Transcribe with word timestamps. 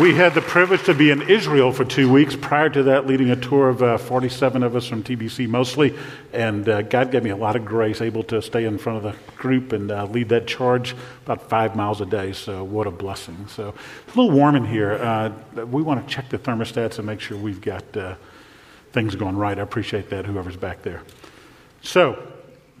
We 0.00 0.14
had 0.14 0.34
the 0.34 0.42
privilege 0.42 0.82
to 0.86 0.94
be 0.94 1.10
in 1.10 1.22
Israel 1.22 1.72
for 1.72 1.84
two 1.84 2.12
weeks. 2.12 2.36
Prior 2.36 2.68
to 2.68 2.82
that, 2.82 3.06
leading 3.06 3.30
a 3.30 3.36
tour 3.36 3.68
of 3.68 3.82
uh, 3.82 3.96
47 3.96 4.62
of 4.64 4.74
us 4.74 4.86
from 4.86 5.02
TBC 5.02 5.48
mostly. 5.48 5.96
And 6.32 6.68
uh, 6.68 6.82
God 6.82 7.12
gave 7.12 7.22
me 7.22 7.30
a 7.30 7.36
lot 7.36 7.56
of 7.56 7.64
grace, 7.64 8.02
able 8.02 8.24
to 8.24 8.42
stay 8.42 8.64
in 8.64 8.78
front 8.78 8.98
of 8.98 9.04
the 9.04 9.34
group 9.36 9.72
and 9.72 9.90
uh, 9.90 10.04
lead 10.06 10.28
that 10.30 10.46
charge 10.46 10.96
about 11.24 11.48
five 11.48 11.76
miles 11.76 12.00
a 12.00 12.04
day. 12.04 12.32
So, 12.32 12.64
what 12.64 12.88
a 12.88 12.90
blessing. 12.90 13.46
So, 13.48 13.74
it's 14.04 14.14
a 14.14 14.20
little 14.20 14.36
warm 14.36 14.56
in 14.56 14.66
here. 14.66 14.94
Uh, 14.94 15.32
we 15.64 15.82
want 15.82 16.06
to 16.06 16.14
check 16.14 16.28
the 16.28 16.38
thermostats 16.38 16.98
and 16.98 17.06
make 17.06 17.20
sure 17.20 17.38
we've 17.38 17.60
got 17.60 17.96
uh, 17.96 18.16
things 18.96 19.14
going 19.14 19.36
right. 19.36 19.58
I 19.58 19.62
appreciate 19.62 20.08
that, 20.08 20.24
whoever's 20.24 20.56
back 20.56 20.80
there. 20.80 21.02
So, 21.82 22.32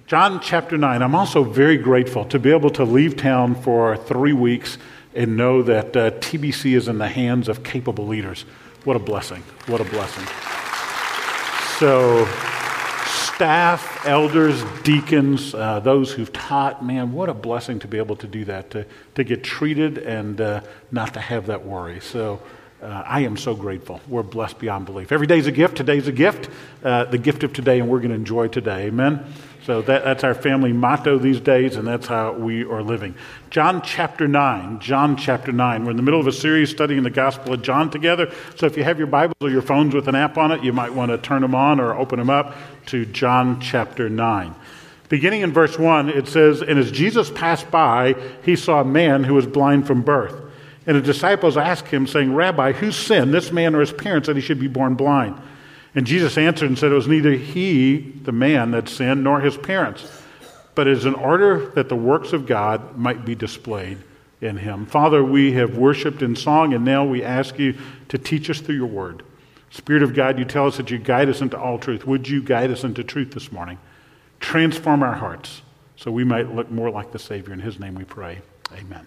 John 0.06 0.40
chapter 0.40 0.78
9. 0.78 1.02
I'm 1.02 1.14
also 1.14 1.44
very 1.44 1.76
grateful 1.76 2.24
to 2.26 2.38
be 2.38 2.50
able 2.50 2.70
to 2.70 2.84
leave 2.84 3.18
town 3.18 3.54
for 3.54 3.98
three 3.98 4.32
weeks 4.32 4.78
and 5.14 5.36
know 5.36 5.62
that 5.64 5.94
uh, 5.94 6.12
TBC 6.12 6.74
is 6.74 6.88
in 6.88 6.96
the 6.96 7.08
hands 7.08 7.50
of 7.50 7.62
capable 7.62 8.06
leaders. 8.06 8.46
What 8.84 8.96
a 8.96 8.98
blessing. 8.98 9.42
What 9.66 9.82
a 9.82 9.84
blessing. 9.84 10.24
So, 11.78 12.24
staff, 13.04 14.06
elders, 14.06 14.64
deacons, 14.84 15.54
uh, 15.54 15.80
those 15.80 16.12
who've 16.12 16.32
taught, 16.32 16.82
man, 16.82 17.12
what 17.12 17.28
a 17.28 17.34
blessing 17.34 17.78
to 17.80 17.88
be 17.88 17.98
able 17.98 18.16
to 18.16 18.26
do 18.26 18.46
that, 18.46 18.70
to, 18.70 18.86
to 19.16 19.22
get 19.22 19.44
treated 19.44 19.98
and 19.98 20.40
uh, 20.40 20.62
not 20.90 21.12
to 21.12 21.20
have 21.20 21.44
that 21.48 21.66
worry. 21.66 22.00
So, 22.00 22.40
uh, 22.82 23.02
I 23.06 23.20
am 23.20 23.36
so 23.36 23.54
grateful. 23.54 24.00
We're 24.06 24.22
blessed 24.22 24.58
beyond 24.58 24.86
belief. 24.86 25.10
Every 25.10 25.26
day 25.26 25.38
is 25.38 25.46
a 25.46 25.52
gift. 25.52 25.76
Today's 25.76 26.08
a 26.08 26.12
gift, 26.12 26.50
uh, 26.84 27.04
the 27.04 27.18
gift 27.18 27.42
of 27.42 27.52
today, 27.52 27.80
and 27.80 27.88
we're 27.88 28.00
going 28.00 28.10
to 28.10 28.16
enjoy 28.16 28.48
today. 28.48 28.86
Amen. 28.86 29.24
So 29.64 29.82
that, 29.82 30.04
that's 30.04 30.22
our 30.22 30.34
family 30.34 30.72
motto 30.72 31.18
these 31.18 31.40
days, 31.40 31.76
and 31.76 31.88
that's 31.88 32.06
how 32.06 32.34
we 32.34 32.64
are 32.64 32.82
living. 32.82 33.14
John 33.50 33.82
chapter 33.82 34.28
9. 34.28 34.78
John 34.78 35.16
chapter 35.16 35.52
9. 35.52 35.84
We're 35.84 35.90
in 35.90 35.96
the 35.96 36.02
middle 36.02 36.20
of 36.20 36.26
a 36.26 36.32
series 36.32 36.70
studying 36.70 37.02
the 37.02 37.10
Gospel 37.10 37.54
of 37.54 37.62
John 37.62 37.90
together. 37.90 38.30
So 38.56 38.66
if 38.66 38.76
you 38.76 38.84
have 38.84 38.98
your 38.98 39.08
Bibles 39.08 39.36
or 39.40 39.50
your 39.50 39.62
phones 39.62 39.94
with 39.94 40.06
an 40.06 40.14
app 40.14 40.36
on 40.36 40.52
it, 40.52 40.62
you 40.62 40.72
might 40.72 40.92
want 40.92 41.10
to 41.10 41.18
turn 41.18 41.42
them 41.42 41.54
on 41.54 41.80
or 41.80 41.94
open 41.94 42.18
them 42.18 42.30
up 42.30 42.54
to 42.86 43.06
John 43.06 43.60
chapter 43.60 44.08
9. 44.08 44.54
Beginning 45.08 45.40
in 45.40 45.52
verse 45.52 45.78
1, 45.78 46.10
it 46.10 46.28
says, 46.28 46.62
And 46.62 46.78
as 46.78 46.92
Jesus 46.92 47.30
passed 47.30 47.70
by, 47.70 48.14
he 48.44 48.54
saw 48.54 48.82
a 48.82 48.84
man 48.84 49.24
who 49.24 49.34
was 49.34 49.46
blind 49.46 49.86
from 49.86 50.02
birth. 50.02 50.45
And 50.86 50.96
the 50.96 51.02
disciples 51.02 51.56
asked 51.56 51.88
him, 51.88 52.06
saying, 52.06 52.34
Rabbi, 52.34 52.72
who 52.72 52.92
sinned, 52.92 53.34
this 53.34 53.50
man 53.50 53.74
or 53.74 53.80
his 53.80 53.92
parents, 53.92 54.28
that 54.28 54.36
he 54.36 54.42
should 54.42 54.60
be 54.60 54.68
born 54.68 54.94
blind? 54.94 55.36
And 55.94 56.06
Jesus 56.06 56.38
answered 56.38 56.68
and 56.68 56.78
said, 56.78 56.92
It 56.92 56.94
was 56.94 57.08
neither 57.08 57.32
he, 57.32 57.98
the 58.22 58.32
man, 58.32 58.70
that 58.72 58.88
sinned, 58.88 59.24
nor 59.24 59.40
his 59.40 59.56
parents, 59.56 60.22
but 60.74 60.86
it 60.86 60.92
is 60.92 61.06
in 61.06 61.14
order 61.14 61.70
that 61.70 61.88
the 61.88 61.96
works 61.96 62.32
of 62.32 62.46
God 62.46 62.96
might 62.96 63.24
be 63.24 63.34
displayed 63.34 63.98
in 64.40 64.58
him. 64.58 64.86
Father, 64.86 65.24
we 65.24 65.52
have 65.52 65.78
worshiped 65.78 66.22
in 66.22 66.36
song, 66.36 66.74
and 66.74 66.84
now 66.84 67.04
we 67.04 67.24
ask 67.24 67.58
you 67.58 67.74
to 68.10 68.18
teach 68.18 68.50
us 68.50 68.60
through 68.60 68.76
your 68.76 68.86
word. 68.86 69.22
Spirit 69.70 70.02
of 70.02 70.14
God, 70.14 70.38
you 70.38 70.44
tell 70.44 70.66
us 70.66 70.76
that 70.76 70.90
you 70.90 70.98
guide 70.98 71.28
us 71.28 71.40
into 71.40 71.58
all 71.58 71.78
truth. 71.78 72.06
Would 72.06 72.28
you 72.28 72.42
guide 72.42 72.70
us 72.70 72.84
into 72.84 73.02
truth 73.02 73.32
this 73.32 73.50
morning? 73.50 73.78
Transform 74.38 75.02
our 75.02 75.14
hearts 75.14 75.62
so 75.96 76.10
we 76.10 76.24
might 76.24 76.54
look 76.54 76.70
more 76.70 76.90
like 76.90 77.12
the 77.12 77.18
Savior. 77.18 77.52
In 77.52 77.60
his 77.60 77.80
name 77.80 77.94
we 77.94 78.04
pray. 78.04 78.40
Amen. 78.72 79.06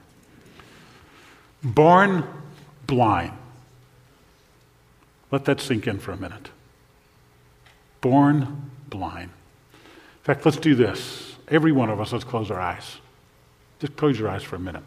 Born 1.64 2.26
blind. 2.88 3.34
Let 5.32 5.46
that 5.46 5.62
sink 5.62 5.88
in 5.88 6.00
for 6.00 6.12
a 6.12 6.18
minute. 6.18 6.50
Born 8.02 8.72
blind. 8.90 9.32
In 9.74 10.24
fact, 10.24 10.46
let's 10.46 10.58
do 10.58 10.76
this. 10.76 11.36
Every 11.48 11.72
one 11.72 11.90
of 11.90 12.00
us, 12.00 12.14
let's 12.14 12.24
close 12.24 12.50
our 12.50 12.60
eyes. 12.60 12.98
Just 13.80 13.96
close 13.96 14.20
your 14.20 14.30
eyes 14.30 14.44
for 14.44 14.56
a 14.56 14.60
minute. 14.60 14.84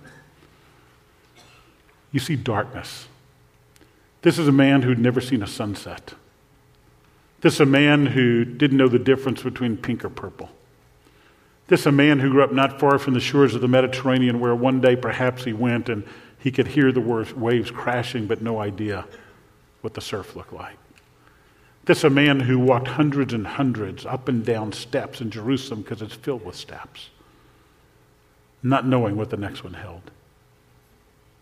You 2.10 2.20
see 2.20 2.36
darkness. 2.36 3.06
This 4.22 4.38
is 4.38 4.46
a 4.46 4.52
man 4.52 4.82
who'd 4.82 4.98
never 4.98 5.20
seen 5.20 5.42
a 5.42 5.46
sunset. 5.46 6.14
This 7.40 7.54
is 7.54 7.60
a 7.60 7.66
man 7.66 8.06
who 8.06 8.44
didn't 8.44 8.76
know 8.76 8.88
the 8.88 8.98
difference 8.98 9.42
between 9.42 9.76
pink 9.76 10.04
or 10.04 10.10
purple. 10.10 10.50
This 11.66 11.80
is 11.80 11.86
a 11.86 11.92
man 11.92 12.20
who 12.20 12.30
grew 12.30 12.44
up 12.44 12.52
not 12.52 12.78
far 12.78 12.98
from 12.98 13.14
the 13.14 13.20
shores 13.20 13.54
of 13.54 13.62
the 13.62 13.68
Mediterranean, 13.68 14.40
where 14.40 14.54
one 14.54 14.80
day 14.80 14.94
perhaps 14.94 15.44
he 15.44 15.52
went 15.52 15.88
and 15.88 16.04
he 16.42 16.50
could 16.50 16.66
hear 16.66 16.90
the 16.90 17.00
waves 17.00 17.70
crashing, 17.70 18.26
but 18.26 18.42
no 18.42 18.58
idea 18.58 19.06
what 19.80 19.94
the 19.94 20.00
surf 20.00 20.34
looked 20.34 20.52
like. 20.52 20.76
This 21.84 21.98
is 21.98 22.04
a 22.04 22.10
man 22.10 22.40
who 22.40 22.58
walked 22.58 22.88
hundreds 22.88 23.32
and 23.32 23.46
hundreds 23.46 24.04
up 24.04 24.28
and 24.28 24.44
down 24.44 24.72
steps 24.72 25.20
in 25.20 25.30
Jerusalem 25.30 25.82
because 25.82 26.02
it's 26.02 26.14
filled 26.14 26.44
with 26.44 26.56
steps, 26.56 27.10
not 28.60 28.84
knowing 28.84 29.16
what 29.16 29.30
the 29.30 29.36
next 29.36 29.62
one 29.62 29.74
held. 29.74 30.10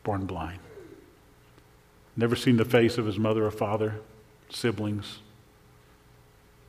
Born 0.04 0.26
blind. 0.26 0.58
Never 2.14 2.36
seen 2.36 2.58
the 2.58 2.64
face 2.66 2.98
of 2.98 3.06
his 3.06 3.18
mother 3.18 3.46
or 3.46 3.50
father, 3.50 4.00
siblings. 4.50 5.20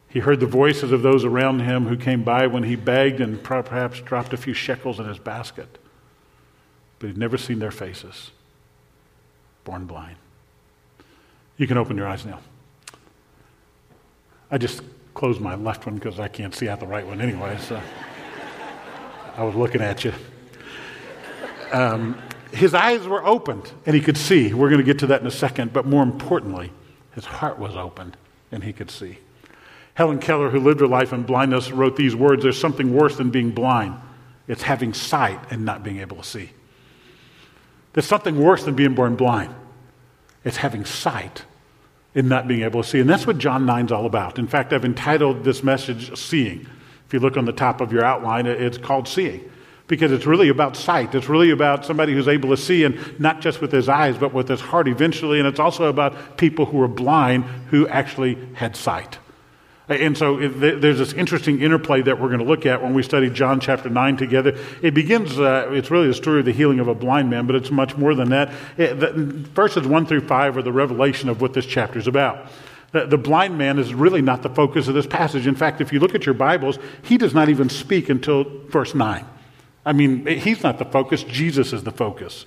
He 0.07 0.19
heard 0.19 0.39
the 0.39 0.45
voices 0.45 0.93
of 0.93 1.01
those 1.01 1.25
around 1.25 1.61
him 1.61 1.87
who 1.87 1.97
came 1.97 2.23
by 2.23 2.47
when 2.47 2.63
he 2.63 2.77
begged 2.77 3.19
and 3.19 3.43
perhaps 3.43 3.99
dropped 3.99 4.31
a 4.31 4.37
few 4.37 4.53
shekels 4.53 5.01
in 5.01 5.05
his 5.05 5.19
basket 5.19 5.77
but 7.01 7.07
he'd 7.07 7.17
never 7.17 7.38
seen 7.38 7.59
their 7.59 7.72
faces. 7.72 8.31
Born 9.63 9.85
blind. 9.85 10.16
You 11.57 11.67
can 11.67 11.78
open 11.78 11.97
your 11.97 12.07
eyes 12.07 12.25
now. 12.25 12.39
I 14.51 14.57
just 14.57 14.84
closed 15.13 15.41
my 15.41 15.56
left 15.56 15.85
one 15.85 15.95
because 15.95 16.19
I 16.19 16.28
can't 16.28 16.53
see 16.53 16.69
out 16.69 16.79
the 16.79 16.88
right 16.88 17.06
one 17.06 17.19
anyway, 17.19 17.57
so 17.59 17.81
I 19.38 19.44
was 19.44 19.56
looking 19.56 19.81
at 19.81 20.03
you. 20.03 20.13
Um, 21.72 22.22
his 22.51 22.73
eyes 22.73 23.07
were 23.07 23.25
opened 23.25 23.72
and 23.85 23.95
he 23.95 24.01
could 24.01 24.17
see. 24.17 24.53
We're 24.53 24.69
going 24.69 24.81
to 24.81 24.85
get 24.85 25.00
to 25.00 25.07
that 25.07 25.22
in 25.22 25.28
a 25.28 25.31
second, 25.31 25.73
but 25.73 25.85
more 25.85 26.03
importantly, 26.03 26.72
his 27.13 27.25
heart 27.25 27.57
was 27.57 27.75
opened 27.75 28.17
and 28.51 28.63
he 28.63 28.73
could 28.73 28.91
see. 28.91 29.17
Helen 29.95 30.19
Keller, 30.19 30.50
who 30.50 30.59
lived 30.59 30.79
her 30.81 30.88
life 30.88 31.13
in 31.13 31.23
blindness, 31.23 31.72
wrote 31.72 31.95
these 31.95 32.16
words 32.16 32.44
There's 32.44 32.59
something 32.59 32.94
worse 32.94 33.17
than 33.17 33.29
being 33.29 33.51
blind. 33.51 33.95
It's 34.47 34.63
having 34.63 34.94
sight 34.94 35.40
and 35.50 35.66
not 35.66 35.84
being 35.84 36.00
able 36.00 36.17
to 36.17 36.23
see. 36.23 36.51
There's 37.94 38.06
something 38.06 38.40
worse 38.40 38.63
than 38.63 38.75
being 38.75 38.96
born 38.96 39.16
blind. 39.16 39.53
It's 40.44 40.57
having 40.57 40.85
sight 40.85 41.44
and 42.16 42.28
not 42.28 42.47
being 42.47 42.63
able 42.63 42.84
to 42.84 42.88
see. 42.88 43.00
And 43.00 43.09
that's 43.09 43.28
what 43.28 43.38
John 43.38 43.66
9 43.66 43.85
is 43.85 43.91
all 43.91 44.06
about. 44.06 44.40
In 44.40 44.47
fact, 44.47 44.74
I've 44.74 44.85
entitled 44.85 45.44
this 45.44 45.63
message 45.63 46.18
Seeing. 46.18 46.68
If 47.06 47.13
you 47.13 47.19
look 47.19 47.38
on 47.38 47.46
the 47.46 47.53
top 47.53 47.81
of 47.81 47.91
your 47.91 48.03
outline, 48.03 48.47
it's 48.47 48.78
called 48.78 49.07
Seeing 49.07 49.50
because 49.91 50.13
it's 50.13 50.25
really 50.25 50.47
about 50.47 50.78
sight. 50.78 51.13
It's 51.13 51.28
really 51.28 51.52
about 51.52 51.84
somebody 51.84 52.13
who's 52.13 52.29
able 52.29 52.47
to 52.52 52.56
see, 52.56 52.85
and 52.85 53.19
not 53.19 53.41
just 53.41 53.59
with 53.59 53.74
his 53.74 53.90
eyes, 53.90 54.18
but 54.18 54.34
with 54.34 54.47
his 54.47 54.62
heart 54.62 54.88
eventually. 54.88 55.38
And 55.38 55.46
it's 55.46 55.59
also 55.59 55.90
about 55.90 56.38
people 56.38 56.66
who 56.66 56.81
are 56.81 56.88
blind 56.88 57.44
who 57.72 57.90
actually 57.90 58.38
had 58.53 58.78
sight. 58.78 59.19
And 59.89 60.17
so 60.17 60.37
there's 60.47 60.99
this 60.99 61.11
interesting 61.13 61.61
interplay 61.61 62.01
that 62.03 62.19
we're 62.19 62.27
going 62.27 62.39
to 62.39 62.45
look 62.45 62.66
at 62.66 62.81
when 62.81 62.93
we 62.93 63.03
study 63.03 63.29
John 63.29 63.59
chapter 63.59 63.89
9 63.89 64.16
together. 64.16 64.57
It 64.81 64.93
begins, 64.93 65.37
uh, 65.37 65.69
it's 65.72 65.91
really 65.91 66.07
the 66.07 66.13
story 66.13 66.39
of 66.39 66.45
the 66.45 66.53
healing 66.53 66.79
of 66.79 66.87
a 66.87 66.95
blind 66.95 67.29
man, 67.29 67.45
but 67.45 67.55
it's 67.55 67.72
much 67.72 67.97
more 67.97 68.16
than 68.16 68.29
that. 68.29 68.53
It, 68.78 68.99
the, 68.99 69.11
verses 69.11 69.85
1 69.85 70.05
through 70.05 70.28
5 70.28 70.57
are 70.57 70.61
the 70.61 70.72
revelation 70.72 71.29
of 71.29 71.41
what 71.41 71.53
this 71.53 71.66
chapter 71.66 71.99
is 71.99 72.07
about. 72.07 72.47
The, 72.91 73.05
the 73.05 73.17
blind 73.17 73.57
man 73.57 73.79
is 73.79 73.93
really 73.93 74.22
not 74.22 74.43
the 74.43 74.49
focus 74.49 74.87
of 74.87 74.93
this 74.93 75.07
passage. 75.07 75.47
In 75.47 75.55
fact, 75.55 75.81
if 75.81 75.91
you 75.91 75.99
look 75.99 76.16
at 76.16 76.25
your 76.25 76.35
Bibles, 76.35 76.77
he 77.01 77.17
does 77.17 77.34
not 77.34 77.49
even 77.49 77.67
speak 77.67 78.07
until 78.07 78.45
verse 78.67 78.93
9. 78.93 79.25
I 79.85 79.93
mean, 79.93 80.25
he's 80.25 80.63
not 80.63 80.77
the 80.77 80.85
focus, 80.85 81.23
Jesus 81.23 81.73
is 81.73 81.84
the 81.84 81.91
focus. 81.91 82.45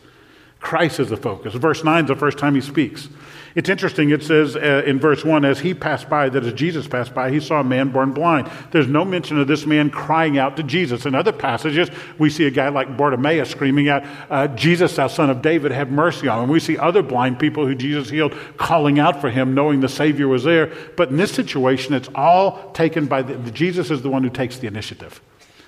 Christ 0.60 1.00
is 1.00 1.10
the 1.10 1.16
focus. 1.16 1.54
Verse 1.54 1.84
9 1.84 2.04
is 2.04 2.08
the 2.08 2.16
first 2.16 2.38
time 2.38 2.54
he 2.54 2.60
speaks. 2.60 3.08
It's 3.54 3.68
interesting, 3.68 4.10
it 4.10 4.24
says 4.24 4.56
uh, 4.56 4.82
in 4.84 4.98
verse 4.98 5.24
1 5.24 5.44
as 5.44 5.60
he 5.60 5.74
passed 5.74 6.08
by, 6.08 6.28
that 6.28 6.44
as 6.44 6.52
Jesus 6.54 6.88
passed 6.88 7.14
by, 7.14 7.30
he 7.30 7.38
saw 7.38 7.60
a 7.60 7.64
man 7.64 7.90
born 7.90 8.10
blind. 8.10 8.50
There's 8.72 8.88
no 8.88 9.04
mention 9.04 9.38
of 9.38 9.46
this 9.46 9.64
man 9.64 9.90
crying 9.90 10.38
out 10.38 10.56
to 10.56 10.64
Jesus. 10.64 11.06
In 11.06 11.14
other 11.14 11.30
passages, 11.30 11.88
we 12.18 12.30
see 12.30 12.46
a 12.46 12.50
guy 12.50 12.68
like 12.68 12.96
Bartimaeus 12.96 13.50
screaming 13.50 13.88
out, 13.88 14.04
uh, 14.28 14.48
Jesus, 14.48 14.96
thou 14.96 15.06
son 15.06 15.30
of 15.30 15.40
David, 15.40 15.70
have 15.70 15.88
mercy 15.88 16.26
on 16.26 16.42
him. 16.42 16.50
We 16.50 16.58
see 16.58 16.76
other 16.76 17.02
blind 17.02 17.38
people 17.38 17.64
who 17.64 17.76
Jesus 17.76 18.10
healed 18.10 18.34
calling 18.56 18.98
out 18.98 19.20
for 19.20 19.30
him, 19.30 19.54
knowing 19.54 19.80
the 19.80 19.88
Savior 19.88 20.26
was 20.26 20.42
there. 20.42 20.72
But 20.96 21.10
in 21.10 21.16
this 21.16 21.30
situation, 21.30 21.94
it's 21.94 22.08
all 22.12 22.72
taken 22.72 23.06
by 23.06 23.22
the, 23.22 23.50
Jesus 23.52 23.92
is 23.92 24.02
the 24.02 24.10
one 24.10 24.24
who 24.24 24.30
takes 24.30 24.58
the 24.58 24.66
initiative. 24.66 25.20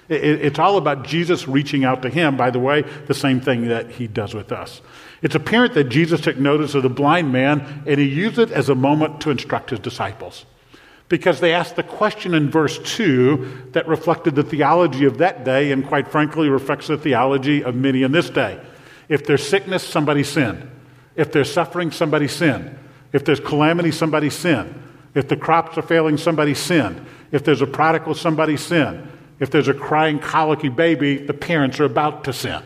It, 0.09 0.23
it's 0.23 0.59
all 0.59 0.77
about 0.77 1.05
Jesus 1.05 1.49
reaching 1.49 1.85
out 1.85 2.03
to 2.03 2.09
him, 2.09 2.37
by 2.37 2.51
the 2.51 2.59
way, 2.59 2.83
the 3.07 3.15
same 3.15 3.41
thing 3.41 3.69
that 3.69 3.91
he 3.91 4.07
does 4.07 4.35
with 4.35 4.53
us. 4.53 4.81
It's 5.23 5.35
apparent 5.35 5.75
that 5.75 5.85
Jesus 5.85 6.21
took 6.21 6.37
notice 6.37 6.75
of 6.75 6.83
the 6.83 6.89
blind 6.89 7.33
man 7.33 7.85
and 7.87 7.99
he 7.99 8.07
used 8.07 8.39
it 8.39 8.51
as 8.51 8.69
a 8.69 8.75
moment 8.75 9.21
to 9.23 9.31
instruct 9.31 9.71
his 9.71 9.81
disciples. 9.81 10.45
Because 11.09 11.41
they 11.41 11.55
asked 11.55 11.77
the 11.77 11.85
question 11.85 12.35
in 12.35 12.51
verse 12.51 12.79
2 12.97 13.71
that 13.73 13.87
reflected 13.87 14.35
the 14.35 14.43
theology 14.43 15.05
of 15.05 15.19
that 15.19 15.45
day 15.45 15.71
and, 15.71 15.87
quite 15.87 16.09
frankly, 16.09 16.49
reflects 16.49 16.89
the 16.89 16.99
theology 16.99 17.63
of 17.63 17.77
many 17.77 18.03
in 18.03 18.11
this 18.11 18.29
day. 18.29 18.61
If 19.09 19.25
there's 19.25 19.47
sickness, 19.47 19.85
somebody 19.85 20.25
sin. 20.25 20.69
If 21.15 21.31
there's 21.31 21.53
suffering, 21.53 21.93
somebody 21.93 22.27
sin. 22.27 22.77
If 23.13 23.25
there's 23.25 23.41
calamity, 23.41 23.93
somebody 23.93 24.31
sin. 24.31 24.83
If 25.15 25.29
the 25.29 25.37
crops 25.37 25.79
are 25.79 25.83
failing, 25.83 26.19
somebody 26.19 26.55
sin. 26.55 27.07
If 27.31 27.45
there's 27.45 27.63
a 27.63 27.67
prodigal, 27.67 28.15
somebody 28.15 28.57
sin. 28.57 29.09
If 29.39 29.51
there's 29.51 29.69
a 29.69 29.75
crying, 29.75 30.19
colicky 30.19 30.69
baby, 30.69 31.19
the 31.19 31.35
parents 31.35 31.79
are 31.81 31.85
about 31.85 32.25
to 32.25 32.33
sin. 32.33 32.63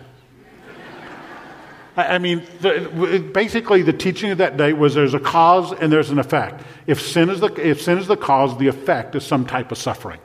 I 1.96 2.19
mean, 2.19 2.43
the, 2.61 3.31
basically, 3.34 3.82
the 3.82 3.93
teaching 3.93 4.31
of 4.31 4.38
that 4.38 4.56
day 4.56 4.72
was 4.72 4.94
there's 4.94 5.14
a 5.14 5.20
cause 5.20 5.72
and 5.72 5.93
there's 5.93 6.11
an 6.11 6.19
effect. 6.19 6.64
If 6.87 7.00
sin 7.00 7.28
is 7.28 7.40
the, 7.40 7.52
if 7.55 7.82
sin 7.82 7.99
is 7.99 8.06
the 8.06 8.17
cause, 8.17 8.56
the 8.58 8.69
effect 8.69 9.14
is 9.17 9.25
some 9.25 9.44
type 9.44 9.72
of 9.72 9.78
suffering. 9.78 10.20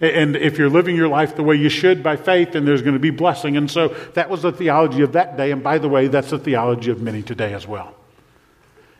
And 0.00 0.34
if 0.34 0.56
you're 0.56 0.70
living 0.70 0.96
your 0.96 1.08
life 1.08 1.36
the 1.36 1.42
way 1.42 1.56
you 1.56 1.68
should 1.68 2.02
by 2.02 2.16
faith, 2.16 2.52
then 2.52 2.64
there's 2.64 2.80
going 2.80 2.94
to 2.94 3.00
be 3.00 3.10
blessing. 3.10 3.58
And 3.58 3.70
so 3.70 3.88
that 4.14 4.30
was 4.30 4.42
the 4.42 4.50
theology 4.50 5.02
of 5.02 5.12
that 5.12 5.36
day. 5.36 5.50
And 5.50 5.62
by 5.62 5.76
the 5.76 5.88
way, 5.88 6.08
that's 6.08 6.30
the 6.30 6.38
theology 6.38 6.90
of 6.90 7.02
many 7.02 7.22
today 7.22 7.52
as 7.52 7.66
well. 7.66 7.94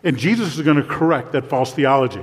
And 0.05 0.19
Jesus 0.19 0.57
is 0.57 0.63
going 0.63 0.77
to 0.77 0.85
correct 0.85 1.33
that 1.33 1.47
false 1.47 1.73
theology. 1.73 2.23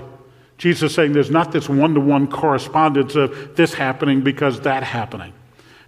Jesus 0.57 0.91
is 0.91 0.95
saying 0.95 1.13
there's 1.13 1.31
not 1.31 1.51
this 1.51 1.69
one 1.69 1.93
to 1.93 1.99
one 1.99 2.27
correspondence 2.27 3.15
of 3.15 3.55
this 3.55 3.73
happening 3.73 4.21
because 4.21 4.61
that 4.61 4.83
happening. 4.83 5.33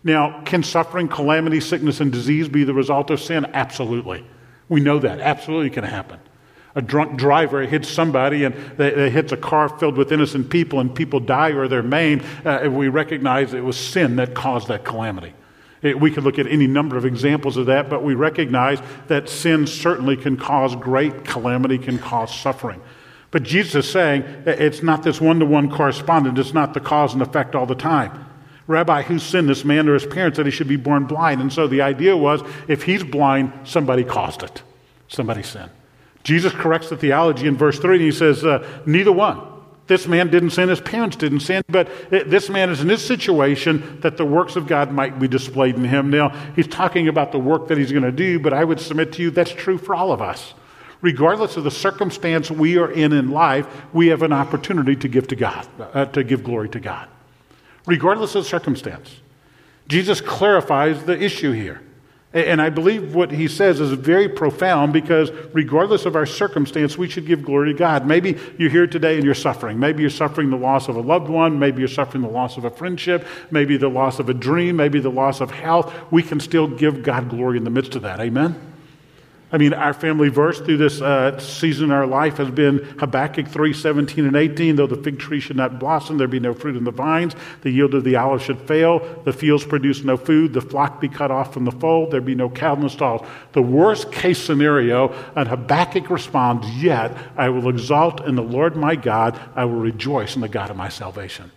Now, 0.04 0.42
can 0.46 0.64
suffering, 0.64 1.08
calamity, 1.08 1.60
sickness, 1.60 2.00
and 2.00 2.12
disease 2.12 2.48
be 2.48 2.64
the 2.64 2.74
result 2.74 3.10
of 3.10 3.20
sin? 3.20 3.46
Absolutely. 3.54 4.26
We 4.70 4.80
know 4.80 5.00
that. 5.00 5.20
Absolutely 5.20 5.72
can 5.72 5.84
happen. 5.84 6.20
A 6.76 6.82
drunk 6.82 7.18
driver 7.18 7.64
hits 7.64 7.90
somebody 7.90 8.44
and 8.44 8.56
they, 8.78 8.92
they 8.92 9.10
hits 9.10 9.32
a 9.32 9.38
car 9.38 9.68
filled 9.68 9.98
with 9.98 10.12
innocent 10.12 10.50
people 10.50 10.80
and 10.80 10.94
people 10.94 11.20
die 11.20 11.50
or 11.50 11.68
they're 11.68 11.82
maimed. 11.82 12.24
Uh, 12.46 12.70
we 12.72 12.88
recognize 12.88 13.54
it 13.54 13.64
was 13.64 13.76
sin 13.76 14.18
that 14.18 14.36
caused 14.36 14.68
that 14.68 14.86
calamity. 14.86 15.34
It, 15.82 16.00
we 16.00 16.12
could 16.12 16.24
look 16.24 16.38
at 16.38 16.48
any 16.48 16.68
number 16.68 16.96
of 16.96 17.06
examples 17.06 17.58
of 17.58 17.66
that, 17.66 17.90
but 17.90 18.04
we 18.04 18.14
recognize 18.14 18.80
that 19.08 19.30
sin 19.30 19.66
certainly 19.66 20.16
can 20.16 20.38
cause 20.38 20.76
great 20.76 21.26
calamity, 21.26 21.78
can 21.78 21.98
cause 21.98 22.34
suffering. 22.38 22.82
But 23.32 23.44
Jesus 23.44 23.86
is 23.86 23.92
saying 23.92 24.24
it's 24.46 24.82
not 24.82 25.04
this 25.04 25.22
one 25.22 25.40
to 25.40 25.46
one 25.46 25.70
correspondence, 25.70 26.40
it's 26.40 26.54
not 26.54 26.74
the 26.74 26.80
cause 26.80 27.14
and 27.14 27.22
effect 27.22 27.56
all 27.56 27.66
the 27.66 27.76
time. 27.76 28.26
Rabbi, 28.66 29.02
who 29.02 29.18
sinned, 29.18 29.50
this 29.50 29.66
man 29.66 29.90
or 29.90 29.96
his 29.96 30.06
parents, 30.06 30.38
that 30.38 30.46
he 30.46 30.52
should 30.52 30.68
be 30.68 30.76
born 30.76 31.06
blind? 31.06 31.42
And 31.42 31.52
so 31.52 31.68
the 31.68 31.82
idea 31.82 32.16
was 32.16 32.42
if 32.68 32.84
he's 32.84 33.04
blind, 33.04 33.52
somebody 33.64 34.04
caused 34.04 34.44
it. 34.44 34.62
Somebody 35.08 35.42
sinned. 35.42 35.72
Jesus 36.24 36.54
corrects 36.54 36.90
the 36.90 36.98
theology 36.98 37.48
in 37.48 37.58
verse 37.58 37.80
3, 37.80 37.96
and 37.96 38.06
he 38.06 38.12
says, 38.12 38.46
uh, 38.46 38.66
Neither 38.86 39.12
one. 39.12 39.42
This 39.88 40.08
man 40.08 40.30
didn't 40.30 40.52
sin, 40.52 40.70
his 40.70 40.80
parents 40.80 41.16
didn't 41.16 41.40
sin, 41.40 41.64
but 41.68 41.90
this 42.12 42.48
man 42.48 42.70
is 42.70 42.80
in 42.80 42.88
this 42.88 43.04
situation 43.04 44.00
that 44.02 44.18
the 44.18 44.26
works 44.26 44.56
of 44.56 44.68
God 44.68 44.92
might 44.92 45.18
be 45.18 45.28
displayed 45.28 45.74
in 45.74 45.84
him. 45.84 46.12
Now, 46.12 46.30
he's 46.56 46.68
talking 46.68 47.08
about 47.08 47.32
the 47.32 47.40
work 47.40 47.70
that 47.70 47.80
he's 47.80 47.92
going 47.92 48.04
to 48.04 48.12
do, 48.12 48.40
but 48.40 48.54
I 48.54 48.64
would 48.64 48.80
submit 48.80 49.14
to 49.14 49.24
you 49.24 49.32
that's 49.32 49.52
true 49.52 49.80
for 49.80 49.96
all 49.96 50.12
of 50.12 50.22
us. 50.22 50.54
Regardless 51.02 51.56
of 51.56 51.64
the 51.64 51.72
circumstance 51.72 52.52
we 52.52 52.78
are 52.78 52.92
in 52.92 53.14
in 53.14 53.32
life, 53.32 53.66
we 53.94 54.08
have 54.08 54.22
an 54.22 54.34
opportunity 54.34 54.96
to 54.98 55.08
give 55.08 55.28
to 55.30 55.36
God, 55.36 55.68
uh, 55.80 56.06
to 56.06 56.24
give 56.24 56.44
glory 56.44 56.70
to 56.70 56.80
God 56.80 57.08
regardless 57.90 58.36
of 58.36 58.46
circumstance. 58.46 59.18
Jesus 59.88 60.22
clarifies 60.22 61.04
the 61.04 61.22
issue 61.22 61.52
here. 61.52 61.82
And 62.32 62.62
I 62.62 62.70
believe 62.70 63.16
what 63.16 63.32
he 63.32 63.48
says 63.48 63.80
is 63.80 63.92
very 63.94 64.30
profound 64.30 64.94
because, 64.94 65.32
regardless 65.52 66.06
of 66.06 66.16
our 66.16 66.28
circumstance, 66.28 66.96
we 66.96 67.10
should 67.10 67.26
give 67.26 67.44
glory 67.44 67.74
to 67.74 67.78
God. 67.78 68.06
Maybe 68.06 68.38
you're 68.60 68.70
here 68.70 68.86
today 68.86 69.16
and 69.16 69.26
you're 69.26 69.34
suffering. 69.34 69.80
Maybe 69.80 70.02
you're 70.02 70.12
suffering 70.12 70.52
the 70.52 70.56
loss 70.56 70.90
of 70.90 70.96
a 70.96 71.02
loved 71.02 71.28
one. 71.28 71.58
Maybe 71.58 71.80
you're 71.80 71.88
suffering 71.88 72.22
the 72.22 72.30
loss 72.30 72.56
of 72.56 72.66
a 72.66 72.70
friendship. 72.70 73.26
Maybe 73.50 73.78
the 73.78 73.90
loss 73.90 74.20
of 74.20 74.30
a 74.30 74.36
dream. 74.36 74.76
Maybe 74.76 75.00
the 75.00 75.10
loss 75.10 75.42
of 75.42 75.50
health. 75.50 75.92
We 76.12 76.22
can 76.22 76.40
still 76.40 76.68
give 76.68 77.02
God 77.02 77.30
glory 77.30 77.58
in 77.58 77.64
the 77.64 77.72
midst 77.72 77.96
of 77.96 78.04
that. 78.04 78.20
Amen? 78.20 78.69
I 79.52 79.58
mean, 79.58 79.74
our 79.74 79.94
family 79.94 80.30
verse 80.30 80.60
through 80.60 80.78
this 80.78 81.02
uh, 81.02 81.40
season 81.40 81.86
in 81.86 81.92
our 81.92 82.06
life 82.06 82.38
has 82.38 82.52
been 82.52 82.78
Habakkuk 83.00 83.48
3 83.48 83.74
17 83.74 84.26
and 84.26 84.36
18. 84.36 84.76
Though 84.76 84.86
the 84.86 85.02
fig 85.02 85.18
tree 85.18 85.40
should 85.40 85.56
not 85.56 85.80
blossom, 85.80 86.20
there 86.20 86.28
be 86.28 86.40
no 86.40 86.54
fruit 86.54 86.76
in 86.76 86.84
the 86.84 86.92
vines, 86.92 87.36
the 87.62 87.72
yield 87.72 87.96
of 87.96 88.04
the 88.04 88.16
olive 88.16 88.44
should 88.44 88.62
fail, 88.62 89.00
the 89.26 89.34
fields 89.34 89.66
produce 89.66 90.04
no 90.04 90.18
food, 90.18 90.54
the 90.54 90.62
flock 90.62 91.02
be 91.02 91.10
cut 91.10 91.32
off 91.32 91.52
from 91.52 91.66
the 91.66 91.72
fold, 91.72 92.12
there 92.12 92.22
be 92.22 92.36
no 92.36 92.48
cattle 92.48 92.78
in 92.78 92.84
the 92.84 92.90
stalls. 92.92 93.28
The 93.54 93.62
worst 93.62 94.12
case 94.12 94.38
scenario, 94.38 95.16
and 95.36 95.48
Habakkuk 95.48 96.12
responds, 96.12 96.68
Yet 96.82 97.18
I 97.36 97.50
will 97.50 97.70
exalt 97.70 98.26
in 98.28 98.36
the 98.36 98.44
Lord 98.44 98.76
my 98.76 98.96
God, 98.96 99.40
I 99.56 99.66
will 99.66 99.80
rejoice 99.80 100.36
in 100.36 100.42
the 100.42 100.50
God 100.50 100.70
of 100.70 100.78
my 100.78 100.90
salvation. 100.90 101.52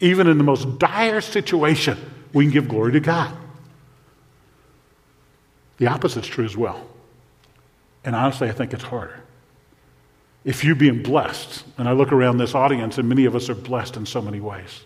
Even 0.00 0.26
in 0.26 0.38
the 0.38 0.44
most 0.44 0.80
dire 0.80 1.20
situation, 1.20 1.98
we 2.32 2.44
can 2.44 2.52
give 2.52 2.68
glory 2.68 2.92
to 2.92 3.00
God. 3.00 3.32
The 5.78 5.86
opposite 5.86 6.24
is 6.24 6.30
true 6.30 6.44
as 6.44 6.56
well. 6.56 6.84
And 8.06 8.14
honestly, 8.14 8.48
I 8.48 8.52
think 8.52 8.72
it's 8.72 8.84
harder. 8.84 9.20
If 10.44 10.64
you're 10.64 10.76
being 10.76 11.02
blessed, 11.02 11.64
and 11.76 11.88
I 11.88 11.92
look 11.92 12.12
around 12.12 12.38
this 12.38 12.54
audience, 12.54 12.98
and 12.98 13.08
many 13.08 13.24
of 13.24 13.34
us 13.34 13.50
are 13.50 13.54
blessed 13.54 13.96
in 13.96 14.06
so 14.06 14.22
many 14.22 14.40
ways. 14.40 14.84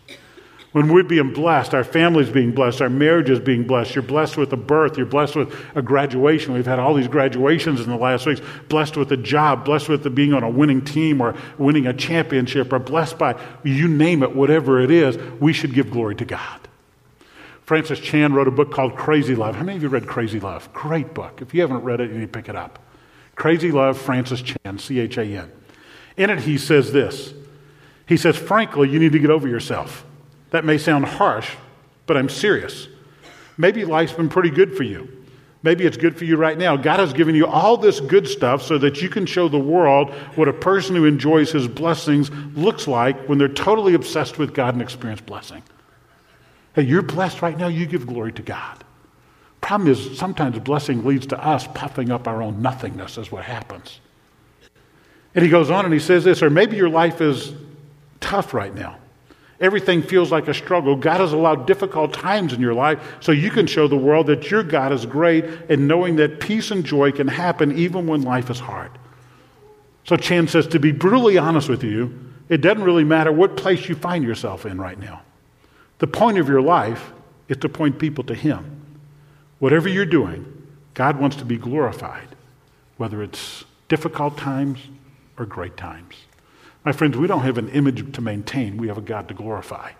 When 0.72 0.90
we're 0.90 1.02
being 1.02 1.34
blessed, 1.34 1.74
our 1.74 1.84
family's 1.84 2.30
being 2.30 2.52
blessed, 2.52 2.80
our 2.80 2.88
marriage 2.88 3.28
is 3.28 3.40
being 3.40 3.66
blessed, 3.66 3.94
you're 3.94 4.02
blessed 4.02 4.38
with 4.38 4.52
a 4.52 4.56
birth, 4.56 4.96
you're 4.96 5.04
blessed 5.04 5.36
with 5.36 5.54
a 5.74 5.82
graduation. 5.82 6.54
We've 6.54 6.64
had 6.64 6.78
all 6.78 6.94
these 6.94 7.08
graduations 7.08 7.80
in 7.80 7.90
the 7.90 7.96
last 7.96 8.24
weeks, 8.24 8.40
blessed 8.68 8.96
with 8.96 9.12
a 9.12 9.16
job, 9.16 9.66
blessed 9.66 9.90
with 9.90 10.14
being 10.14 10.32
on 10.32 10.42
a 10.42 10.48
winning 10.48 10.82
team 10.82 11.20
or 11.20 11.34
winning 11.58 11.88
a 11.88 11.92
championship, 11.92 12.72
or 12.72 12.78
blessed 12.78 13.18
by 13.18 13.38
you 13.62 13.86
name 13.86 14.22
it, 14.22 14.34
whatever 14.34 14.80
it 14.80 14.90
is, 14.90 15.18
we 15.40 15.52
should 15.52 15.74
give 15.74 15.90
glory 15.90 16.14
to 16.14 16.24
God. 16.24 16.68
Francis 17.64 17.98
Chan 17.98 18.32
wrote 18.32 18.48
a 18.48 18.52
book 18.52 18.72
called 18.72 18.96
Crazy 18.96 19.34
Love. 19.34 19.56
How 19.56 19.64
many 19.64 19.76
of 19.76 19.82
you 19.82 19.88
read 19.88 20.06
Crazy 20.06 20.40
Love? 20.40 20.72
Great 20.72 21.12
book. 21.12 21.42
If 21.42 21.52
you 21.52 21.60
haven't 21.60 21.82
read 21.82 22.00
it, 22.00 22.10
you 22.10 22.18
need 22.18 22.32
to 22.32 22.38
pick 22.38 22.48
it 22.48 22.56
up. 22.56 22.78
Crazy 23.40 23.72
Love, 23.72 23.96
Francis 23.96 24.42
Chan, 24.42 24.78
C 24.80 25.00
H 25.00 25.16
A 25.16 25.24
N. 25.24 25.50
In 26.18 26.28
it, 26.28 26.40
he 26.40 26.58
says 26.58 26.92
this 26.92 27.32
He 28.06 28.18
says, 28.18 28.36
Frankly, 28.36 28.90
you 28.90 28.98
need 28.98 29.12
to 29.12 29.18
get 29.18 29.30
over 29.30 29.48
yourself. 29.48 30.04
That 30.50 30.66
may 30.66 30.76
sound 30.76 31.06
harsh, 31.06 31.50
but 32.04 32.18
I'm 32.18 32.28
serious. 32.28 32.86
Maybe 33.56 33.86
life's 33.86 34.12
been 34.12 34.28
pretty 34.28 34.50
good 34.50 34.76
for 34.76 34.82
you. 34.82 35.08
Maybe 35.62 35.86
it's 35.86 35.96
good 35.96 36.18
for 36.18 36.26
you 36.26 36.36
right 36.36 36.58
now. 36.58 36.76
God 36.76 37.00
has 37.00 37.14
given 37.14 37.34
you 37.34 37.46
all 37.46 37.78
this 37.78 37.98
good 37.98 38.28
stuff 38.28 38.60
so 38.60 38.76
that 38.76 39.00
you 39.00 39.08
can 39.08 39.24
show 39.24 39.48
the 39.48 39.58
world 39.58 40.10
what 40.34 40.46
a 40.46 40.52
person 40.52 40.94
who 40.94 41.06
enjoys 41.06 41.50
his 41.50 41.66
blessings 41.66 42.30
looks 42.54 42.86
like 42.86 43.26
when 43.26 43.38
they're 43.38 43.48
totally 43.48 43.94
obsessed 43.94 44.36
with 44.36 44.52
God 44.52 44.74
and 44.74 44.82
experience 44.82 45.22
blessing. 45.22 45.62
Hey, 46.74 46.82
you're 46.82 47.00
blessed 47.00 47.40
right 47.40 47.56
now, 47.56 47.68
you 47.68 47.86
give 47.86 48.06
glory 48.06 48.32
to 48.32 48.42
God. 48.42 48.84
Problem 49.60 49.90
is, 49.90 50.18
sometimes 50.18 50.58
blessing 50.58 51.04
leads 51.04 51.26
to 51.28 51.44
us 51.44 51.66
puffing 51.74 52.10
up 52.10 52.26
our 52.26 52.42
own 52.42 52.62
nothingness, 52.62 53.18
is 53.18 53.30
what 53.30 53.44
happens. 53.44 54.00
And 55.34 55.44
he 55.44 55.50
goes 55.50 55.70
on 55.70 55.84
and 55.84 55.94
he 55.94 56.00
says 56.00 56.24
this, 56.24 56.42
or 56.42 56.50
maybe 56.50 56.76
your 56.76 56.88
life 56.88 57.20
is 57.20 57.52
tough 58.20 58.52
right 58.52 58.74
now. 58.74 58.96
Everything 59.60 60.02
feels 60.02 60.32
like 60.32 60.48
a 60.48 60.54
struggle. 60.54 60.96
God 60.96 61.20
has 61.20 61.32
allowed 61.32 61.66
difficult 61.66 62.14
times 62.14 62.54
in 62.54 62.60
your 62.60 62.72
life 62.72 63.18
so 63.20 63.30
you 63.30 63.50
can 63.50 63.66
show 63.66 63.86
the 63.86 63.96
world 63.96 64.26
that 64.28 64.50
your 64.50 64.62
God 64.62 64.90
is 64.90 65.04
great 65.04 65.44
and 65.68 65.86
knowing 65.86 66.16
that 66.16 66.40
peace 66.40 66.70
and 66.70 66.84
joy 66.84 67.12
can 67.12 67.28
happen 67.28 67.76
even 67.76 68.06
when 68.06 68.22
life 68.22 68.48
is 68.48 68.58
hard. 68.58 68.90
So 70.04 70.16
Chan 70.16 70.48
says, 70.48 70.66
to 70.68 70.80
be 70.80 70.92
brutally 70.92 71.36
honest 71.36 71.68
with 71.68 71.84
you, 71.84 72.18
it 72.48 72.62
doesn't 72.62 72.82
really 72.82 73.04
matter 73.04 73.30
what 73.30 73.56
place 73.56 73.88
you 73.88 73.94
find 73.94 74.24
yourself 74.24 74.64
in 74.64 74.80
right 74.80 74.98
now. 74.98 75.20
The 75.98 76.06
point 76.06 76.38
of 76.38 76.48
your 76.48 76.62
life 76.62 77.12
is 77.48 77.58
to 77.58 77.68
point 77.68 77.98
people 77.98 78.24
to 78.24 78.34
Him. 78.34 78.79
Whatever 79.60 79.88
you're 79.88 80.06
doing, 80.06 80.66
God 80.94 81.20
wants 81.20 81.36
to 81.36 81.44
be 81.44 81.56
glorified, 81.56 82.28
whether 82.96 83.22
it's 83.22 83.64
difficult 83.88 84.36
times 84.36 84.80
or 85.38 85.46
great 85.46 85.76
times. 85.76 86.16
My 86.84 86.92
friends, 86.92 87.16
we 87.16 87.26
don't 87.26 87.42
have 87.42 87.58
an 87.58 87.68
image 87.68 88.12
to 88.14 88.20
maintain, 88.22 88.78
we 88.78 88.88
have 88.88 88.98
a 88.98 89.02
God 89.02 89.28
to 89.28 89.34
glorify. 89.34 89.92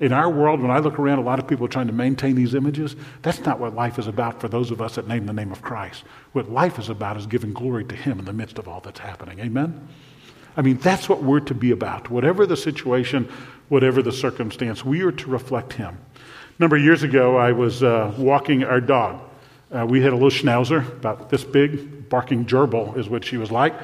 In 0.00 0.12
our 0.12 0.28
world, 0.28 0.60
when 0.60 0.70
I 0.70 0.80
look 0.80 0.98
around, 0.98 1.18
a 1.18 1.22
lot 1.22 1.38
of 1.38 1.48
people 1.48 1.64
are 1.64 1.70
trying 1.70 1.86
to 1.86 1.94
maintain 1.94 2.34
these 2.34 2.54
images. 2.54 2.94
That's 3.22 3.40
not 3.40 3.58
what 3.58 3.74
life 3.74 3.98
is 3.98 4.06
about 4.06 4.38
for 4.38 4.48
those 4.48 4.70
of 4.70 4.82
us 4.82 4.96
that 4.96 5.08
name 5.08 5.24
the 5.24 5.32
name 5.32 5.50
of 5.50 5.62
Christ. 5.62 6.04
What 6.32 6.50
life 6.50 6.78
is 6.78 6.90
about 6.90 7.16
is 7.16 7.26
giving 7.26 7.54
glory 7.54 7.86
to 7.86 7.96
Him 7.96 8.18
in 8.18 8.26
the 8.26 8.34
midst 8.34 8.58
of 8.58 8.68
all 8.68 8.80
that's 8.80 9.00
happening. 9.00 9.40
Amen? 9.40 9.88
I 10.54 10.60
mean, 10.60 10.76
that's 10.76 11.08
what 11.08 11.22
we're 11.22 11.40
to 11.40 11.54
be 11.54 11.70
about. 11.70 12.10
Whatever 12.10 12.44
the 12.44 12.56
situation, 12.58 13.30
whatever 13.70 14.02
the 14.02 14.12
circumstance, 14.12 14.84
we 14.84 15.00
are 15.00 15.12
to 15.12 15.30
reflect 15.30 15.72
Him. 15.72 15.96
A 16.58 16.62
number 16.62 16.76
of 16.76 16.82
years 16.82 17.02
ago, 17.02 17.36
I 17.36 17.52
was 17.52 17.82
uh, 17.82 18.14
walking 18.16 18.64
our 18.64 18.80
dog. 18.80 19.20
Uh, 19.70 19.84
we 19.86 20.00
had 20.00 20.14
a 20.14 20.16
little 20.16 20.30
schnauzer, 20.30 20.88
about 20.88 21.28
this 21.28 21.44
big, 21.44 22.08
barking 22.08 22.46
gerbil 22.46 22.96
is 22.96 23.10
what 23.10 23.26
she 23.26 23.36
was 23.36 23.50
like. 23.50 23.74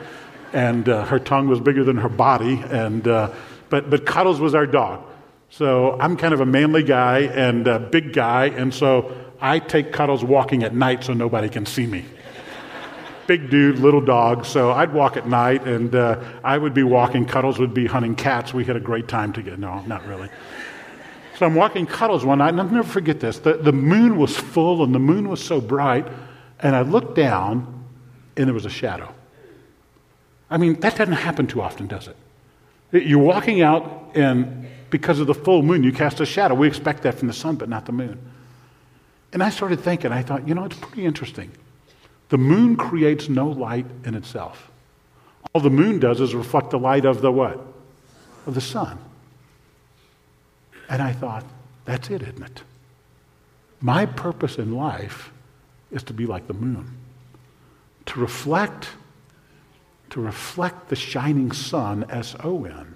And 0.55 0.89
uh, 0.89 1.05
her 1.05 1.19
tongue 1.19 1.49
was 1.49 1.61
bigger 1.61 1.85
than 1.85 1.99
her 1.99 2.09
body. 2.09 2.63
And, 2.71 3.07
uh, 3.07 3.31
but, 3.69 3.91
but 3.91 4.07
Cuddles 4.07 4.41
was 4.41 4.55
our 4.55 4.67
dog. 4.67 5.05
So 5.51 6.01
I'm 6.01 6.17
kind 6.17 6.33
of 6.33 6.41
a 6.41 6.47
manly 6.47 6.83
guy 6.83 7.19
and 7.19 7.67
a 7.69 7.79
big 7.79 8.15
guy, 8.15 8.47
and 8.47 8.73
so 8.73 9.15
I 9.39 9.59
take 9.59 9.93
Cuddles 9.93 10.25
walking 10.25 10.63
at 10.63 10.75
night 10.75 11.05
so 11.05 11.13
nobody 11.13 11.51
can 11.51 11.67
see 11.67 11.87
me. 11.87 12.07
big 13.27 13.51
dude, 13.51 13.81
little 13.81 14.01
dog, 14.01 14.47
so 14.47 14.73
I'd 14.73 14.95
walk 14.95 15.19
at 15.19 15.29
night 15.29 15.67
and 15.67 15.95
uh, 15.95 16.19
I 16.43 16.57
would 16.57 16.73
be 16.73 16.85
walking, 16.85 17.27
Cuddles 17.27 17.59
would 17.59 17.75
be 17.75 17.87
hunting 17.87 18.15
cats. 18.15 18.55
We 18.55 18.65
had 18.65 18.77
a 18.77 18.81
great 18.81 19.09
time 19.09 19.35
together. 19.35 19.59
No, 19.59 19.83
not 19.83 20.07
really. 20.07 20.31
So 21.39 21.47
I'm 21.47 21.55
walking 21.55 21.87
Cuddles 21.87 22.25
one 22.25 22.39
night, 22.39 22.51
and 22.51 22.61
I'll 22.61 22.69
never 22.69 22.89
forget 22.89 23.21
this. 23.21 23.39
The, 23.39 23.55
the 23.55 23.73
moon 23.73 24.17
was 24.17 24.37
full 24.37 24.85
and 24.85 24.95
the 24.95 24.99
moon 24.99 25.29
was 25.29 25.43
so 25.43 25.61
bright, 25.61 26.07
and 26.61 26.77
I 26.77 26.83
looked 26.83 27.17
down 27.17 27.85
and 28.37 28.47
there 28.47 28.55
was 28.55 28.67
a 28.67 28.71
shadow. 28.71 29.13
I 30.51 30.59
mean, 30.59 30.79
that 30.81 30.97
doesn't 30.97 31.15
happen 31.15 31.47
too 31.47 31.63
often, 31.63 31.87
does 31.87 32.09
it? 32.09 32.17
You're 32.93 33.19
walking 33.19 33.63
out 33.63 34.11
and 34.15 34.69
because 34.91 35.19
of 35.19 35.27
the 35.27 35.35
full 35.35 35.63
moon, 35.63 35.83
you 35.83 35.93
cast 35.93 36.21
a 36.21 36.27
shadow. 36.27 36.55
We 36.55 36.69
expect 36.69 37.03
that 37.05 37.15
from 37.15 37.29
the 37.29 37.35
sun, 37.35 37.57
but 37.57 37.69
not 37.71 37.87
the 37.87 37.93
moon. 37.93 38.19
And 39.33 39.43
I 39.43 39.49
started 39.49 39.81
thinking, 39.81 40.13
I 40.13 40.23
thought, 40.23 40.47
you 40.47 40.55
know, 40.55 40.65
it's 40.65 40.77
pretty 40.77 41.07
interesting. 41.07 41.51
The 42.29 42.37
moon 42.37 42.77
creates 42.77 43.31
no 43.31 43.49
light 43.49 43.87
in 44.05 44.15
itself. 44.15 44.71
All 45.55 45.63
the 45.63 45.71
moon 45.71 45.99
does 45.99 46.21
is 46.21 46.35
reflect 46.35 46.71
the 46.71 46.79
light 46.79 47.07
of 47.07 47.23
the 47.23 47.33
what? 47.33 47.59
Of 48.47 48.55
the 48.55 48.61
sun. 48.61 48.99
And 50.93 51.01
I 51.01 51.15
thought, 51.15 51.47
that's 51.87 52.11
it, 52.11 52.21
isn't 52.21 52.43
it? 52.43 52.63
My 53.81 54.05
purpose 54.05 54.59
in 54.59 54.77
life 54.77 55.33
is 55.91 56.03
to 56.03 56.13
be 56.13 56.27
like 56.27 56.49
the 56.49 56.53
moon, 56.53 56.99
to 58.05 58.21
reflect, 58.21 58.89
to 60.11 60.21
reflect 60.21 60.91
the 60.91 60.97
shining 60.97 61.51
sun, 61.51 62.05
S 62.11 62.37
O 62.45 62.67
N, 62.67 62.95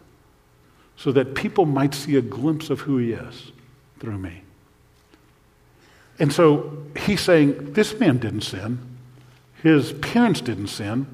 so 0.95 1.11
that 1.13 1.35
people 1.35 1.65
might 1.65 1.95
see 1.95 2.17
a 2.17 2.21
glimpse 2.21 2.69
of 2.69 2.81
who 2.81 2.99
he 2.99 3.13
is 3.13 3.51
through 3.99 4.19
me. 4.19 4.43
And 6.19 6.31
so 6.31 6.85
he's 6.99 7.23
saying, 7.23 7.73
This 7.73 7.99
man 7.99 8.19
didn't 8.19 8.43
sin. 8.43 8.79
His 9.63 9.95
parents 9.95 10.43
didn't 10.43 10.69
sin. 10.69 11.07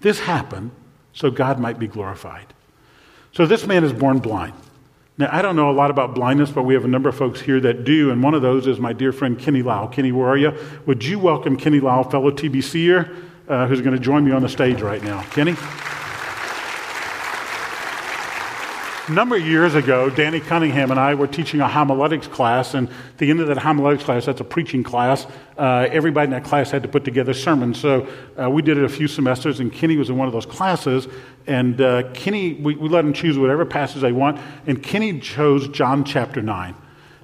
This 0.00 0.20
happened 0.20 0.72
so 1.14 1.30
God 1.30 1.58
might 1.58 1.78
be 1.78 1.86
glorified. 1.86 2.52
So 3.32 3.46
this 3.46 3.66
man 3.66 3.84
is 3.84 3.94
born 3.94 4.18
blind. 4.18 4.52
Now, 5.22 5.28
I 5.30 5.40
don't 5.40 5.54
know 5.54 5.70
a 5.70 5.72
lot 5.72 5.92
about 5.92 6.16
blindness, 6.16 6.50
but 6.50 6.64
we 6.64 6.74
have 6.74 6.84
a 6.84 6.88
number 6.88 7.08
of 7.08 7.14
folks 7.14 7.40
here 7.40 7.60
that 7.60 7.84
do, 7.84 8.10
and 8.10 8.20
one 8.24 8.34
of 8.34 8.42
those 8.42 8.66
is 8.66 8.80
my 8.80 8.92
dear 8.92 9.12
friend 9.12 9.38
Kenny 9.38 9.62
Lau. 9.62 9.86
Kenny, 9.86 10.10
where 10.10 10.26
are 10.26 10.36
you? 10.36 10.52
Would 10.86 11.04
you 11.04 11.20
welcome 11.20 11.56
Kenny 11.56 11.78
Lau, 11.78 12.02
fellow 12.02 12.32
TBCer, 12.32 13.16
uh, 13.46 13.68
who's 13.68 13.80
going 13.82 13.94
to 13.94 14.02
join 14.02 14.24
me 14.24 14.32
on 14.32 14.42
the 14.42 14.48
stage 14.48 14.80
right 14.82 15.00
now? 15.00 15.22
Kenny? 15.30 15.54
A 19.08 19.10
number 19.10 19.34
of 19.34 19.44
years 19.44 19.74
ago, 19.74 20.10
Danny 20.10 20.38
Cunningham 20.38 20.92
and 20.92 21.00
I 21.00 21.14
were 21.14 21.26
teaching 21.26 21.60
a 21.60 21.66
homiletics 21.66 22.28
class, 22.28 22.74
and 22.74 22.88
at 22.88 23.18
the 23.18 23.30
end 23.30 23.40
of 23.40 23.48
that 23.48 23.58
homiletics 23.58 24.04
class, 24.04 24.26
that's 24.26 24.40
a 24.40 24.44
preaching 24.44 24.84
class, 24.84 25.26
uh, 25.58 25.88
everybody 25.90 26.26
in 26.26 26.30
that 26.30 26.44
class 26.44 26.70
had 26.70 26.84
to 26.84 26.88
put 26.88 27.04
together 27.04 27.34
sermons. 27.34 27.80
So 27.80 28.06
uh, 28.40 28.48
we 28.48 28.62
did 28.62 28.78
it 28.78 28.84
a 28.84 28.88
few 28.88 29.08
semesters, 29.08 29.58
and 29.58 29.72
Kenny 29.72 29.96
was 29.96 30.08
in 30.08 30.16
one 30.16 30.28
of 30.28 30.32
those 30.32 30.46
classes. 30.46 31.08
And 31.48 31.80
uh, 31.80 32.12
Kenny, 32.12 32.54
we, 32.54 32.76
we 32.76 32.88
let 32.88 33.04
him 33.04 33.12
choose 33.12 33.36
whatever 33.36 33.64
passage 33.64 34.02
they 34.02 34.12
want, 34.12 34.40
and 34.68 34.80
Kenny 34.80 35.18
chose 35.18 35.66
John 35.66 36.04
chapter 36.04 36.40
9. 36.40 36.76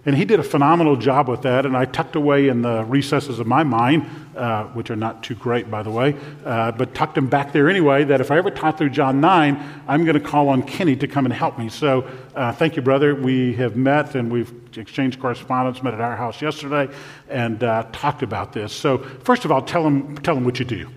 And 0.06 0.16
he 0.16 0.24
did 0.24 0.40
a 0.40 0.44
phenomenal 0.44 0.96
job 0.96 1.28
with 1.28 1.42
that, 1.42 1.66
and 1.66 1.76
I 1.76 1.84
tucked 1.84 2.16
away 2.16 2.48
in 2.48 2.62
the 2.62 2.84
recesses 2.84 3.40
of 3.40 3.46
my 3.46 3.62
mind, 3.64 4.06
uh, 4.36 4.64
which 4.66 4.90
are 4.90 4.96
not 4.96 5.22
too 5.22 5.34
great, 5.34 5.70
by 5.70 5.82
the 5.82 5.90
way, 5.90 6.16
uh, 6.44 6.72
but 6.72 6.94
tucked 6.94 7.18
him 7.18 7.26
back 7.26 7.52
there 7.52 7.68
anyway, 7.68 8.04
that 8.04 8.20
if 8.20 8.30
I 8.30 8.38
ever 8.38 8.50
taught 8.50 8.78
through 8.78 8.90
John 8.90 9.20
9, 9.20 9.82
I'm 9.88 10.04
going 10.04 10.14
to 10.14 10.26
call 10.26 10.48
on 10.48 10.62
Kenny 10.62 10.94
to 10.96 11.08
come 11.08 11.24
and 11.24 11.34
help 11.34 11.58
me. 11.58 11.68
So 11.68 12.08
uh, 12.34 12.52
thank 12.52 12.76
you, 12.76 12.82
brother. 12.82 13.14
We 13.14 13.54
have 13.54 13.76
met 13.76 14.14
and 14.14 14.30
we've 14.30 14.52
exchanged 14.78 15.20
correspondence, 15.20 15.82
met 15.82 15.94
at 15.94 16.00
our 16.00 16.16
house 16.16 16.40
yesterday, 16.40 16.92
and 17.28 17.62
uh, 17.64 17.84
talked 17.92 18.22
about 18.22 18.52
this. 18.52 18.72
So, 18.72 18.98
first 18.98 19.44
of 19.44 19.50
all, 19.50 19.62
tell 19.62 19.84
him, 19.84 20.16
tell 20.18 20.36
him 20.36 20.44
what 20.44 20.58
you 20.58 20.64
do. 20.64 20.88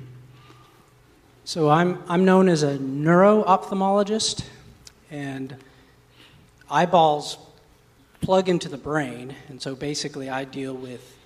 So, 1.44 1.70
I'm, 1.70 2.02
I'm 2.08 2.24
known 2.24 2.48
as 2.48 2.62
a 2.62 2.78
neuro 2.78 3.44
ophthalmologist, 3.44 4.46
and 5.10 5.56
eyeballs 6.70 7.38
plug 8.22 8.50
into 8.50 8.70
the 8.70 8.78
brain. 8.78 9.36
And 9.50 9.62
so 9.62 9.76
basically, 9.76 10.30
I 10.30 10.46
deal 10.46 10.74
with 10.74 11.18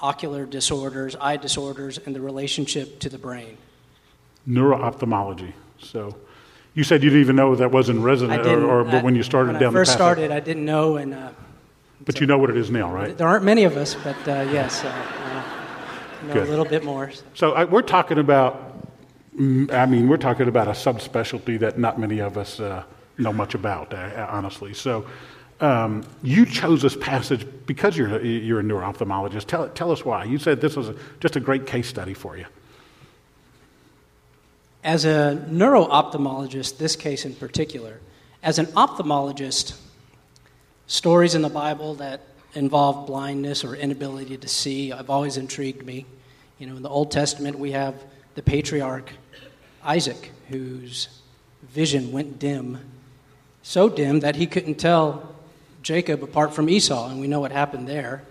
ocular 0.00 0.46
disorders, 0.46 1.16
eye 1.20 1.36
disorders, 1.36 1.98
and 1.98 2.14
the 2.14 2.20
relationship 2.20 2.98
to 3.00 3.08
the 3.08 3.18
brain. 3.18 3.58
Neuro-ophthalmology. 4.46 5.54
So 5.78 6.16
you 6.74 6.84
said 6.84 7.02
you 7.02 7.10
didn't 7.10 7.22
even 7.22 7.36
know 7.36 7.54
that 7.56 7.70
was 7.70 7.88
in 7.88 8.02
resident, 8.02 8.46
or, 8.46 8.64
or 8.64 8.84
but 8.84 9.02
when 9.02 9.14
you 9.14 9.22
started 9.22 9.52
when 9.52 9.60
down 9.60 9.70
I 9.74 9.78
first 9.78 9.92
the 9.92 9.98
path. 9.98 9.98
started, 9.98 10.30
I 10.30 10.40
didn't 10.40 10.64
know, 10.64 10.96
and 10.96 11.14
uh, 11.14 11.30
but 12.04 12.16
so 12.16 12.20
you 12.20 12.26
know 12.26 12.38
what 12.38 12.50
it 12.50 12.56
is 12.56 12.70
now, 12.70 12.92
right? 12.92 13.16
There 13.16 13.26
aren't 13.26 13.44
many 13.44 13.64
of 13.64 13.76
us, 13.76 13.94
but 13.94 14.16
uh, 14.28 14.48
yes, 14.52 14.84
uh, 14.84 15.16
know 16.26 16.34
Good. 16.34 16.46
a 16.46 16.50
little 16.50 16.64
bit 16.64 16.84
more. 16.84 17.10
So, 17.10 17.24
so 17.34 17.52
I, 17.52 17.64
we're 17.64 17.82
talking 17.82 18.18
about. 18.18 18.62
Mm, 19.36 19.72
I 19.72 19.84
mean, 19.86 20.08
we're 20.08 20.16
talking 20.16 20.48
about 20.48 20.66
a 20.66 20.72
subspecialty 20.72 21.58
that 21.60 21.78
not 21.78 21.98
many 21.98 22.20
of 22.20 22.38
us 22.38 22.58
uh, 22.58 22.84
know 23.18 23.32
much 23.32 23.54
about, 23.54 23.92
uh, 23.92 24.26
honestly. 24.30 24.72
So, 24.72 25.04
um, 25.60 26.04
you 26.22 26.44
chose 26.44 26.82
this 26.82 26.96
passage 26.96 27.46
because 27.66 27.96
you're, 27.96 28.22
you're 28.22 28.60
a 28.60 28.62
neuro-ophthalmologist. 28.62 29.46
Tell, 29.46 29.68
tell 29.70 29.90
us 29.90 30.04
why. 30.04 30.24
You 30.24 30.38
said 30.38 30.60
this 30.60 30.76
was 30.76 30.90
a, 30.90 30.96
just 31.20 31.36
a 31.36 31.40
great 31.40 31.66
case 31.66 31.88
study 31.88 32.14
for 32.14 32.36
you. 32.36 32.46
As 34.84 35.04
a 35.04 35.34
neuro-ophthalmologist, 35.48 36.78
this 36.78 36.94
case 36.94 37.24
in 37.24 37.34
particular, 37.34 38.00
as 38.42 38.58
an 38.58 38.66
ophthalmologist, 38.66 39.76
stories 40.86 41.34
in 41.34 41.42
the 41.42 41.48
Bible 41.48 41.94
that 41.94 42.20
involve 42.54 43.06
blindness 43.06 43.64
or 43.64 43.74
inability 43.74 44.36
to 44.36 44.48
see 44.48 44.90
have 44.90 45.10
always 45.10 45.36
intrigued 45.36 45.84
me. 45.84 46.06
You 46.58 46.66
know, 46.66 46.76
in 46.76 46.82
the 46.82 46.88
Old 46.88 47.10
Testament, 47.10 47.58
we 47.58 47.72
have 47.72 47.94
the 48.34 48.42
patriarch 48.42 49.10
Isaac, 49.82 50.32
whose 50.48 51.08
vision 51.62 52.12
went 52.12 52.38
dim, 52.38 52.78
so 53.62 53.88
dim 53.88 54.20
that 54.20 54.36
he 54.36 54.46
couldn't 54.46 54.76
tell 54.76 55.35
Jacob 55.86 56.24
apart 56.24 56.52
from 56.52 56.68
Esau, 56.68 57.10
and 57.10 57.20
we 57.20 57.28
know 57.28 57.38
what 57.38 57.52
happened 57.52 57.86
there. 57.86 58.24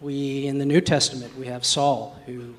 We, 0.00 0.46
in 0.46 0.58
the 0.58 0.64
New 0.64 0.80
Testament, 0.80 1.36
we 1.36 1.48
have 1.48 1.64
Saul, 1.64 2.16
who 2.24 2.54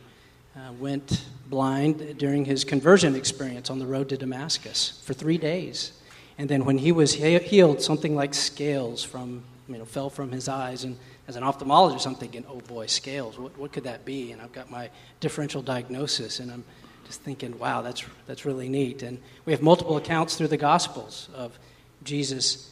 uh, 0.57 0.73
went 0.73 1.23
blind 1.47 2.17
during 2.17 2.43
his 2.43 2.65
conversion 2.65 3.15
experience 3.15 3.69
on 3.69 3.79
the 3.79 3.85
road 3.85 4.09
to 4.09 4.17
Damascus 4.17 5.01
for 5.05 5.13
three 5.13 5.37
days. 5.37 5.93
And 6.37 6.49
then 6.49 6.65
when 6.65 6.77
he 6.77 6.91
was 6.91 7.13
he- 7.13 7.39
healed, 7.39 7.81
something 7.81 8.13
like 8.13 8.33
scales 8.33 9.05
from, 9.05 9.41
you 9.69 9.77
know, 9.77 9.85
fell 9.85 10.09
from 10.09 10.33
his 10.33 10.49
eyes. 10.49 10.83
And 10.83 10.97
as 11.29 11.37
an 11.37 11.43
ophthalmologist, 11.43 12.05
I'm 12.05 12.15
thinking, 12.15 12.43
oh 12.49 12.59
boy, 12.59 12.87
scales, 12.87 13.39
what, 13.39 13.57
what 13.57 13.71
could 13.71 13.85
that 13.85 14.03
be? 14.03 14.33
And 14.33 14.41
I've 14.41 14.51
got 14.51 14.69
my 14.69 14.89
differential 15.21 15.61
diagnosis, 15.61 16.41
and 16.41 16.51
I'm 16.51 16.65
just 17.05 17.21
thinking, 17.21 17.57
wow, 17.57 17.81
that's, 17.81 18.03
that's 18.27 18.43
really 18.43 18.67
neat. 18.67 19.01
And 19.01 19.17
we 19.45 19.53
have 19.53 19.61
multiple 19.61 19.95
accounts 19.95 20.35
through 20.35 20.49
the 20.49 20.57
Gospels 20.57 21.29
of 21.33 21.57
Jesus 22.03 22.69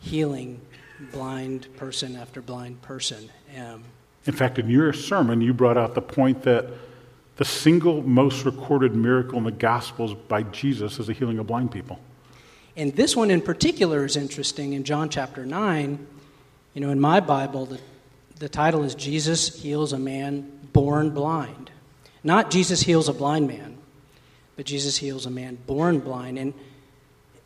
healing 0.00 0.60
blind 1.12 1.74
person 1.76 2.16
after 2.16 2.40
blind 2.40 2.82
person. 2.82 3.30
Um, 3.56 3.84
in 4.26 4.32
fact, 4.32 4.58
in 4.58 4.68
your 4.68 4.92
sermon, 4.92 5.40
you 5.40 5.54
brought 5.54 5.76
out 5.76 5.94
the 5.94 6.02
point 6.02 6.42
that 6.42 6.66
the 7.36 7.44
single 7.44 8.02
most 8.02 8.44
recorded 8.44 8.94
miracle 8.94 9.38
in 9.38 9.44
the 9.44 9.52
Gospels 9.52 10.14
by 10.14 10.42
Jesus 10.42 10.98
is 10.98 11.06
the 11.06 11.12
healing 11.12 11.38
of 11.38 11.46
blind 11.46 11.70
people. 11.70 11.98
And 12.76 12.94
this 12.94 13.16
one 13.16 13.30
in 13.30 13.40
particular 13.40 14.04
is 14.04 14.16
interesting 14.16 14.72
in 14.72 14.84
John 14.84 15.08
chapter 15.08 15.46
9. 15.46 16.06
You 16.74 16.80
know, 16.80 16.90
in 16.90 17.00
my 17.00 17.20
Bible, 17.20 17.66
the, 17.66 17.80
the 18.38 18.48
title 18.48 18.84
is 18.84 18.94
Jesus 18.94 19.62
Heals 19.62 19.92
a 19.92 19.98
Man 19.98 20.50
Born 20.72 21.10
Blind. 21.10 21.70
Not 22.22 22.50
Jesus 22.50 22.82
Heals 22.82 23.08
a 23.08 23.14
Blind 23.14 23.48
Man, 23.48 23.78
but 24.56 24.66
Jesus 24.66 24.96
Heals 24.98 25.24
a 25.26 25.30
Man 25.30 25.56
Born 25.66 26.00
Blind. 26.00 26.38
And 26.38 26.52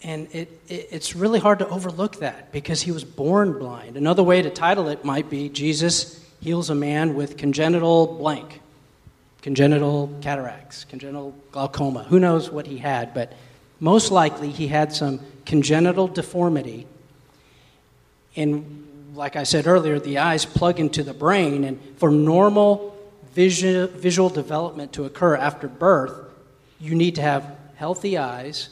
and 0.03 0.29
it, 0.33 0.49
it, 0.69 0.89
it's 0.91 1.15
really 1.15 1.41
hard 1.41 1.59
to 1.59 1.69
overlook 1.69 2.17
that 2.21 2.53
because 2.53 2.83
he 2.83 2.93
was 2.93 3.05
born 3.05 3.59
blind. 3.59 3.97
Another 3.97 4.23
way 4.23 4.43
to 4.43 4.51
title 4.51 4.89
it 4.89 5.05
might 5.05 5.29
be 5.29 5.49
Jesus 5.49 6.25
heals 6.41 6.71
a 6.71 6.75
man 6.75 7.15
with 7.15 7.37
congenital 7.37 8.07
blank, 8.07 8.61
congenital 9.43 10.11
cataracts, 10.23 10.85
congenital 10.85 11.35
glaucoma. 11.53 12.05
Who 12.05 12.19
knows 12.19 12.51
what 12.51 12.67
he 12.67 12.79
had, 12.79 13.13
but 13.13 13.33
most 13.79 14.11
likely 14.11 14.51
he 14.51 14.69
had 14.69 14.93
some 14.93 15.21
congenital 15.45 16.09
deformity. 16.09 16.87
And 18.37 18.87
like 19.15 19.37
I 19.37 19.43
said 19.43 19.67
earlier, 19.67 19.99
the 19.99 20.19
eyes 20.19 20.45
plug 20.47 20.81
into 20.81 21.03
the 21.03 21.15
brain, 21.15 21.65
and 21.65 21.81
for 21.97 22.11
normal 22.11 22.97
visual, 23.35 23.87
visual 23.89 24.29
development 24.29 24.93
to 24.95 25.05
occur 25.05 25.37
after 25.37 25.69
birth, 25.69 26.13
you 26.79 26.95
need 26.95 27.17
to 27.17 27.23
have 27.23 27.57
healthy 27.77 28.17
eyes, 28.17 28.71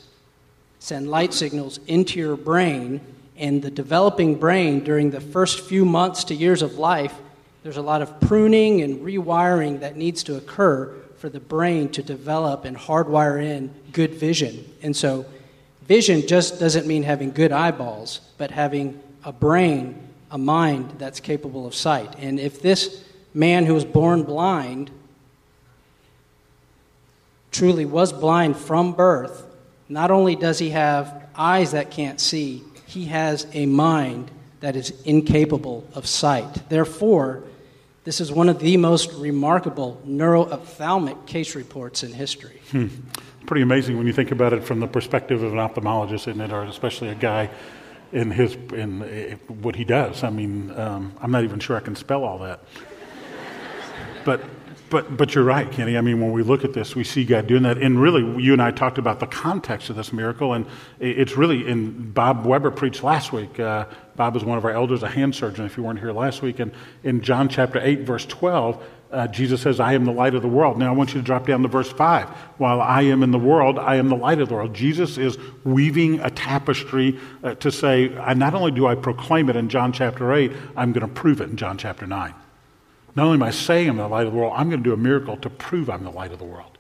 send 0.79 1.11
light 1.11 1.35
signals 1.35 1.81
into 1.87 2.19
your 2.19 2.37
brain, 2.37 3.01
and 3.37 3.63
the 3.63 3.71
developing 3.71 4.35
brain 4.35 4.83
during 4.83 5.11
the 5.11 5.21
first 5.21 5.61
few 5.61 5.85
months 5.85 6.25
to 6.25 6.35
years 6.35 6.63
of 6.63 6.79
life, 6.79 7.15
there's 7.63 7.77
a 7.77 7.83
lot 7.83 8.03
of 8.03 8.21
pruning 8.21 8.83
and 8.83 9.01
rewiring 9.01 9.81
that 9.81 9.97
needs 9.97 10.23
to 10.25 10.37
occur 10.37 10.95
for 11.19 11.29
the 11.29 11.41
brain 11.41 11.89
to 11.91 12.03
develop 12.03 12.65
and 12.65 12.77
hardwire 12.77 13.43
in 13.43 13.75
good 13.93 14.15
vision. 14.15 14.65
And 14.83 14.97
so, 14.97 15.27
vision 15.83 16.27
just 16.27 16.61
doesn't 16.61 16.87
mean 16.87 17.03
having 17.03 17.31
good 17.31 17.53
eyeballs, 17.53 18.21
but 18.39 18.51
having 18.51 19.01
a 19.25 19.33
brain, 19.33 20.01
a 20.31 20.39
mind 20.39 20.95
that's 20.99 21.21
capable 21.21 21.67
of 21.67 21.75
sight. 21.75 22.15
And 22.19 22.39
if 22.39 22.63
this 22.63 23.05
man 23.35 23.67
who 23.67 23.75
was 23.75 23.85
born 23.85 24.23
blind 24.23 24.91
truly 27.51 27.85
was 27.85 28.13
blind 28.13 28.57
from 28.57 28.93
birth, 28.93 29.48
not 29.89 30.11
only 30.11 30.37
does 30.37 30.59
he 30.59 30.71
have 30.71 31.29
eyes 31.35 31.73
that 31.73 31.91
can't 31.91 32.21
see, 32.21 32.63
he 32.87 33.07
has 33.07 33.47
a 33.53 33.67
mind 33.67 34.31
that 34.61 34.77
is 34.77 34.91
incapable 35.05 35.87
of 35.95 36.07
sight. 36.07 36.69
Therefore, 36.69 37.45
this 38.05 38.21
is 38.21 38.33
one 38.33 38.49
of 38.49 38.59
the 38.59 38.77
most 38.77 39.13
remarkable 39.13 40.01
neuroophthalmic 40.07 41.27
case 41.27 41.55
reports 41.55 42.03
in 42.03 42.13
history. 42.13 42.61
Hmm. 42.71 42.89
Pretty 43.47 43.63
amazing 43.63 43.97
when 43.97 44.07
you 44.07 44.13
think 44.13 44.31
about 44.31 44.53
it 44.53 44.65
from 44.65 44.81
the 44.81 44.87
perspective 44.87 45.43
of 45.43 45.53
an 45.53 45.59
ophthalmologist, 45.59 46.29
isn't 46.29 46.41
it? 46.41 46.53
Or 46.53 46.63
especially 46.65 47.09
a 47.09 47.15
guy 47.15 47.51
in 48.13 48.31
his 48.31 48.55
in 48.73 49.39
what 49.49 49.77
he 49.77 49.85
does. 49.85 50.25
I 50.25 50.31
mean, 50.31 50.71
um, 50.79 51.13
I'm 51.21 51.31
not 51.31 51.45
even 51.45 51.61
sure 51.61 51.77
I 51.77 51.81
can 51.81 51.97
spell 51.97 52.25
all 52.25 52.39
that. 52.39 52.61
but 54.25 54.43
but 54.91 55.17
but 55.17 55.35
you're 55.35 55.45
right, 55.45 55.71
Kenny. 55.71 55.97
I 55.97 56.01
mean, 56.01 56.21
when 56.21 56.33
we 56.33 56.43
look 56.43 56.65
at 56.65 56.73
this, 56.73 56.95
we 56.95 57.05
see 57.05 57.25
God 57.25 57.47
doing 57.47 57.63
that, 57.65 57.79
and 57.79 58.01
really, 58.01 58.43
you 58.43 58.53
and 58.53 58.63
I 58.63 58.71
talked 58.71 58.99
about 58.99 59.21
the 59.21 59.27
context 59.27 59.91
of 59.91 59.97
this 59.97 60.13
miracle, 60.13 60.55
and 60.55 60.67
it's 61.01 61.37
really. 61.37 61.67
in 61.67 62.11
Bob 62.13 62.47
Weber 62.47 62.71
preached 62.71 63.03
last 63.03 63.33
week. 63.33 63.61
Uh, 63.61 63.87
Bob 64.17 64.37
is 64.37 64.45
one 64.45 64.59
of 64.59 64.65
our 64.65 64.71
elders, 64.71 65.03
a 65.03 65.09
hand 65.09 65.35
surgeon. 65.35 65.65
If 65.65 65.77
you 65.77 65.83
weren't 65.83 65.99
here 65.99 66.13
last 66.13 66.43
week, 66.43 66.59
and 66.61 66.73
in 67.03 67.21
John 67.21 67.49
chapter 67.49 67.81
eight, 67.83 68.01
verse 68.01 68.27
twelve. 68.27 68.83
Uh, 69.11 69.27
Jesus 69.27 69.63
says, 69.63 69.81
I 69.81 69.95
am 69.95 70.05
the 70.05 70.13
light 70.13 70.35
of 70.35 70.43
the 70.43 70.49
world. 70.49 70.77
Now 70.79 70.93
I 70.93 70.95
want 70.95 71.15
you 71.15 71.21
to 71.21 71.25
drop 71.25 71.47
down 71.47 71.63
to 71.63 71.69
verse 71.69 71.91
5. 71.91 72.29
While 72.59 72.83
I 72.83 73.01
am 73.05 73.23
in 73.23 73.31
the 73.31 73.39
world, 73.39 73.79
I 73.79 73.97
am 73.97 74.11
the 74.11 74.17
light 74.17 74.39
of 74.39 74.51
the 74.51 74.55
world. 74.55 74.75
Jesus 74.75 75.17
is 75.17 75.39
weaving 75.65 76.21
a 76.21 76.29
tapestry 76.29 77.19
uh, 77.43 77.55
to 77.55 77.73
say, 77.73 78.09
not 78.37 78.53
only 78.53 78.71
do 78.71 78.87
I 78.87 78.97
proclaim 78.97 79.49
it 79.49 79.57
in 79.57 79.71
John 79.71 79.95
chapter 79.95 80.35
8, 80.35 80.53
I'm 80.77 80.93
going 80.93 81.09
to 81.09 81.11
prove 81.11 81.41
it 81.41 81.49
in 81.49 81.57
John 81.57 81.79
chapter 81.79 82.07
9. 82.07 82.35
Not 83.19 83.25
only 83.25 83.35
am 83.35 83.43
I 83.43 83.51
saying 83.51 83.89
I'm 83.89 83.97
the 83.97 84.07
light 84.07 84.29
of 84.29 84.33
the 84.33 84.39
world, 84.39 84.53
I'm 84.55 84.71
going 84.71 84.81
to 84.81 84.89
do 84.89 84.95
a 84.95 84.97
miracle 84.97 85.37
to 85.39 85.51
prove 85.51 85.91
I'm 85.91 86.05
the 86.05 86.11
light 86.11 86.31
of 86.31 86.39
the 86.39 86.45
world. 86.45 86.79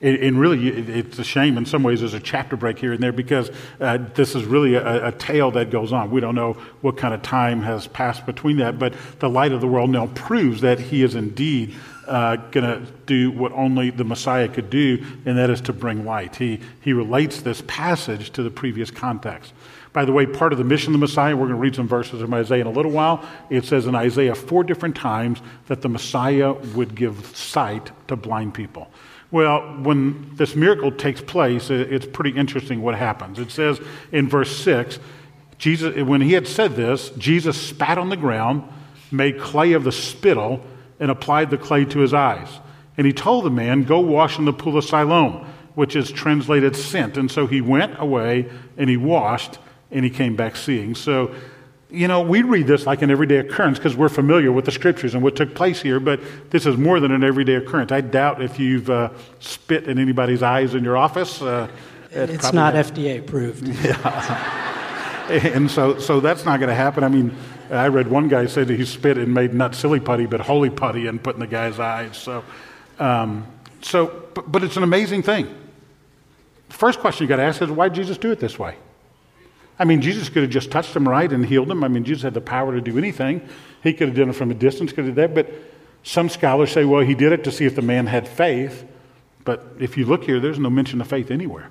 And 0.00 0.40
really, 0.40 0.68
it's 0.68 1.18
a 1.18 1.24
shame 1.24 1.58
in 1.58 1.66
some 1.66 1.82
ways 1.82 2.00
there's 2.00 2.14
a 2.14 2.20
chapter 2.20 2.56
break 2.56 2.78
here 2.78 2.94
and 2.94 3.02
there 3.02 3.12
because 3.12 3.50
uh, 3.78 3.98
this 4.14 4.34
is 4.34 4.46
really 4.46 4.74
a, 4.74 5.08
a, 5.08 5.12
tale 5.12 5.50
that 5.50 5.70
goes 5.70 5.92
on. 5.92 6.10
We 6.10 6.22
don't 6.22 6.34
know 6.34 6.54
what 6.80 6.96
kind 6.96 7.12
of 7.12 7.20
time 7.20 7.60
has 7.60 7.88
passed 7.88 8.24
between 8.24 8.56
that, 8.56 8.78
but 8.78 8.94
the 9.18 9.28
light 9.28 9.52
of 9.52 9.60
the 9.60 9.66
world 9.66 9.90
now 9.90 10.06
proves 10.06 10.62
that 10.62 10.78
he 10.78 11.02
is 11.02 11.14
indeed 11.14 11.74
uh, 12.06 12.36
going 12.36 12.64
to 12.64 12.90
do 13.04 13.30
what 13.30 13.52
only 13.52 13.90
the 13.90 14.04
Messiah 14.04 14.48
could 14.48 14.70
do, 14.70 15.04
and 15.26 15.36
that 15.36 15.50
is 15.50 15.60
to 15.62 15.74
bring 15.74 16.06
light. 16.06 16.36
He, 16.36 16.60
he 16.80 16.94
relates 16.94 17.42
this 17.42 17.62
passage 17.66 18.30
to 18.30 18.42
the 18.42 18.50
previous 18.50 18.90
context. 18.90 19.52
By 19.96 20.04
the 20.04 20.12
way, 20.12 20.26
part 20.26 20.52
of 20.52 20.58
the 20.58 20.64
mission 20.64 20.88
of 20.88 21.00
the 21.00 21.06
Messiah, 21.06 21.34
we're 21.34 21.46
going 21.46 21.56
to 21.56 21.62
read 21.62 21.74
some 21.74 21.88
verses 21.88 22.20
from 22.20 22.34
Isaiah 22.34 22.60
in 22.60 22.66
a 22.66 22.70
little 22.70 22.90
while. 22.90 23.26
It 23.48 23.64
says 23.64 23.86
in 23.86 23.94
Isaiah 23.94 24.34
four 24.34 24.62
different 24.62 24.94
times 24.94 25.40
that 25.68 25.80
the 25.80 25.88
Messiah 25.88 26.52
would 26.74 26.94
give 26.94 27.34
sight 27.34 27.92
to 28.08 28.14
blind 28.14 28.52
people. 28.52 28.90
Well, 29.30 29.62
when 29.82 30.36
this 30.36 30.54
miracle 30.54 30.92
takes 30.92 31.22
place, 31.22 31.70
it's 31.70 32.04
pretty 32.04 32.36
interesting 32.36 32.82
what 32.82 32.94
happens. 32.94 33.38
It 33.38 33.50
says 33.50 33.80
in 34.12 34.28
verse 34.28 34.54
6, 34.58 34.98
Jesus, 35.56 35.96
when 36.02 36.20
he 36.20 36.34
had 36.34 36.46
said 36.46 36.76
this, 36.76 37.08
Jesus 37.16 37.58
spat 37.58 37.96
on 37.96 38.10
the 38.10 38.18
ground, 38.18 38.64
made 39.10 39.40
clay 39.40 39.72
of 39.72 39.84
the 39.84 39.92
spittle, 39.92 40.62
and 41.00 41.10
applied 41.10 41.48
the 41.48 41.56
clay 41.56 41.86
to 41.86 42.00
his 42.00 42.12
eyes. 42.12 42.50
And 42.98 43.06
he 43.06 43.14
told 43.14 43.46
the 43.46 43.50
man, 43.50 43.84
Go 43.84 44.00
wash 44.00 44.38
in 44.38 44.44
the 44.44 44.52
pool 44.52 44.76
of 44.76 44.84
Siloam, 44.84 45.46
which 45.74 45.96
is 45.96 46.12
translated 46.12 46.76
sent. 46.76 47.16
And 47.16 47.30
so 47.30 47.46
he 47.46 47.62
went 47.62 47.98
away 47.98 48.50
and 48.76 48.90
he 48.90 48.98
washed 48.98 49.58
and 49.90 50.04
he 50.04 50.10
came 50.10 50.36
back 50.36 50.56
seeing. 50.56 50.94
So, 50.94 51.34
you 51.90 52.08
know, 52.08 52.20
we 52.20 52.42
read 52.42 52.66
this 52.66 52.86
like 52.86 53.02
an 53.02 53.10
everyday 53.10 53.38
occurrence 53.38 53.78
because 53.78 53.96
we're 53.96 54.08
familiar 54.08 54.50
with 54.50 54.64
the 54.64 54.72
scriptures 54.72 55.14
and 55.14 55.22
what 55.22 55.36
took 55.36 55.54
place 55.54 55.80
here, 55.80 56.00
but 56.00 56.20
this 56.50 56.66
is 56.66 56.76
more 56.76 57.00
than 57.00 57.12
an 57.12 57.22
everyday 57.22 57.54
occurrence. 57.54 57.92
I 57.92 58.00
doubt 58.00 58.42
if 58.42 58.58
you've 58.58 58.90
uh, 58.90 59.10
spit 59.38 59.84
in 59.84 59.98
anybody's 59.98 60.42
eyes 60.42 60.74
in 60.74 60.82
your 60.82 60.96
office. 60.96 61.40
Uh, 61.40 61.68
it's 62.10 62.52
not 62.52 62.74
FDA 62.74 63.20
approved. 63.20 63.66
Yeah. 63.84 64.62
and 65.28 65.68
so, 65.70 65.98
so 65.98 66.20
that's 66.20 66.44
not 66.44 66.60
going 66.60 66.68
to 66.68 66.74
happen. 66.74 67.02
I 67.02 67.08
mean, 67.08 67.36
I 67.70 67.88
read 67.88 68.08
one 68.08 68.28
guy 68.28 68.46
say 68.46 68.62
that 68.62 68.76
he 68.76 68.84
spit 68.84 69.18
and 69.18 69.34
made 69.34 69.54
not 69.54 69.74
silly 69.74 69.98
putty, 69.98 70.26
but 70.26 70.40
holy 70.40 70.70
putty 70.70 71.08
and 71.08 71.22
put 71.22 71.34
in 71.34 71.40
the 71.40 71.48
guy's 71.48 71.80
eyes. 71.80 72.16
So, 72.16 72.44
um, 72.98 73.46
so 73.82 74.22
but, 74.34 74.50
but 74.50 74.62
it's 74.62 74.76
an 74.76 74.82
amazing 74.82 75.22
thing. 75.22 75.52
First 76.68 77.00
question 77.00 77.24
you 77.24 77.28
got 77.28 77.36
to 77.36 77.42
ask 77.42 77.60
is 77.60 77.70
why 77.70 77.88
did 77.88 77.96
Jesus 77.96 78.18
do 78.18 78.30
it 78.30 78.38
this 78.38 78.58
way? 78.58 78.76
I 79.78 79.84
mean, 79.84 80.00
Jesus 80.00 80.28
could 80.28 80.42
have 80.42 80.50
just 80.50 80.70
touched 80.70 80.96
him 80.96 81.08
right 81.08 81.30
and 81.30 81.44
healed 81.44 81.70
him. 81.70 81.84
I 81.84 81.88
mean, 81.88 82.04
Jesus 82.04 82.22
had 82.22 82.34
the 82.34 82.40
power 82.40 82.74
to 82.74 82.80
do 82.80 82.96
anything. 82.96 83.46
He 83.82 83.92
could 83.92 84.08
have 84.08 84.16
done 84.16 84.30
it 84.30 84.34
from 84.34 84.50
a 84.50 84.54
distance, 84.54 84.92
could 84.92 85.04
have 85.04 85.14
done 85.14 85.34
that. 85.34 85.46
But 85.46 85.52
some 86.02 86.28
scholars 86.28 86.72
say, 86.72 86.84
well, 86.84 87.02
he 87.02 87.14
did 87.14 87.32
it 87.32 87.44
to 87.44 87.52
see 87.52 87.64
if 87.66 87.74
the 87.74 87.82
man 87.82 88.06
had 88.06 88.26
faith. 88.26 88.86
But 89.44 89.76
if 89.78 89.96
you 89.96 90.06
look 90.06 90.24
here, 90.24 90.40
there's 90.40 90.58
no 90.58 90.70
mention 90.70 91.00
of 91.00 91.08
faith 91.08 91.30
anywhere. 91.30 91.70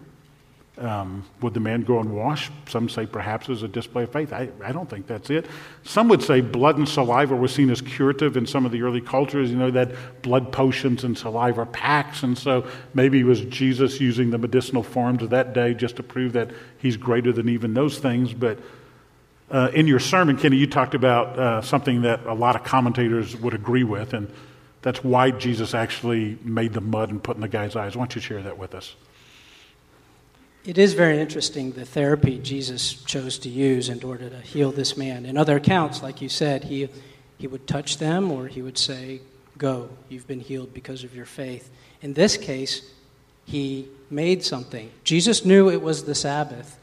Um, 0.77 1.23
would 1.41 1.53
the 1.53 1.61
man 1.61 1.83
go 1.83 1.99
and 1.99 2.13
wash? 2.13 2.51
Some 2.67 2.89
say 2.89 3.05
perhaps 3.05 3.49
as 3.49 3.63
a 3.63 3.67
display 3.67 4.03
of 4.03 4.11
faith. 4.11 4.33
I, 4.33 4.49
I 4.61 4.73
don't 4.73 4.89
think 4.89 5.07
that's 5.07 5.29
it. 5.29 5.45
Some 5.83 6.09
would 6.09 6.21
say 6.21 6.41
blood 6.41 6.77
and 6.77 6.88
saliva 6.88 7.33
were 7.33 7.47
seen 7.47 7.69
as 7.69 7.79
curative 7.79 8.35
in 8.35 8.45
some 8.45 8.65
of 8.65 8.73
the 8.73 8.81
early 8.81 8.99
cultures. 8.99 9.49
You 9.49 9.55
know, 9.55 9.71
that 9.71 9.91
blood 10.21 10.51
potions 10.51 11.05
and 11.05 11.17
saliva 11.17 11.65
packs. 11.65 12.23
And 12.23 12.38
so 12.38 12.67
maybe 12.93 13.21
it 13.21 13.23
was 13.23 13.41
Jesus 13.45 14.01
using 14.01 14.31
the 14.31 14.38
medicinal 14.38 14.83
forms 14.83 15.23
of 15.23 15.29
that 15.29 15.53
day 15.53 15.73
just 15.73 15.95
to 15.95 16.03
prove 16.03 16.33
that 16.33 16.51
he's 16.77 16.97
greater 16.97 17.31
than 17.31 17.47
even 17.47 17.73
those 17.73 17.97
things. 17.97 18.33
But 18.33 18.59
uh, 19.49 19.69
in 19.73 19.88
your 19.88 19.99
sermon, 19.99 20.38
Kenny, 20.38 20.57
you 20.57 20.67
talked 20.67 20.95
about 20.95 21.39
uh, 21.39 21.61
something 21.61 22.01
that 22.01 22.25
a 22.25 22.33
lot 22.33 22.55
of 22.55 22.63
commentators 22.63 23.35
would 23.38 23.53
agree 23.53 23.83
with, 23.83 24.13
and 24.13 24.29
that's 24.81 25.03
why 25.03 25.31
Jesus 25.31 25.73
actually 25.73 26.38
made 26.43 26.73
the 26.73 26.81
mud 26.81 27.11
and 27.11 27.23
put 27.23 27.38
in 27.38 27.41
the 27.41 27.47
guy's 27.47 27.75
eyes. 27.75 27.95
Why 27.95 28.01
don't 28.01 28.15
you 28.15 28.21
share 28.21 28.41
that 28.41 28.57
with 28.57 28.75
us? 28.75 28.95
It 30.65 30.80
is 30.80 30.93
very 30.95 31.19
interesting 31.19 31.73
the 31.73 31.86
therapy 31.86 32.39
Jesus 32.39 32.93
chose 32.93 33.38
to 33.39 33.49
use 33.49 33.88
in 33.88 34.04
order 34.04 34.32
to 34.32 34.41
heal 34.41 34.71
this 34.71 34.97
man. 34.97 35.28
In 35.28 35.38
other 35.38 35.58
accounts, 35.58 36.01
like 36.01 36.21
you 36.21 36.30
said, 36.30 36.63
he, 36.63 36.89
he 37.38 37.45
would 37.45 37.67
touch 37.67 37.99
them 37.99 38.32
or 38.32 38.47
he 38.47 38.63
would 38.63 38.78
say, 38.78 39.21
Go, 39.60 39.89
you've 40.10 40.28
been 40.28 40.39
healed 40.39 40.73
because 40.73 41.04
of 41.04 41.15
your 41.15 41.28
faith. 41.28 41.69
In 42.01 42.13
this 42.13 42.36
case, 42.36 42.91
he 43.45 43.88
made 44.10 44.43
something. 44.43 44.89
Jesus 45.04 45.45
knew 45.45 45.69
it 45.69 45.84
was 45.84 46.04
the 46.04 46.15
Sabbath. 46.15 46.80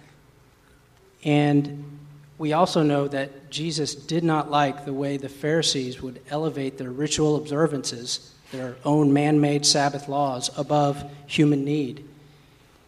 And 1.24 1.98
we 2.38 2.52
also 2.52 2.84
know 2.84 3.08
that 3.08 3.50
Jesus 3.50 3.96
did 3.96 4.22
not 4.22 4.48
like 4.48 4.84
the 4.84 4.92
way 4.92 5.16
the 5.16 5.28
Pharisees 5.28 6.00
would 6.00 6.20
elevate 6.30 6.78
their 6.78 6.90
ritual 6.92 7.34
observances, 7.36 8.32
their 8.52 8.76
own 8.84 9.12
man 9.12 9.40
made 9.40 9.66
Sabbath 9.66 10.08
laws, 10.08 10.56
above 10.56 11.04
human 11.26 11.64
need. 11.64 12.08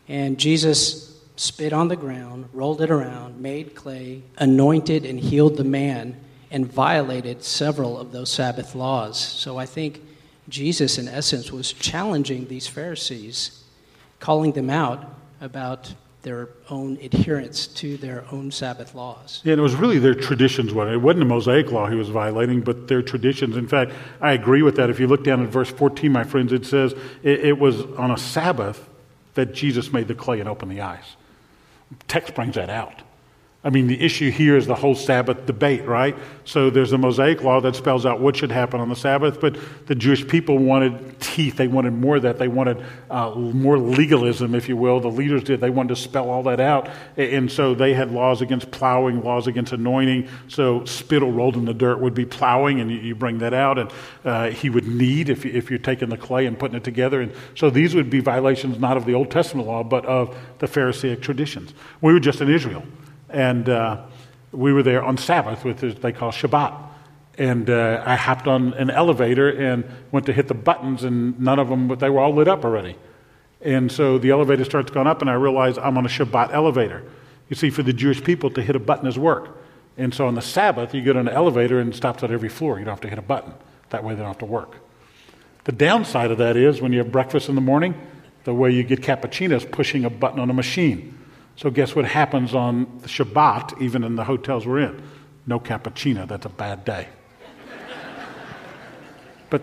And 0.08 0.38
Jesus 0.38 1.20
spit 1.36 1.72
on 1.72 1.88
the 1.88 1.96
ground, 1.96 2.48
rolled 2.52 2.80
it 2.80 2.90
around, 2.90 3.40
made 3.40 3.74
clay, 3.74 4.22
anointed 4.38 5.04
and 5.04 5.18
healed 5.18 5.56
the 5.56 5.64
man, 5.64 6.20
and 6.50 6.70
violated 6.70 7.42
several 7.42 7.98
of 7.98 8.12
those 8.12 8.30
Sabbath 8.30 8.74
laws. 8.74 9.18
So 9.18 9.58
I 9.58 9.66
think 9.66 10.00
Jesus, 10.48 10.98
in 10.98 11.08
essence, 11.08 11.50
was 11.50 11.72
challenging 11.72 12.46
these 12.46 12.66
Pharisees, 12.66 13.64
calling 14.20 14.52
them 14.52 14.70
out 14.70 15.04
about 15.40 15.92
their 16.22 16.48
own 16.70 16.96
adherence 17.02 17.66
to 17.66 17.96
their 17.98 18.24
own 18.32 18.50
Sabbath 18.50 18.94
laws. 18.94 19.42
Yeah, 19.44 19.52
and 19.52 19.58
it 19.58 19.62
was 19.62 19.74
really 19.74 19.98
their 19.98 20.14
traditions. 20.14 20.72
It 20.72 20.96
wasn't 21.00 21.20
the 21.20 21.26
Mosaic 21.26 21.70
law 21.70 21.86
he 21.86 21.96
was 21.96 22.08
violating, 22.08 22.62
but 22.62 22.88
their 22.88 23.02
traditions. 23.02 23.56
In 23.56 23.68
fact, 23.68 23.92
I 24.20 24.32
agree 24.32 24.62
with 24.62 24.76
that. 24.76 24.88
If 24.88 24.98
you 24.98 25.06
look 25.06 25.22
down 25.22 25.42
at 25.42 25.50
verse 25.50 25.70
14, 25.70 26.10
my 26.10 26.24
friends, 26.24 26.52
it 26.52 26.64
says 26.64 26.94
it, 27.22 27.40
it 27.40 27.58
was 27.58 27.82
on 27.98 28.10
a 28.10 28.16
Sabbath 28.16 28.88
that 29.34 29.54
Jesus 29.54 29.92
made 29.92 30.08
the 30.08 30.14
clay 30.14 30.40
and 30.40 30.48
opened 30.48 30.70
the 30.70 30.80
eyes. 30.80 31.16
Text 32.08 32.34
brings 32.34 32.54
that 32.54 32.70
out. 32.70 33.02
I 33.66 33.70
mean, 33.70 33.86
the 33.86 33.98
issue 33.98 34.30
here 34.30 34.58
is 34.58 34.66
the 34.66 34.74
whole 34.74 34.94
Sabbath 34.94 35.46
debate, 35.46 35.86
right? 35.86 36.14
So 36.44 36.68
there's 36.68 36.92
a 36.92 36.98
Mosaic 36.98 37.42
law 37.42 37.62
that 37.62 37.74
spells 37.74 38.04
out 38.04 38.20
what 38.20 38.36
should 38.36 38.50
happen 38.50 38.78
on 38.78 38.90
the 38.90 38.96
Sabbath, 38.96 39.40
but 39.40 39.56
the 39.86 39.94
Jewish 39.94 40.28
people 40.28 40.58
wanted 40.58 41.18
teeth. 41.18 41.56
They 41.56 41.66
wanted 41.66 41.94
more 41.94 42.16
of 42.16 42.22
that. 42.22 42.38
They 42.38 42.48
wanted 42.48 42.84
uh, 43.10 43.30
more 43.30 43.78
legalism, 43.78 44.54
if 44.54 44.68
you 44.68 44.76
will. 44.76 45.00
The 45.00 45.08
leaders 45.08 45.44
did. 45.44 45.62
They 45.62 45.70
wanted 45.70 45.88
to 45.88 45.96
spell 45.96 46.28
all 46.28 46.42
that 46.42 46.60
out. 46.60 46.90
And 47.16 47.50
so 47.50 47.74
they 47.74 47.94
had 47.94 48.10
laws 48.10 48.42
against 48.42 48.70
plowing, 48.70 49.22
laws 49.22 49.46
against 49.46 49.72
anointing. 49.72 50.28
So 50.48 50.84
spittle 50.84 51.32
rolled 51.32 51.56
in 51.56 51.64
the 51.64 51.72
dirt 51.72 52.00
would 52.00 52.14
be 52.14 52.26
plowing, 52.26 52.80
and 52.80 52.90
you, 52.90 52.98
you 52.98 53.14
bring 53.14 53.38
that 53.38 53.54
out. 53.54 53.78
And 53.78 53.90
uh, 54.26 54.50
he 54.50 54.68
would 54.68 54.86
knead 54.86 55.30
if, 55.30 55.46
if 55.46 55.70
you're 55.70 55.78
taking 55.78 56.10
the 56.10 56.18
clay 56.18 56.44
and 56.44 56.58
putting 56.58 56.76
it 56.76 56.84
together. 56.84 57.22
And 57.22 57.32
so 57.54 57.70
these 57.70 57.94
would 57.94 58.10
be 58.10 58.20
violations 58.20 58.78
not 58.78 58.98
of 58.98 59.06
the 59.06 59.14
Old 59.14 59.30
Testament 59.30 59.66
law, 59.66 59.82
but 59.82 60.04
of 60.04 60.36
the 60.58 60.66
Pharisaic 60.66 61.22
traditions. 61.22 61.72
We 62.02 62.12
were 62.12 62.20
just 62.20 62.42
in 62.42 62.50
Israel. 62.50 62.84
And 63.34 63.68
uh, 63.68 64.06
we 64.52 64.72
were 64.72 64.82
there 64.82 65.02
on 65.02 65.18
Sabbath, 65.18 65.64
which 65.64 65.82
is, 65.82 65.96
they 65.96 66.12
call 66.12 66.30
Shabbat. 66.30 66.72
And 67.36 67.68
uh, 67.68 68.02
I 68.06 68.14
hopped 68.14 68.46
on 68.46 68.74
an 68.74 68.90
elevator 68.90 69.50
and 69.50 69.84
went 70.12 70.26
to 70.26 70.32
hit 70.32 70.46
the 70.46 70.54
buttons, 70.54 71.02
and 71.02 71.38
none 71.40 71.58
of 71.58 71.68
them, 71.68 71.88
but 71.88 71.98
they 71.98 72.08
were 72.08 72.20
all 72.20 72.32
lit 72.32 72.46
up 72.46 72.64
already. 72.64 72.96
And 73.60 73.90
so 73.90 74.18
the 74.18 74.30
elevator 74.30 74.64
starts 74.64 74.92
going 74.92 75.08
up, 75.08 75.20
and 75.20 75.28
I 75.28 75.34
realize 75.34 75.76
I'm 75.78 75.98
on 75.98 76.06
a 76.06 76.08
Shabbat 76.08 76.52
elevator. 76.52 77.02
You 77.48 77.56
see, 77.56 77.70
for 77.70 77.82
the 77.82 77.92
Jewish 77.92 78.22
people, 78.22 78.50
to 78.50 78.62
hit 78.62 78.76
a 78.76 78.78
button 78.78 79.08
is 79.08 79.18
work. 79.18 79.58
And 79.96 80.14
so 80.14 80.26
on 80.26 80.34
the 80.34 80.42
Sabbath, 80.42 80.94
you 80.94 81.02
get 81.02 81.16
on 81.16 81.28
an 81.28 81.34
elevator 81.34 81.78
and 81.80 81.92
it 81.92 81.96
stops 81.96 82.22
at 82.22 82.30
every 82.30 82.48
floor. 82.48 82.78
You 82.78 82.84
don't 82.84 82.92
have 82.92 83.00
to 83.02 83.08
hit 83.08 83.18
a 83.18 83.22
button. 83.22 83.52
That 83.90 84.02
way, 84.02 84.14
they 84.14 84.20
don't 84.20 84.28
have 84.28 84.38
to 84.38 84.46
work. 84.46 84.76
The 85.64 85.72
downside 85.72 86.30
of 86.30 86.38
that 86.38 86.56
is 86.56 86.80
when 86.80 86.92
you 86.92 86.98
have 86.98 87.12
breakfast 87.12 87.48
in 87.48 87.54
the 87.54 87.60
morning, 87.60 87.94
the 88.44 88.54
way 88.54 88.70
you 88.70 88.82
get 88.82 89.00
cappuccinos, 89.02 89.70
pushing 89.70 90.04
a 90.04 90.10
button 90.10 90.40
on 90.40 90.50
a 90.50 90.54
machine. 90.54 91.18
So, 91.56 91.70
guess 91.70 91.94
what 91.94 92.04
happens 92.04 92.54
on 92.54 92.86
Shabbat, 93.02 93.80
even 93.80 94.02
in 94.02 94.16
the 94.16 94.24
hotels 94.24 94.66
we're 94.66 94.80
in? 94.80 95.02
No 95.46 95.60
cappuccino. 95.60 96.26
That's 96.26 96.46
a 96.46 96.50
bad 96.50 96.84
day. 96.84 97.08
but 99.50 99.62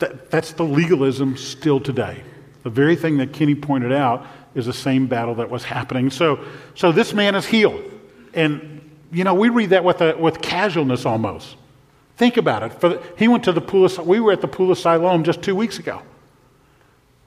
that, 0.00 0.30
that's 0.30 0.52
the 0.52 0.64
legalism 0.64 1.36
still 1.36 1.80
today. 1.80 2.22
The 2.62 2.70
very 2.70 2.96
thing 2.96 3.18
that 3.18 3.32
Kenny 3.32 3.54
pointed 3.54 3.92
out 3.92 4.26
is 4.54 4.66
the 4.66 4.72
same 4.72 5.06
battle 5.06 5.34
that 5.36 5.50
was 5.50 5.64
happening. 5.64 6.10
So, 6.10 6.44
so 6.74 6.92
this 6.92 7.12
man 7.12 7.34
is 7.34 7.46
healed. 7.46 7.82
And, 8.34 8.80
you 9.10 9.24
know, 9.24 9.34
we 9.34 9.48
read 9.48 9.70
that 9.70 9.84
with, 9.84 10.00
a, 10.00 10.16
with 10.16 10.40
casualness 10.40 11.06
almost. 11.06 11.56
Think 12.16 12.36
about 12.36 12.62
it. 12.62 12.80
The, 12.80 13.02
he 13.18 13.28
went 13.28 13.44
to 13.44 13.52
the 13.52 13.60
pool 13.60 13.84
of, 13.84 13.98
we 14.06 14.20
were 14.20 14.32
at 14.32 14.40
the 14.40 14.48
pool 14.48 14.70
of 14.70 14.78
Siloam 14.78 15.24
just 15.24 15.42
two 15.42 15.54
weeks 15.54 15.78
ago. 15.78 16.02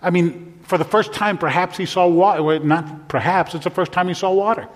I 0.02 0.10
mean, 0.10 0.60
for 0.64 0.78
the 0.78 0.86
first 0.86 1.14
time, 1.14 1.38
perhaps 1.38 1.78
he 1.78 1.86
saw 1.86 2.08
water. 2.08 2.60
Not 2.60 3.08
perhaps, 3.08 3.56
it's 3.56 3.64
the 3.64 3.70
first 3.70 3.92
time 3.92 4.08
he 4.08 4.14
saw 4.14 4.32
water. 4.32 4.68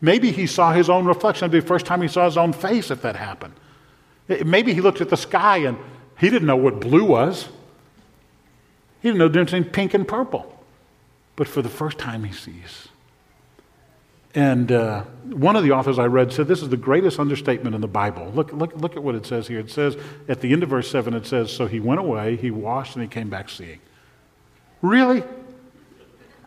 Maybe 0.00 0.30
he 0.30 0.46
saw 0.46 0.72
his 0.72 0.90
own 0.90 1.06
reflection. 1.06 1.44
It'd 1.44 1.52
be 1.52 1.60
the 1.60 1.66
first 1.66 1.86
time 1.86 2.02
he 2.02 2.08
saw 2.08 2.26
his 2.26 2.36
own 2.36 2.52
face 2.52 2.90
if 2.90 3.02
that 3.02 3.16
happened. 3.16 3.54
Maybe 4.28 4.74
he 4.74 4.80
looked 4.80 5.00
at 5.00 5.08
the 5.08 5.16
sky 5.16 5.58
and 5.58 5.78
he 6.18 6.28
didn't 6.28 6.46
know 6.46 6.56
what 6.56 6.80
blue 6.80 7.04
was. 7.04 7.48
He 9.00 9.08
didn't 9.08 9.18
know 9.18 9.28
the 9.28 9.32
difference 9.34 9.50
between 9.52 9.72
pink 9.72 9.94
and 9.94 10.06
purple. 10.06 10.52
But 11.36 11.48
for 11.48 11.62
the 11.62 11.68
first 11.68 11.98
time, 11.98 12.24
he 12.24 12.32
sees. 12.32 12.88
And 14.34 14.70
uh, 14.72 15.04
one 15.24 15.56
of 15.56 15.64
the 15.64 15.72
authors 15.72 15.98
I 15.98 16.06
read 16.06 16.32
said 16.32 16.48
this 16.48 16.60
is 16.60 16.68
the 16.68 16.76
greatest 16.76 17.18
understatement 17.18 17.74
in 17.74 17.80
the 17.80 17.88
Bible. 17.88 18.30
Look, 18.34 18.52
look, 18.52 18.74
look 18.76 18.96
at 18.96 19.02
what 19.02 19.14
it 19.14 19.24
says 19.24 19.48
here. 19.48 19.60
It 19.60 19.70
says, 19.70 19.96
at 20.28 20.40
the 20.40 20.52
end 20.52 20.62
of 20.62 20.68
verse 20.68 20.90
7, 20.90 21.14
it 21.14 21.26
says, 21.26 21.50
So 21.50 21.66
he 21.66 21.80
went 21.80 22.00
away, 22.00 22.36
he 22.36 22.50
washed, 22.50 22.96
and 22.96 23.02
he 23.02 23.08
came 23.08 23.30
back 23.30 23.48
seeing. 23.48 23.80
Really? 24.86 25.24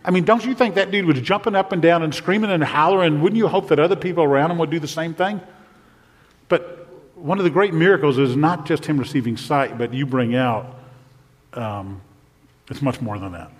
I 0.03 0.11
mean, 0.11 0.23
don't 0.23 0.45
you 0.45 0.55
think 0.55 0.75
that 0.75 0.91
dude 0.91 1.05
was 1.05 1.19
jumping 1.19 1.55
up 1.55 1.71
and 1.71 1.81
down 1.81 2.03
and 2.03 2.15
screaming 2.15 2.51
and 2.51 2.63
hollering? 2.63 3.21
Wouldn't 3.21 3.37
you 3.37 3.47
hope 3.47 3.67
that 3.67 3.79
other 3.79 3.95
people 3.95 4.23
around 4.23 4.51
him 4.51 4.57
would 4.59 4.69
do 4.69 4.79
the 4.79 4.87
same 4.87 5.13
thing? 5.13 5.41
But 6.47 6.87
one 7.15 7.37
of 7.37 7.43
the 7.43 7.49
great 7.49 7.73
miracles 7.73 8.17
is 8.17 8.35
not 8.35 8.65
just 8.65 8.85
him 8.85 8.97
receiving 8.97 9.35
sight, 9.35 9.77
but 9.77 9.93
you 9.93 10.05
bring 10.05 10.35
out 10.35 10.79
um, 11.53 12.01
it's 12.69 12.81
much 12.81 13.01
more 13.01 13.17
than 13.17 13.33
that. 13.33 13.51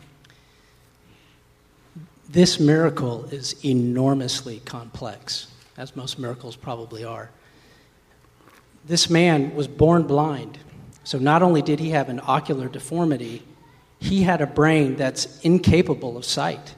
This 2.30 2.60
miracle 2.60 3.26
is 3.26 3.56
enormously 3.66 4.62
complex, 4.64 5.48
as 5.78 5.96
most 5.96 6.20
miracles 6.20 6.56
probably 6.56 7.04
are. 7.04 7.32
This 8.86 9.10
man 9.10 9.56
was 9.56 9.68
born 9.68 10.04
blind, 10.04 10.60
so 11.04 11.18
not 11.18 11.42
only 11.42 11.62
did 11.62 11.80
he 11.80 11.90
have 11.90 12.08
an 12.08 12.22
ocular 12.26 12.70
deformity, 12.70 13.44
he 14.00 14.24
had 14.24 14.42
a 14.42 14.48
brain 14.48 14.96
that's 14.96 15.40
incapable 15.42 16.18
of 16.18 16.26
sight. 16.26 16.76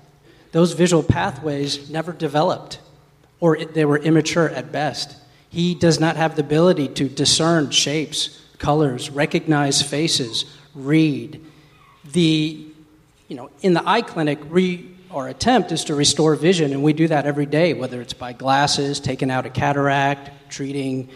Those 0.51 0.73
visual 0.73 1.03
pathways 1.03 1.89
never 1.89 2.11
developed, 2.11 2.79
or 3.39 3.57
they 3.63 3.85
were 3.85 3.97
immature 3.97 4.49
at 4.49 4.71
best. 4.71 5.15
He 5.49 5.75
does 5.75 5.99
not 5.99 6.15
have 6.15 6.35
the 6.35 6.41
ability 6.41 6.89
to 6.89 7.07
discern 7.07 7.71
shapes, 7.71 8.41
colors, 8.57 9.09
recognize 9.09 9.81
faces, 9.81 10.45
read. 10.73 11.43
The, 12.11 12.65
you 13.27 13.35
know, 13.35 13.49
in 13.61 13.73
the 13.73 13.87
eye 13.87 14.01
clinic, 14.01 14.39
our 15.11 15.27
attempt 15.27 15.71
is 15.71 15.85
to 15.85 15.95
restore 15.95 16.35
vision, 16.35 16.71
and 16.71 16.83
we 16.83 16.93
do 16.93 17.07
that 17.07 17.25
every 17.25 17.45
day, 17.45 17.73
whether 17.73 18.01
it's 18.01 18.13
by 18.13 18.33
glasses, 18.33 18.99
taking 18.99 19.29
out 19.29 19.45
a 19.45 19.49
cataract, 19.49 20.31
treating 20.49 21.09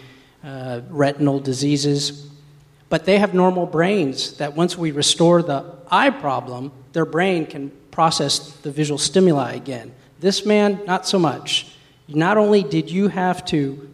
uh, 0.44 0.82
retinal 0.90 1.40
diseases. 1.40 2.30
But 2.96 3.04
they 3.04 3.20
have 3.20 3.34
normal 3.34 3.66
brains 3.66 4.38
that 4.38 4.56
once 4.56 4.78
we 4.78 4.92
restore 4.92 5.44
the 5.44 5.66
eye 5.92 6.12
problem, 6.12 6.72
their 6.94 7.04
brain 7.04 7.46
can 7.46 7.70
process 7.92 8.56
the 8.60 8.72
visual 8.72 8.98
stimuli 8.98 9.52
again. 9.52 9.94
This 10.22 10.46
man, 10.46 10.80
not 10.88 11.06
so 11.06 11.20
much. 11.20 11.76
Not 12.08 12.38
only 12.38 12.64
did 12.64 12.90
you 12.90 13.10
have 13.10 13.44
to 13.48 13.94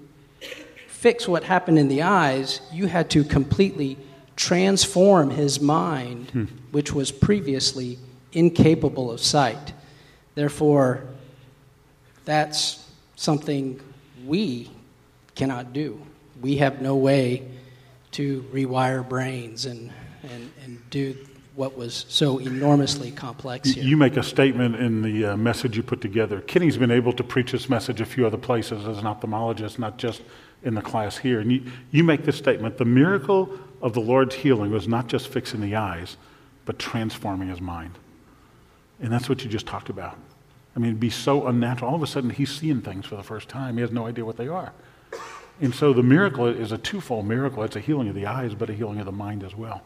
fix 0.88 1.28
what 1.28 1.44
happened 1.44 1.80
in 1.80 1.88
the 1.88 2.04
eyes, 2.04 2.62
you 2.72 2.86
had 2.86 3.10
to 3.10 3.24
completely 3.24 3.98
transform 4.36 5.32
his 5.32 5.60
mind, 5.60 6.30
hmm. 6.30 6.46
which 6.70 6.94
was 6.94 7.12
previously 7.12 7.98
incapable 8.34 9.10
of 9.10 9.20
sight. 9.20 9.74
Therefore, 10.36 11.02
that's 12.24 12.88
something 13.16 13.80
we 14.28 14.70
cannot 15.34 15.74
do. 15.74 16.00
We 16.40 16.58
have 16.58 16.84
no 16.84 16.96
way 16.96 17.48
to 18.12 18.42
rewire 18.54 19.08
brains 19.08 19.66
and, 19.66 19.92
and, 20.24 20.52
and 20.64 20.90
do 20.90 21.16
what 21.56 21.78
was 21.78 22.06
so 22.08 22.40
enormously 22.40 23.12
complex 23.12 23.70
here. 23.72 23.84
You 23.84 23.98
make 23.98 24.18
a 24.18 24.24
statement 24.24 24.76
in 24.76 25.02
the 25.02 25.26
uh, 25.26 25.38
message 25.38 25.76
you 25.76 25.84
put 25.84 26.02
together. 26.02 26.42
Kenny's 26.42 26.78
been 26.78 26.92
able 26.92 27.14
to 27.14 27.24
preach 27.24 27.52
this 27.52 27.70
message 27.70 28.00
a 28.00 28.06
few 28.06 28.26
other 28.26 28.38
places 28.38 28.88
as 28.88 28.98
an 28.98 29.04
ophthalmologist, 29.04 29.78
not 29.78 29.98
just 29.98 30.22
in 30.64 30.76
the 30.76 30.82
class 30.82 31.18
here. 31.18 31.40
And 31.40 31.52
you, 31.52 31.64
you 31.92 32.04
make 32.04 32.24
this 32.24 32.38
statement 32.38 32.78
the 32.78 32.86
miracle 32.86 33.50
of 33.82 33.94
the 33.94 34.00
Lord's 34.00 34.36
healing 34.36 34.72
was 34.72 34.88
not 34.88 35.08
just 35.08 35.28
fixing 35.28 35.62
the 35.62 35.76
eyes, 35.76 36.18
but 36.66 36.80
transforming 36.80 37.50
his 37.50 37.60
mind. 37.60 37.98
And 39.02 39.12
that's 39.12 39.28
what 39.28 39.44
you 39.44 39.50
just 39.50 39.66
talked 39.66 39.90
about. 39.90 40.18
I 40.76 40.80
mean, 40.80 40.90
it'd 40.92 41.00
be 41.00 41.10
so 41.10 41.48
unnatural. 41.48 41.90
All 41.90 41.98
of 41.98 42.04
a 42.04 42.08
sudden, 42.08 42.30
he's 42.30 42.52
seeing 42.52 42.82
things 42.82 43.06
for 43.06 43.16
the 43.16 43.24
first 43.24 43.50
time. 43.50 43.76
He 43.76 43.82
has 43.82 43.92
no 43.92 44.08
idea 44.08 44.24
what 44.24 44.38
they 44.38 44.48
are. 44.48 44.72
And 45.62 45.76
so 45.76 45.94
the 45.94 46.04
miracle 46.04 46.48
is 46.48 46.72
a 46.72 46.78
twofold 46.78 47.28
miracle. 47.28 47.64
It's 47.64 47.76
a 47.76 47.80
healing 47.80 48.10
of 48.10 48.16
the 48.16 48.26
eyes, 48.26 48.56
but 48.56 48.70
a 48.70 48.74
healing 48.74 49.00
of 49.00 49.06
the 49.06 49.12
mind 49.12 49.44
as 49.44 49.56
well. 49.56 49.84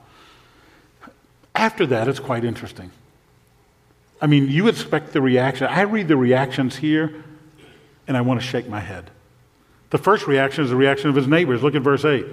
After 1.54 1.86
that, 1.88 2.08
it's 2.08 2.20
quite 2.20 2.46
interesting. 2.46 2.92
I 4.22 4.28
mean, 4.28 4.48
you 4.48 4.70
expect 4.70 5.12
the 5.12 5.22
reaction. 5.22 5.68
I 5.68 5.82
read 5.82 6.08
the 6.08 6.16
reactions 6.16 6.78
here, 6.78 7.24
and 8.08 8.16
I 8.16 8.22
want 8.22 8.40
to 8.40 8.46
shake 8.46 8.70
my 8.70 8.80
head. 8.80 9.12
The 9.90 9.98
first 9.98 10.28
reaction 10.28 10.64
is 10.64 10.70
the 10.70 10.76
reaction 10.76 11.10
of 11.10 11.16
his 11.16 11.28
neighbors. 11.28 11.62
Look 11.62 11.76
at 11.76 11.82
verse 11.82 12.06
8. 12.06 12.26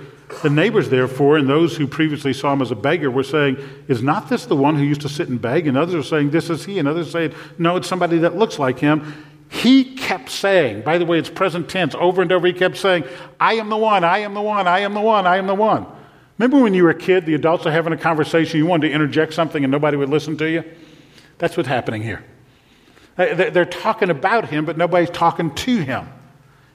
The 0.43 0.51
neighbors, 0.51 0.89
therefore, 0.89 1.37
and 1.37 1.49
those 1.49 1.77
who 1.77 1.87
previously 1.87 2.33
saw 2.33 2.53
him 2.53 2.63
as 2.63 2.71
a 2.71 2.77
beggar 2.77 3.11
were 3.11 3.23
saying, 3.23 3.59
Is 3.89 4.03
not 4.03 4.29
this 4.29 4.47
the 4.47 4.57
one 4.57 4.77
who 4.77 4.85
used 4.85 5.03
to 5.03 5.09
sit 5.09 5.29
and 5.29 5.41
beg? 5.41 5.67
And 5.67 5.77
others 5.77 5.95
are 5.95 6.03
saying, 6.03 6.31
This 6.31 6.49
is 6.49 6.65
he. 6.65 6.79
And 6.79 6.89
others 6.89 7.11
say, 7.11 7.33
No, 7.59 7.77
it's 7.77 7.89
somebody 7.89 8.19
that 8.19 8.37
looks 8.37 8.59
like 8.59 8.79
him. 8.79 9.15
He 9.53 9.85
kept 9.85 10.31
saying, 10.31 10.81
by 10.81 10.97
the 10.97 11.05
way, 11.05 11.19
it's 11.19 11.29
present 11.29 11.69
tense, 11.69 11.95
over 11.95 12.23
and 12.23 12.33
over, 12.33 12.47
he 12.47 12.55
kept 12.55 12.79
saying, 12.79 13.05
I 13.39 13.55
am 13.55 13.69
the 13.69 13.77
one, 13.77 14.03
I 14.03 14.21
am 14.21 14.33
the 14.33 14.41
one, 14.41 14.67
I 14.67 14.79
am 14.81 14.95
the 14.95 15.01
one, 15.01 15.27
I 15.27 15.37
am 15.37 15.47
the 15.47 15.55
one. 15.55 15.87
Remember 16.39 16.63
when 16.63 16.73
you 16.73 16.85
were 16.85 16.91
a 16.91 16.99
kid, 16.99 17.27
the 17.27 17.35
adults 17.35 17.67
are 17.67 17.71
having 17.71 17.93
a 17.93 17.99
conversation, 17.99 18.57
you 18.57 18.65
wanted 18.65 18.89
to 18.89 18.95
interject 18.95 19.35
something 19.35 19.63
and 19.63 19.71
nobody 19.71 19.99
would 19.99 20.09
listen 20.09 20.39
to 20.39 20.51
you? 20.51 20.65
That's 21.37 21.55
what's 21.55 21.69
happening 21.69 22.03
here. 22.03 22.25
They're 23.17 23.67
talking 23.67 24.09
about 24.09 24.49
him, 24.49 24.65
but 24.65 24.79
nobody's 24.79 25.11
talking 25.11 25.55
to 25.55 25.77
him. 25.77 26.09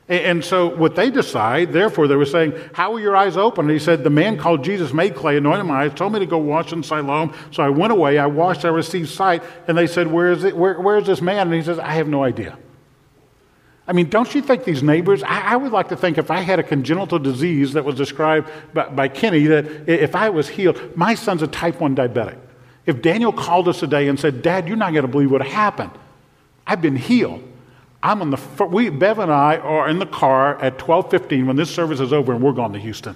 And 0.07 0.45
so, 0.45 0.67
what 0.67 0.95
they 0.95 1.09
decide, 1.09 1.73
therefore, 1.73 2.07
they 2.07 2.15
were 2.15 2.25
saying, 2.25 2.53
How 2.73 2.93
were 2.93 2.99
your 2.99 3.15
eyes 3.15 3.35
open? 3.37 3.65
And 3.65 3.71
he 3.71 3.79
said, 3.79 4.03
The 4.03 4.09
man 4.11 4.37
called 4.37 4.63
Jesus 4.63 4.93
made 4.93 5.15
clay, 5.15 5.35
anointed 5.35 5.65
my 5.65 5.83
eyes, 5.83 5.93
told 5.95 6.13
me 6.13 6.19
to 6.19 6.25
go 6.27 6.37
wash 6.37 6.71
in 6.71 6.83
Siloam. 6.83 7.33
So 7.51 7.63
I 7.63 7.69
went 7.69 7.91
away, 7.91 8.17
I 8.19 8.27
washed, 8.27 8.63
I 8.63 8.69
received 8.69 9.09
sight. 9.09 9.43
And 9.67 9.77
they 9.77 9.87
said, 9.87 10.07
Where 10.07 10.31
is, 10.31 10.45
it? 10.45 10.55
Where, 10.55 10.79
where 10.79 10.97
is 10.97 11.07
this 11.07 11.21
man? 11.21 11.47
And 11.47 11.55
he 11.55 11.63
says, 11.63 11.79
I 11.79 11.91
have 11.93 12.07
no 12.07 12.23
idea. 12.23 12.57
I 13.87 13.93
mean, 13.93 14.09
don't 14.09 14.33
you 14.35 14.41
think 14.41 14.65
these 14.65 14.83
neighbors? 14.83 15.23
I, 15.23 15.53
I, 15.53 15.55
would 15.55 15.71
like 15.71 15.87
to 15.89 15.95
think 15.95 16.17
if 16.17 16.29
I 16.29 16.41
had 16.41 16.59
a 16.59 16.63
congenital 16.63 17.19
disease 17.19 17.71
that 17.73 17.85
was 17.85 17.95
described 17.95 18.49
by, 18.73 18.89
by 18.89 19.07
Kenny, 19.07 19.45
that 19.47 19.87
if 19.87 20.13
I 20.13 20.29
was 20.29 20.49
healed, 20.49 20.97
my 20.97 21.15
son's 21.15 21.41
a 21.41 21.47
type 21.47 21.79
1 21.79 21.95
diabetic. 21.95 22.37
If 22.85 23.01
Daniel 23.01 23.31
called 23.31 23.69
us 23.69 23.79
today 23.79 24.09
and 24.09 24.19
said, 24.19 24.41
Dad, 24.41 24.67
you're 24.67 24.75
not 24.75 24.91
going 24.91 25.05
to 25.05 25.11
believe 25.11 25.31
what 25.31 25.41
happened, 25.41 25.91
I've 26.65 26.81
been 26.81 26.97
healed. 26.97 27.43
I'm 28.03 28.21
on 28.21 28.29
the, 28.29 28.65
we, 28.65 28.89
Bev 28.89 29.19
and 29.19 29.31
I 29.31 29.57
are 29.57 29.89
in 29.89 29.99
the 29.99 30.05
car 30.05 30.59
at 30.61 30.77
12:15 30.77 31.47
when 31.47 31.55
this 31.55 31.73
service 31.73 31.99
is 31.99 32.13
over, 32.13 32.33
and 32.33 32.43
we're 32.43 32.51
going 32.51 32.73
to 32.73 32.79
Houston, 32.79 33.15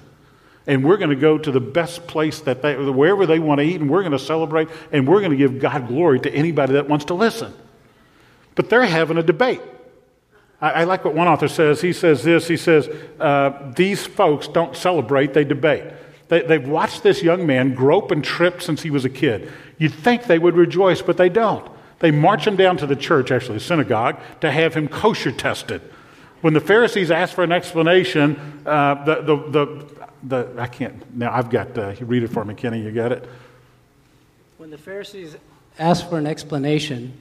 and 0.66 0.84
we're 0.84 0.96
going 0.96 1.10
to 1.10 1.16
go 1.16 1.38
to 1.38 1.50
the 1.52 1.60
best 1.60 2.06
place 2.06 2.40
that 2.40 2.62
they, 2.62 2.76
wherever 2.76 3.24
they 3.24 3.38
want 3.38 3.60
to 3.60 3.64
eat, 3.64 3.80
and 3.80 3.88
we're 3.88 4.02
going 4.02 4.12
to 4.12 4.18
celebrate, 4.18 4.68
and 4.90 5.06
we're 5.06 5.20
going 5.20 5.30
to 5.30 5.36
give 5.36 5.60
God 5.60 5.86
glory 5.86 6.18
to 6.20 6.34
anybody 6.34 6.72
that 6.74 6.88
wants 6.88 7.06
to 7.06 7.14
listen. 7.14 7.54
But 8.54 8.68
they're 8.68 8.84
having 8.84 9.18
a 9.18 9.22
debate. 9.22 9.62
I, 10.62 10.70
I 10.70 10.84
like 10.84 11.04
what 11.04 11.14
one 11.14 11.28
author 11.28 11.48
says. 11.48 11.82
He 11.82 11.92
says 11.92 12.22
this. 12.22 12.48
He 12.48 12.56
says 12.56 12.88
uh, 13.20 13.72
these 13.76 14.06
folks 14.06 14.48
don't 14.48 14.74
celebrate; 14.74 15.34
they 15.34 15.44
debate. 15.44 15.84
They, 16.28 16.40
they've 16.40 16.66
watched 16.66 17.02
this 17.02 17.22
young 17.22 17.46
man 17.46 17.74
grope 17.74 18.10
and 18.10 18.24
trip 18.24 18.62
since 18.62 18.80
he 18.80 18.88
was 18.88 19.04
a 19.04 19.10
kid. 19.10 19.52
You'd 19.76 19.92
think 19.92 20.24
they 20.24 20.38
would 20.38 20.56
rejoice, 20.56 21.02
but 21.02 21.18
they 21.18 21.28
don't. 21.28 21.70
They 21.98 22.10
march 22.10 22.46
him 22.46 22.56
down 22.56 22.78
to 22.78 22.86
the 22.86 22.96
church, 22.96 23.30
actually, 23.30 23.58
synagogue, 23.58 24.18
to 24.40 24.50
have 24.50 24.72
him 24.72 24.88
kosher 24.88 25.30
tested. 25.30 25.82
When 26.40 26.54
the 26.54 26.60
Pharisees 26.60 27.10
asked 27.10 27.34
for 27.34 27.44
an 27.44 27.52
explanation, 27.52 28.62
uh, 28.66 29.04
the, 29.04 29.14
the, 29.22 29.36
the, 29.50 29.86
the, 30.24 30.60
I 30.60 30.66
can't, 30.66 31.16
now 31.16 31.32
I've 31.32 31.50
got, 31.50 31.76
uh, 31.78 31.94
you 32.00 32.06
read 32.06 32.24
it 32.24 32.28
for 32.28 32.44
me, 32.44 32.54
Kenny, 32.54 32.80
you 32.80 32.90
got 32.90 33.12
it? 33.12 33.28
When 34.58 34.70
the 34.70 34.78
Pharisees 34.78 35.36
asked 35.78 36.08
for 36.08 36.18
an 36.18 36.26
explanation, 36.26 37.12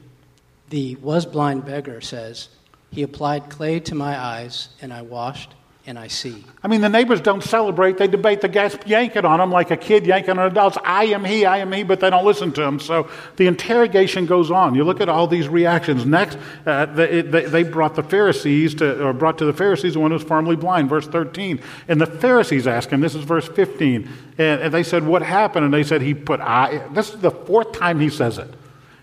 the 0.70 0.96
was 0.96 1.28
blind 1.28 1.66
beggar 1.66 2.02
says, 2.02 2.48
He 2.92 3.04
applied 3.04 3.50
clay 3.50 3.80
to 3.82 3.96
my 3.96 4.20
eyes, 4.20 4.68
and 4.82 4.92
I 4.92 5.02
washed, 5.02 5.54
and 5.88 5.98
I 5.98 6.08
see. 6.08 6.44
I 6.62 6.68
mean, 6.68 6.82
the 6.82 6.90
neighbors 6.90 7.22
don't 7.22 7.42
celebrate. 7.42 7.98
They 7.98 8.08
debate. 8.08 8.42
The 8.42 8.50
guy's 8.50 8.78
yanking 8.86 9.24
on 9.24 9.40
them 9.40 9.50
like 9.50 9.72
a 9.72 9.78
kid 9.78 10.06
yanking 10.06 10.38
on 10.38 10.52
adults. 10.52 10.78
I 10.84 11.06
am 11.06 11.24
he, 11.24 11.46
I 11.46 11.60
am 11.60 11.72
he, 11.72 11.84
but 11.84 12.02
they 12.02 12.10
don't 12.10 12.26
listen 12.26 12.52
to 12.52 12.62
him. 12.62 12.82
So 12.82 13.10
the 13.38 13.48
interrogation 13.48 14.26
goes 14.26 14.52
on. 14.52 14.76
You 14.76 14.84
look 14.84 15.00
at 15.00 15.08
all 15.08 15.26
these 15.26 15.48
reactions. 15.48 16.06
Next, 16.06 16.38
uh, 16.66 16.86
they, 16.86 17.22
they, 17.22 17.64
brought 17.64 17.96
the 17.96 18.04
Pharisees 18.04 18.76
to, 18.76 19.04
or 19.06 19.14
brought 19.14 19.38
to 19.38 19.46
the 19.46 19.54
Pharisees 19.54 19.94
the 19.94 20.02
one 20.02 20.12
who 20.12 20.16
was 20.16 20.24
formerly 20.24 20.58
blind, 20.58 20.90
verse 20.90 21.08
13. 21.08 21.62
And 21.88 22.00
the 22.00 22.06
Pharisees 22.06 22.68
asked 22.68 22.90
him, 22.90 23.00
this 23.00 23.16
is 23.16 23.24
verse 23.24 23.48
15. 23.48 24.08
And, 24.38 24.62
and 24.62 24.74
they 24.74 24.84
said, 24.84 25.06
What 25.06 25.22
happened? 25.22 25.66
And 25.66 25.74
they 25.74 25.84
said, 25.84 26.02
He 26.02 26.14
put 26.14 26.42
eye. 26.42 26.86
This 26.92 27.14
is 27.14 27.22
the 27.22 27.32
fourth 27.32 27.72
time 27.72 28.02
he 28.02 28.10
says 28.10 28.38
it. 28.38 28.54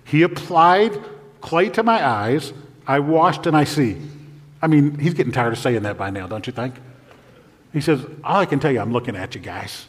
He 0.04 0.22
applied 0.22 0.98
clay 1.40 1.70
to 1.70 1.82
my 1.82 2.06
eyes. 2.06 2.52
I 2.88 3.00
washed 3.00 3.46
and 3.46 3.54
I 3.54 3.64
see. 3.64 3.98
I 4.62 4.66
mean, 4.66 4.98
he's 4.98 5.12
getting 5.12 5.32
tired 5.32 5.52
of 5.52 5.58
saying 5.58 5.82
that 5.82 5.98
by 5.98 6.08
now, 6.08 6.26
don't 6.26 6.46
you 6.46 6.52
think? 6.52 6.74
He 7.72 7.82
says, 7.82 8.04
All 8.24 8.40
I 8.40 8.46
can 8.46 8.58
tell 8.58 8.72
you, 8.72 8.80
I'm 8.80 8.92
looking 8.92 9.14
at 9.14 9.34
you 9.34 9.40
guys. 9.42 9.86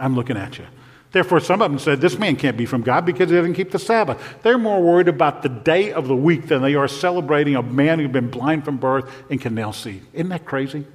I'm 0.00 0.16
looking 0.16 0.38
at 0.38 0.58
you. 0.58 0.66
Therefore, 1.12 1.40
some 1.40 1.62
of 1.62 1.70
them 1.70 1.78
said, 1.78 2.00
This 2.00 2.18
man 2.18 2.36
can't 2.36 2.56
be 2.56 2.64
from 2.64 2.82
God 2.82 3.04
because 3.04 3.28
he 3.28 3.36
doesn't 3.36 3.54
keep 3.54 3.70
the 3.70 3.78
Sabbath. 3.78 4.42
They're 4.42 4.58
more 4.58 4.82
worried 4.82 5.08
about 5.08 5.42
the 5.42 5.50
day 5.50 5.92
of 5.92 6.08
the 6.08 6.16
week 6.16 6.48
than 6.48 6.62
they 6.62 6.74
are 6.74 6.88
celebrating 6.88 7.54
a 7.54 7.62
man 7.62 7.98
who's 7.98 8.10
been 8.10 8.30
blind 8.30 8.64
from 8.64 8.78
birth 8.78 9.10
and 9.30 9.40
can 9.40 9.54
now 9.54 9.70
see. 9.70 10.00
Isn't 10.14 10.30
that 10.30 10.46
crazy? 10.46 10.86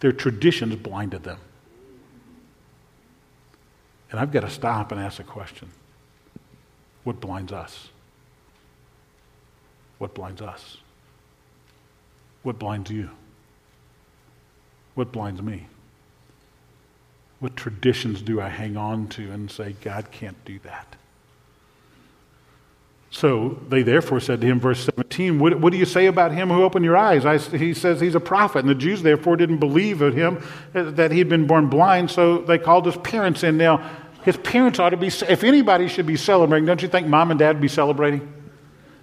Their 0.00 0.12
traditions 0.12 0.76
blinded 0.76 1.22
them. 1.22 1.38
And 4.10 4.18
I've 4.20 4.32
got 4.32 4.40
to 4.40 4.50
stop 4.50 4.90
and 4.90 5.00
ask 5.00 5.18
a 5.18 5.24
question 5.24 5.70
What 7.04 7.20
blinds 7.20 7.52
us? 7.52 7.88
What 10.04 10.12
blinds 10.12 10.42
us? 10.42 10.76
What 12.42 12.58
blinds 12.58 12.90
you? 12.90 13.08
What 14.96 15.12
blinds 15.12 15.40
me? 15.40 15.66
What 17.40 17.56
traditions 17.56 18.20
do 18.20 18.38
I 18.38 18.50
hang 18.50 18.76
on 18.76 19.08
to 19.08 19.30
and 19.30 19.50
say, 19.50 19.76
God 19.80 20.10
can't 20.10 20.36
do 20.44 20.58
that? 20.58 20.96
So 23.10 23.58
they 23.70 23.82
therefore 23.82 24.20
said 24.20 24.42
to 24.42 24.46
him, 24.46 24.60
verse 24.60 24.84
17, 24.94 25.38
What, 25.38 25.58
what 25.58 25.72
do 25.72 25.78
you 25.78 25.86
say 25.86 26.04
about 26.04 26.32
him 26.32 26.50
who 26.50 26.64
opened 26.64 26.84
your 26.84 26.98
eyes? 26.98 27.24
I, 27.24 27.38
he 27.38 27.72
says 27.72 27.98
he's 27.98 28.14
a 28.14 28.20
prophet. 28.20 28.58
And 28.58 28.68
the 28.68 28.74
Jews 28.74 29.00
therefore 29.00 29.38
didn't 29.38 29.56
believe 29.56 30.02
of 30.02 30.14
him 30.14 30.44
uh, 30.74 30.82
that 30.90 31.12
he'd 31.12 31.30
been 31.30 31.46
born 31.46 31.68
blind, 31.70 32.10
so 32.10 32.42
they 32.42 32.58
called 32.58 32.84
his 32.84 32.98
parents 32.98 33.42
in. 33.42 33.56
Now, 33.56 33.90
his 34.22 34.36
parents 34.36 34.78
ought 34.78 34.90
to 34.90 34.98
be, 34.98 35.06
if 35.06 35.42
anybody 35.42 35.88
should 35.88 36.06
be 36.06 36.16
celebrating, 36.16 36.66
don't 36.66 36.82
you 36.82 36.88
think 36.88 37.06
mom 37.06 37.30
and 37.30 37.40
dad 37.40 37.56
would 37.56 37.62
be 37.62 37.68
celebrating? 37.68 38.43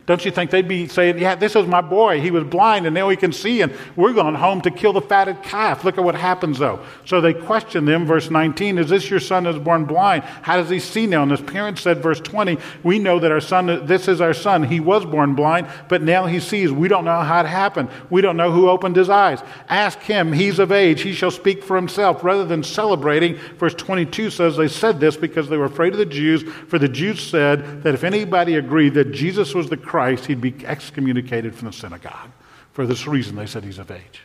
Don't 0.08 0.26
you 0.26 0.32
think 0.32 0.50
they'd 0.50 0.68
be 0.68 0.88
saying, 0.88 1.20
Yeah, 1.20 1.36
this 1.36 1.56
is 1.56 1.68
my 1.68 1.82
boy. 1.82 2.22
He 2.22 2.32
was 2.32 2.44
blind 2.44 2.86
and 2.86 2.94
now 2.94 3.10
he 3.10 3.16
can 3.16 3.32
see, 3.32 3.62
and 3.62 3.72
we're 3.96 4.14
going 4.14 4.34
home 4.36 4.62
to 4.62 4.72
kill 4.72 4.94
the 4.94 5.02
fatted 5.02 5.44
calf. 5.44 5.84
Look 5.84 5.98
at 5.98 6.04
what 6.04 6.16
happens, 6.16 6.58
though. 6.58 6.84
So 7.06 7.22
they 7.22 7.34
question 7.34 7.86
them, 7.86 8.06
verse 8.06 8.32
19, 8.32 8.80
Is 8.80 8.90
this 8.90 9.10
your 9.10 9.20
son 9.20 9.46
is 9.46 9.60
born 9.60 9.86
blind? 9.86 10.24
How 10.24 10.58
does 10.58 10.70
he 10.70 10.80
see 10.80 11.06
now? 11.06 11.22
And 11.22 11.32
his 11.32 11.42
parents 11.42 11.82
said, 11.82 12.02
verse 12.02 12.20
20, 12.20 12.58
We 12.84 12.98
know 12.98 13.20
that 13.20 13.32
our 13.32 13.40
son, 13.40 13.86
this 13.86 14.08
is 14.08 14.22
our 14.22 14.34
son. 14.34 14.64
He 14.64 14.80
was 14.80 15.06
born 15.06 15.36
blind, 15.36 15.68
but 15.88 16.02
now 16.02 16.26
he 16.26 16.40
sees. 16.40 16.72
We 16.72 16.88
don't 16.88 17.06
know 17.06 17.22
how 17.22 17.42
it 17.42 17.48
happened. 17.48 17.90
We 18.10 18.22
don't 18.22 18.38
know 18.38 18.52
who 18.52 18.70
opened 18.70 18.96
his 18.96 19.10
eyes. 19.10 19.42
Ask 19.70 20.00
him. 20.00 20.34
He's 20.34 20.58
of 20.58 20.72
age. 20.72 21.02
He 21.02 21.14
shall 21.14 21.32
speak 21.32 21.64
for 21.64 21.76
himself. 21.76 22.24
Rather 22.24 22.46
than 22.46 22.64
celebrating, 22.64 23.38
verse 23.58 23.76
22 23.76 24.32
says 24.32 24.58
they 24.58 24.68
said 24.68 25.00
this 25.00 25.16
because 25.16 25.48
they 25.48 25.58
were 25.58 25.66
afraid 25.66 25.94
of 25.94 26.00
the 26.00 26.06
Jews, 26.06 26.44
for 26.68 26.80
the 26.80 26.90
Jews 26.90 27.22
said 27.22 27.84
that 27.84 27.94
if 27.94 28.04
anybody 28.04 28.56
agreed 28.56 28.96
that 28.96 29.12
Jesus 29.12 29.54
was 29.54 29.70
the 29.70 29.78
Christ, 29.92 30.28
he'd 30.28 30.40
be 30.40 30.56
excommunicated 30.66 31.54
from 31.54 31.68
the 31.68 31.74
synagogue. 31.74 32.30
For 32.72 32.88
this 32.88 33.08
reason, 33.08 33.36
they 33.36 33.46
said 33.46 33.66
he's 33.66 33.78
of 33.78 33.92
age. 33.92 34.22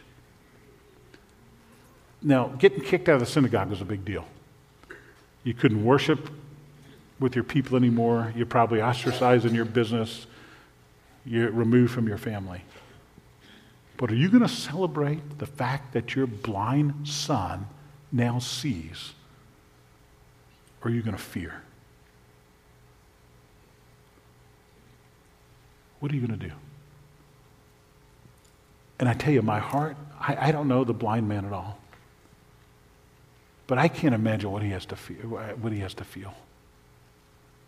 Now, 2.22 2.46
getting 2.60 2.82
kicked 2.82 3.08
out 3.08 3.14
of 3.14 3.20
the 3.20 3.26
synagogue 3.26 3.70
was 3.70 3.80
a 3.80 3.84
big 3.84 4.04
deal. 4.04 4.24
You 5.42 5.54
couldn't 5.54 5.84
worship 5.84 6.30
with 7.18 7.34
your 7.34 7.42
people 7.42 7.76
anymore. 7.76 8.32
You're 8.36 8.46
probably 8.46 8.80
ostracized 8.80 9.44
in 9.44 9.56
your 9.56 9.64
business. 9.64 10.28
You're 11.24 11.50
removed 11.50 11.92
from 11.92 12.06
your 12.06 12.18
family. 12.18 12.62
But 13.96 14.12
are 14.12 14.16
you 14.16 14.28
going 14.28 14.44
to 14.44 14.48
celebrate 14.48 15.40
the 15.40 15.46
fact 15.46 15.94
that 15.94 16.14
your 16.14 16.28
blind 16.28 17.08
son 17.08 17.66
now 18.12 18.38
sees? 18.38 19.14
Or 20.80 20.92
are 20.92 20.94
you 20.94 21.02
going 21.02 21.16
to 21.16 21.20
fear? 21.20 21.60
What 26.00 26.12
are 26.12 26.14
you 26.14 26.26
going 26.26 26.38
to 26.38 26.46
do? 26.46 26.52
And 28.98 29.08
I 29.08 29.14
tell 29.14 29.32
you, 29.32 29.42
my 29.42 29.58
heart, 29.58 29.96
I, 30.20 30.48
I, 30.48 30.52
don't 30.52 30.68
know 30.68 30.84
the 30.84 30.94
blind 30.94 31.28
man 31.28 31.44
at 31.44 31.52
all. 31.52 31.78
But 33.66 33.78
I 33.78 33.88
can't 33.88 34.14
imagine 34.14 34.50
what 34.50 34.62
he 34.62 34.70
has 34.70 34.86
to 34.86 34.96
feel. 34.96 35.16
What 35.16 35.72
he 35.72 35.80
has 35.80 35.94
to 35.94 36.04
feel. 36.04 36.34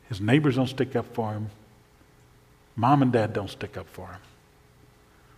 His 0.08 0.20
neighbors 0.20 0.56
don't 0.56 0.68
stick 0.68 0.96
up 0.96 1.06
for 1.14 1.32
him. 1.32 1.50
Mom 2.76 3.02
and 3.02 3.12
dad 3.12 3.32
don't 3.32 3.50
stick 3.50 3.76
up 3.76 3.88
for 3.88 4.06
him. 4.06 4.20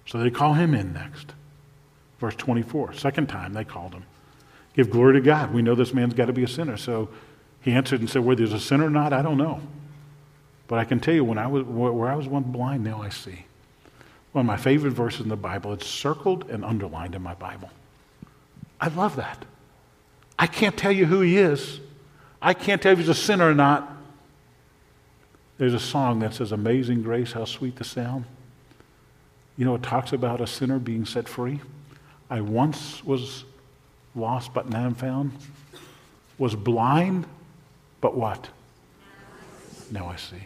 So 0.06 0.18
they 0.18 0.30
call 0.30 0.54
him 0.54 0.74
in 0.74 0.92
next. 0.92 1.32
Verse 2.20 2.36
24. 2.36 2.92
Second 2.92 3.28
time 3.28 3.54
they 3.54 3.64
called 3.64 3.94
him. 3.94 4.04
Give 4.74 4.90
glory 4.90 5.14
to 5.14 5.20
God. 5.20 5.52
We 5.52 5.62
know 5.62 5.74
this 5.74 5.92
man's 5.92 6.14
got 6.14 6.26
to 6.26 6.32
be 6.32 6.44
a 6.44 6.48
sinner. 6.48 6.76
So 6.76 7.08
he 7.62 7.72
answered 7.72 8.00
and 8.00 8.08
said, 8.08 8.24
Whether 8.24 8.44
he's 8.44 8.52
a 8.52 8.60
sinner 8.60 8.86
or 8.86 8.90
not, 8.90 9.12
I 9.12 9.22
don't 9.22 9.38
know. 9.38 9.60
But 10.70 10.78
I 10.78 10.84
can 10.84 11.00
tell 11.00 11.12
you, 11.12 11.24
when 11.24 11.36
I 11.36 11.48
was, 11.48 11.64
where 11.64 12.08
I 12.08 12.14
was 12.14 12.28
once 12.28 12.46
blind, 12.46 12.84
now 12.84 13.02
I 13.02 13.08
see. 13.08 13.44
One 14.30 14.42
of 14.42 14.46
my 14.46 14.56
favorite 14.56 14.92
verses 14.92 15.22
in 15.22 15.28
the 15.28 15.34
Bible. 15.34 15.72
It's 15.72 15.84
circled 15.84 16.48
and 16.48 16.64
underlined 16.64 17.16
in 17.16 17.22
my 17.22 17.34
Bible. 17.34 17.70
I 18.80 18.86
love 18.86 19.16
that. 19.16 19.44
I 20.38 20.46
can't 20.46 20.76
tell 20.76 20.92
you 20.92 21.06
who 21.06 21.22
he 21.22 21.38
is. 21.38 21.80
I 22.40 22.54
can't 22.54 22.80
tell 22.80 22.92
if 22.92 22.98
he's 22.98 23.08
a 23.08 23.16
sinner 23.16 23.50
or 23.50 23.54
not. 23.54 23.96
There's 25.58 25.74
a 25.74 25.80
song 25.80 26.20
that 26.20 26.34
says, 26.34 26.52
Amazing 26.52 27.02
Grace, 27.02 27.32
how 27.32 27.46
sweet 27.46 27.74
the 27.74 27.82
sound. 27.82 28.24
You 29.56 29.64
know, 29.64 29.74
it 29.74 29.82
talks 29.82 30.12
about 30.12 30.40
a 30.40 30.46
sinner 30.46 30.78
being 30.78 31.04
set 31.04 31.28
free. 31.28 31.58
I 32.30 32.42
once 32.42 33.02
was 33.02 33.44
lost, 34.14 34.54
but 34.54 34.68
now 34.68 34.86
I'm 34.86 34.94
found. 34.94 35.32
Was 36.38 36.54
blind, 36.54 37.26
but 38.00 38.14
what? 38.14 38.48
Now 39.90 40.06
I 40.06 40.14
see. 40.14 40.44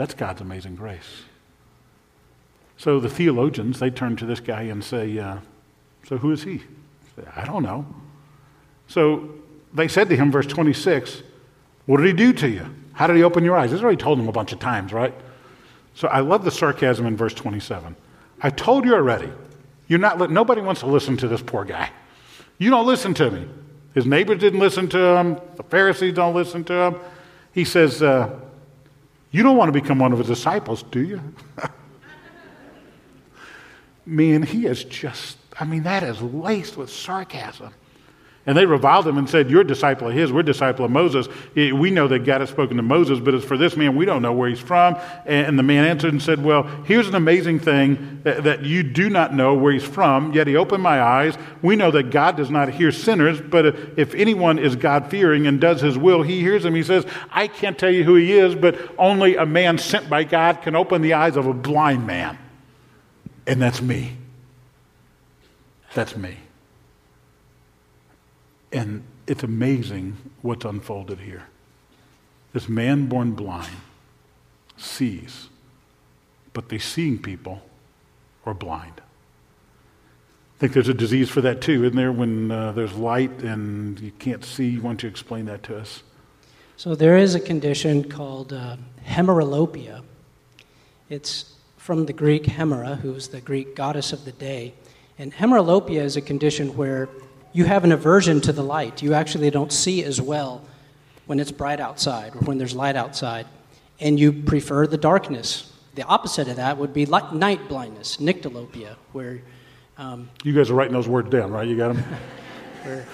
That's 0.00 0.14
God's 0.14 0.40
amazing 0.40 0.76
grace. 0.76 1.24
So 2.78 3.00
the 3.00 3.10
theologians, 3.10 3.80
they 3.80 3.90
turn 3.90 4.16
to 4.16 4.24
this 4.24 4.40
guy 4.40 4.62
and 4.62 4.82
say, 4.82 5.18
uh, 5.18 5.36
So 6.06 6.16
who 6.16 6.32
is 6.32 6.42
he? 6.42 6.62
Say, 7.16 7.24
I 7.36 7.44
don't 7.44 7.62
know. 7.62 7.84
So 8.88 9.28
they 9.74 9.88
said 9.88 10.08
to 10.08 10.16
him, 10.16 10.32
verse 10.32 10.46
26, 10.46 11.22
What 11.84 11.98
did 11.98 12.06
he 12.06 12.12
do 12.14 12.32
to 12.32 12.48
you? 12.48 12.74
How 12.94 13.08
did 13.08 13.16
he 13.16 13.22
open 13.22 13.44
your 13.44 13.58
eyes? 13.58 13.72
This 13.72 13.82
already 13.82 13.98
told 13.98 14.18
him 14.18 14.26
a 14.26 14.32
bunch 14.32 14.52
of 14.54 14.58
times, 14.58 14.94
right? 14.94 15.12
So 15.94 16.08
I 16.08 16.20
love 16.20 16.46
the 16.46 16.50
sarcasm 16.50 17.04
in 17.04 17.14
verse 17.14 17.34
27. 17.34 17.94
I 18.40 18.48
told 18.48 18.86
you 18.86 18.94
already. 18.94 19.30
You're 19.86 19.98
not, 19.98 20.18
li- 20.18 20.28
nobody 20.28 20.62
wants 20.62 20.80
to 20.80 20.86
listen 20.86 21.18
to 21.18 21.28
this 21.28 21.42
poor 21.42 21.66
guy. 21.66 21.90
You 22.56 22.70
don't 22.70 22.86
listen 22.86 23.12
to 23.12 23.30
me. 23.30 23.46
His 23.92 24.06
neighbors 24.06 24.38
didn't 24.38 24.60
listen 24.60 24.88
to 24.88 24.98
him. 24.98 25.38
The 25.56 25.62
Pharisees 25.64 26.14
don't 26.14 26.34
listen 26.34 26.64
to 26.64 26.72
him. 26.72 26.96
He 27.52 27.66
says, 27.66 28.02
uh, 28.02 28.40
you 29.30 29.42
don't 29.42 29.56
want 29.56 29.72
to 29.72 29.80
become 29.80 29.98
one 29.98 30.12
of 30.12 30.18
his 30.18 30.26
disciples, 30.26 30.82
do 30.84 31.00
you? 31.00 31.20
Man, 34.06 34.42
he 34.42 34.66
is 34.66 34.84
just, 34.84 35.38
I 35.58 35.64
mean, 35.64 35.84
that 35.84 36.02
is 36.02 36.20
laced 36.20 36.76
with 36.76 36.90
sarcasm. 36.90 37.72
And 38.46 38.56
they 38.56 38.64
reviled 38.64 39.06
him 39.06 39.18
and 39.18 39.28
said, 39.28 39.50
You're 39.50 39.60
a 39.60 39.66
disciple 39.66 40.08
of 40.08 40.14
his, 40.14 40.32
we're 40.32 40.40
a 40.40 40.44
disciple 40.44 40.86
of 40.86 40.90
Moses. 40.90 41.28
We 41.54 41.90
know 41.90 42.08
that 42.08 42.20
God 42.20 42.40
has 42.40 42.48
spoken 42.48 42.78
to 42.78 42.82
Moses, 42.82 43.20
but 43.20 43.34
as 43.34 43.44
for 43.44 43.58
this 43.58 43.76
man, 43.76 43.96
we 43.96 44.06
don't 44.06 44.22
know 44.22 44.32
where 44.32 44.48
he's 44.48 44.58
from. 44.58 44.96
And 45.26 45.58
the 45.58 45.62
man 45.62 45.84
answered 45.84 46.12
and 46.12 46.22
said, 46.22 46.42
Well, 46.42 46.62
here's 46.84 47.06
an 47.06 47.14
amazing 47.14 47.60
thing 47.60 48.22
that, 48.24 48.64
you 48.64 48.82
do 48.82 49.10
not 49.10 49.34
know 49.34 49.54
where 49.54 49.72
he's 49.72 49.84
from, 49.84 50.32
yet 50.32 50.46
he 50.46 50.56
opened 50.56 50.82
my 50.82 51.02
eyes. 51.02 51.36
We 51.60 51.76
know 51.76 51.90
that 51.90 52.10
God 52.10 52.36
does 52.36 52.50
not 52.50 52.70
hear 52.70 52.90
sinners, 52.92 53.40
but 53.40 53.66
if 53.98 54.14
anyone 54.14 54.58
is 54.58 54.74
God 54.74 55.10
fearing 55.10 55.46
and 55.46 55.60
does 55.60 55.82
his 55.82 55.98
will, 55.98 56.22
he 56.22 56.40
hears 56.40 56.64
him. 56.64 56.74
He 56.74 56.82
says, 56.82 57.04
I 57.30 57.46
can't 57.46 57.78
tell 57.78 57.90
you 57.90 58.04
who 58.04 58.14
he 58.14 58.32
is, 58.32 58.54
but 58.54 58.78
only 58.98 59.36
a 59.36 59.46
man 59.46 59.76
sent 59.76 60.08
by 60.08 60.24
God 60.24 60.62
can 60.62 60.74
open 60.74 61.02
the 61.02 61.12
eyes 61.12 61.36
of 61.36 61.46
a 61.46 61.54
blind 61.54 62.06
man. 62.06 62.38
And 63.46 63.60
that's 63.60 63.82
me. 63.82 64.16
That's 65.94 66.16
me. 66.16 66.36
And 68.72 69.04
it's 69.26 69.42
amazing 69.42 70.16
what's 70.42 70.64
unfolded 70.64 71.20
here. 71.20 71.44
This 72.52 72.68
man 72.68 73.06
born 73.06 73.32
blind 73.32 73.76
sees, 74.76 75.48
but 76.52 76.68
the 76.68 76.78
seeing 76.78 77.18
people 77.18 77.62
are 78.44 78.54
blind. 78.54 79.00
I 79.00 80.58
think 80.60 80.72
there's 80.72 80.88
a 80.88 80.94
disease 80.94 81.30
for 81.30 81.40
that 81.40 81.60
too, 81.60 81.84
isn't 81.84 81.96
there? 81.96 82.12
When 82.12 82.50
uh, 82.50 82.72
there's 82.72 82.94
light 82.94 83.42
and 83.42 83.98
you 84.00 84.12
can't 84.18 84.44
see, 84.44 84.76
why 84.76 84.90
don't 84.90 85.02
you 85.02 85.08
explain 85.08 85.46
that 85.46 85.62
to 85.64 85.78
us? 85.78 86.02
So 86.76 86.94
there 86.94 87.16
is 87.16 87.34
a 87.34 87.40
condition 87.40 88.04
called 88.04 88.52
uh. 88.52 88.76
It's 91.08 91.54
from 91.76 92.06
the 92.06 92.12
Greek 92.12 92.44
Hemera, 92.44 92.98
who's 93.00 93.28
the 93.28 93.40
Greek 93.40 93.74
goddess 93.74 94.12
of 94.12 94.24
the 94.24 94.32
day. 94.32 94.74
And 95.18 95.32
hemeralopia 95.32 96.02
is 96.02 96.16
a 96.16 96.20
condition 96.20 96.76
where 96.76 97.08
you 97.52 97.64
have 97.64 97.84
an 97.84 97.92
aversion 97.92 98.40
to 98.42 98.52
the 98.52 98.62
light. 98.62 99.02
You 99.02 99.14
actually 99.14 99.50
don't 99.50 99.72
see 99.72 100.04
as 100.04 100.20
well 100.20 100.62
when 101.26 101.40
it's 101.40 101.52
bright 101.52 101.80
outside 101.80 102.34
or 102.34 102.40
when 102.40 102.58
there's 102.58 102.74
light 102.74 102.96
outside. 102.96 103.46
And 103.98 104.18
you 104.18 104.32
prefer 104.32 104.86
the 104.86 104.96
darkness. 104.96 105.72
The 105.94 106.02
opposite 106.04 106.48
of 106.48 106.56
that 106.56 106.78
would 106.78 106.94
be 106.94 107.06
light, 107.06 107.32
night 107.32 107.68
blindness, 107.68 108.16
nyctalopia, 108.18 108.96
where. 109.12 109.42
Um, 109.98 110.30
you 110.44 110.54
guys 110.54 110.70
are 110.70 110.74
writing 110.74 110.94
those 110.94 111.08
words 111.08 111.28
down, 111.28 111.50
right? 111.50 111.68
You 111.68 111.76
got 111.76 111.94
them? 111.94 112.04
where, 112.82 113.06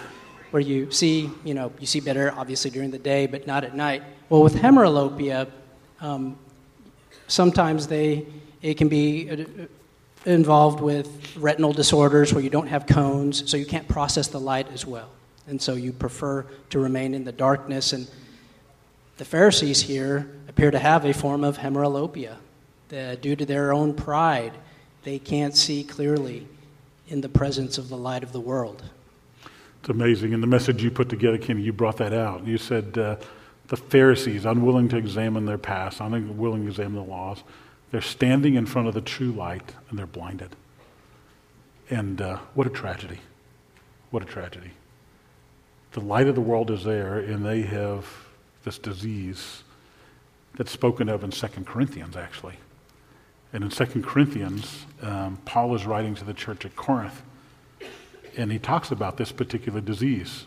where 0.53 0.63
you 0.63 0.91
see, 0.91 1.31
you 1.45 1.55
know, 1.55 1.73
you 1.81 1.87
see 1.87 2.01
better 2.01 2.33
obviously 2.37 2.71
during 2.71 2.91
the 2.91 2.99
day, 2.99 3.27
but 3.27 3.47
not 3.47 3.65
at 3.65 3.75
night. 3.75 4.03
Well, 4.29 4.43
with 4.43 4.55
hemeralopia, 4.55 5.51
um, 6.01 6.39
sometimes 7.27 7.87
they 7.87 8.27
it 8.63 8.77
can 8.77 8.89
be 8.89 9.69
involved 10.27 10.81
with 10.81 11.37
retinal 11.37 11.73
disorders 11.73 12.35
where 12.35 12.43
you 12.43 12.51
don't 12.51 12.67
have 12.67 12.87
cones, 12.87 13.49
so 13.49 13.57
you 13.57 13.65
can't 13.65 13.89
process 13.89 14.29
the 14.29 14.41
light 14.41 14.71
as 14.73 14.85
well. 14.85 15.09
And 15.47 15.63
so 15.63 15.75
you 15.75 15.93
prefer 15.93 16.45
to 16.71 16.81
remain 16.81 17.15
in 17.15 17.25
the 17.25 17.33
darkness. 17.33 17.93
And 17.93 18.11
the 19.17 19.25
Pharisees 19.25 19.81
here 19.81 20.29
appear 20.49 20.71
to 20.71 20.79
have 20.79 21.05
a 21.05 21.15
form 21.15 21.45
of 21.45 21.59
hemeralopia. 21.59 22.37
The, 22.89 23.19
due 23.21 23.37
to 23.37 23.47
their 23.47 23.73
own 23.73 23.95
pride, 23.95 24.53
they 25.05 25.19
can't 25.19 25.57
see 25.57 25.85
clearly 25.85 26.47
in 27.09 27.21
the 27.21 27.29
presence 27.29 27.79
of 27.79 27.89
the 27.89 27.97
light 27.97 28.25
of 28.25 28.33
the 28.33 28.41
world. 28.41 28.83
It's 29.81 29.89
amazing. 29.89 30.35
And 30.35 30.43
the 30.43 30.49
message 30.49 30.83
you 30.83 30.91
put 30.91 31.09
together, 31.09 31.39
Kenny, 31.39 31.63
you 31.63 31.73
brought 31.73 31.97
that 31.99 32.13
out. 32.13 32.45
You 32.45 32.59
said 32.59 32.99
uh, 32.99 33.17
the 33.69 33.77
Pharisees, 33.77 34.45
unwilling 34.45 34.89
to 34.89 34.97
examine 34.97 35.47
their 35.47 35.59
past, 35.59 36.01
unwilling 36.01 36.63
to 36.63 36.69
examine 36.69 36.95
the 36.95 37.03
laws, 37.03 37.45
they're 37.91 38.01
standing 38.01 38.55
in 38.55 38.67
front 38.67 38.89
of 38.89 38.95
the 38.95 39.01
true 39.01 39.33
light 39.33 39.75
and 39.89 39.99
they're 39.99 40.07
blinded. 40.07 40.57
And 41.89 42.21
uh, 42.21 42.39
what 42.55 42.67
a 42.67 42.71
tragedy. 42.71 43.21
What 44.11 44.23
a 44.23 44.27
tragedy. 44.27 44.71
The 45.93 46.01
light 46.01 46.27
of 46.27 46.35
the 46.35 46.41
world 46.41 46.71
is 46.71 46.85
there, 46.85 47.19
and 47.19 47.45
they 47.45 47.63
have 47.63 48.07
this 48.65 48.79
disease 48.79 49.63
that's 50.57 50.71
spoken 50.71 51.09
of 51.09 51.23
in 51.23 51.31
2 51.31 51.47
Corinthians, 51.65 52.17
actually. 52.17 52.57
And 53.53 53.65
in 53.65 53.71
2 53.71 54.03
Corinthians, 54.03 54.85
um, 55.01 55.39
Paul 55.45 55.75
is 55.75 55.87
writing 55.87 56.15
to 56.17 56.25
the 56.25 56.35
church 56.35 56.65
at 56.65 56.77
Corinth, 56.77 57.23
and 58.37 58.53
he 58.53 58.59
talks 58.59 58.91
about 58.91 59.17
this 59.17 59.33
particular 59.33 59.81
disease. 59.81 60.45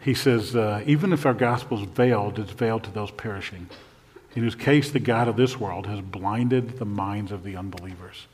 He 0.00 0.14
says, 0.14 0.56
uh, 0.56 0.82
Even 0.86 1.12
if 1.12 1.26
our 1.26 1.34
gospel 1.34 1.80
is 1.80 1.88
veiled, 1.88 2.38
it's 2.38 2.52
veiled 2.52 2.84
to 2.84 2.90
those 2.90 3.10
perishing 3.10 3.68
in 4.38 4.44
whose 4.44 4.54
case 4.54 4.92
the 4.92 5.00
God 5.00 5.26
of 5.26 5.36
this 5.36 5.58
world 5.58 5.88
has 5.88 6.00
blinded 6.00 6.78
the 6.78 6.84
minds 6.84 7.32
of 7.32 7.42
the 7.42 7.56
unbelievers. 7.56 8.28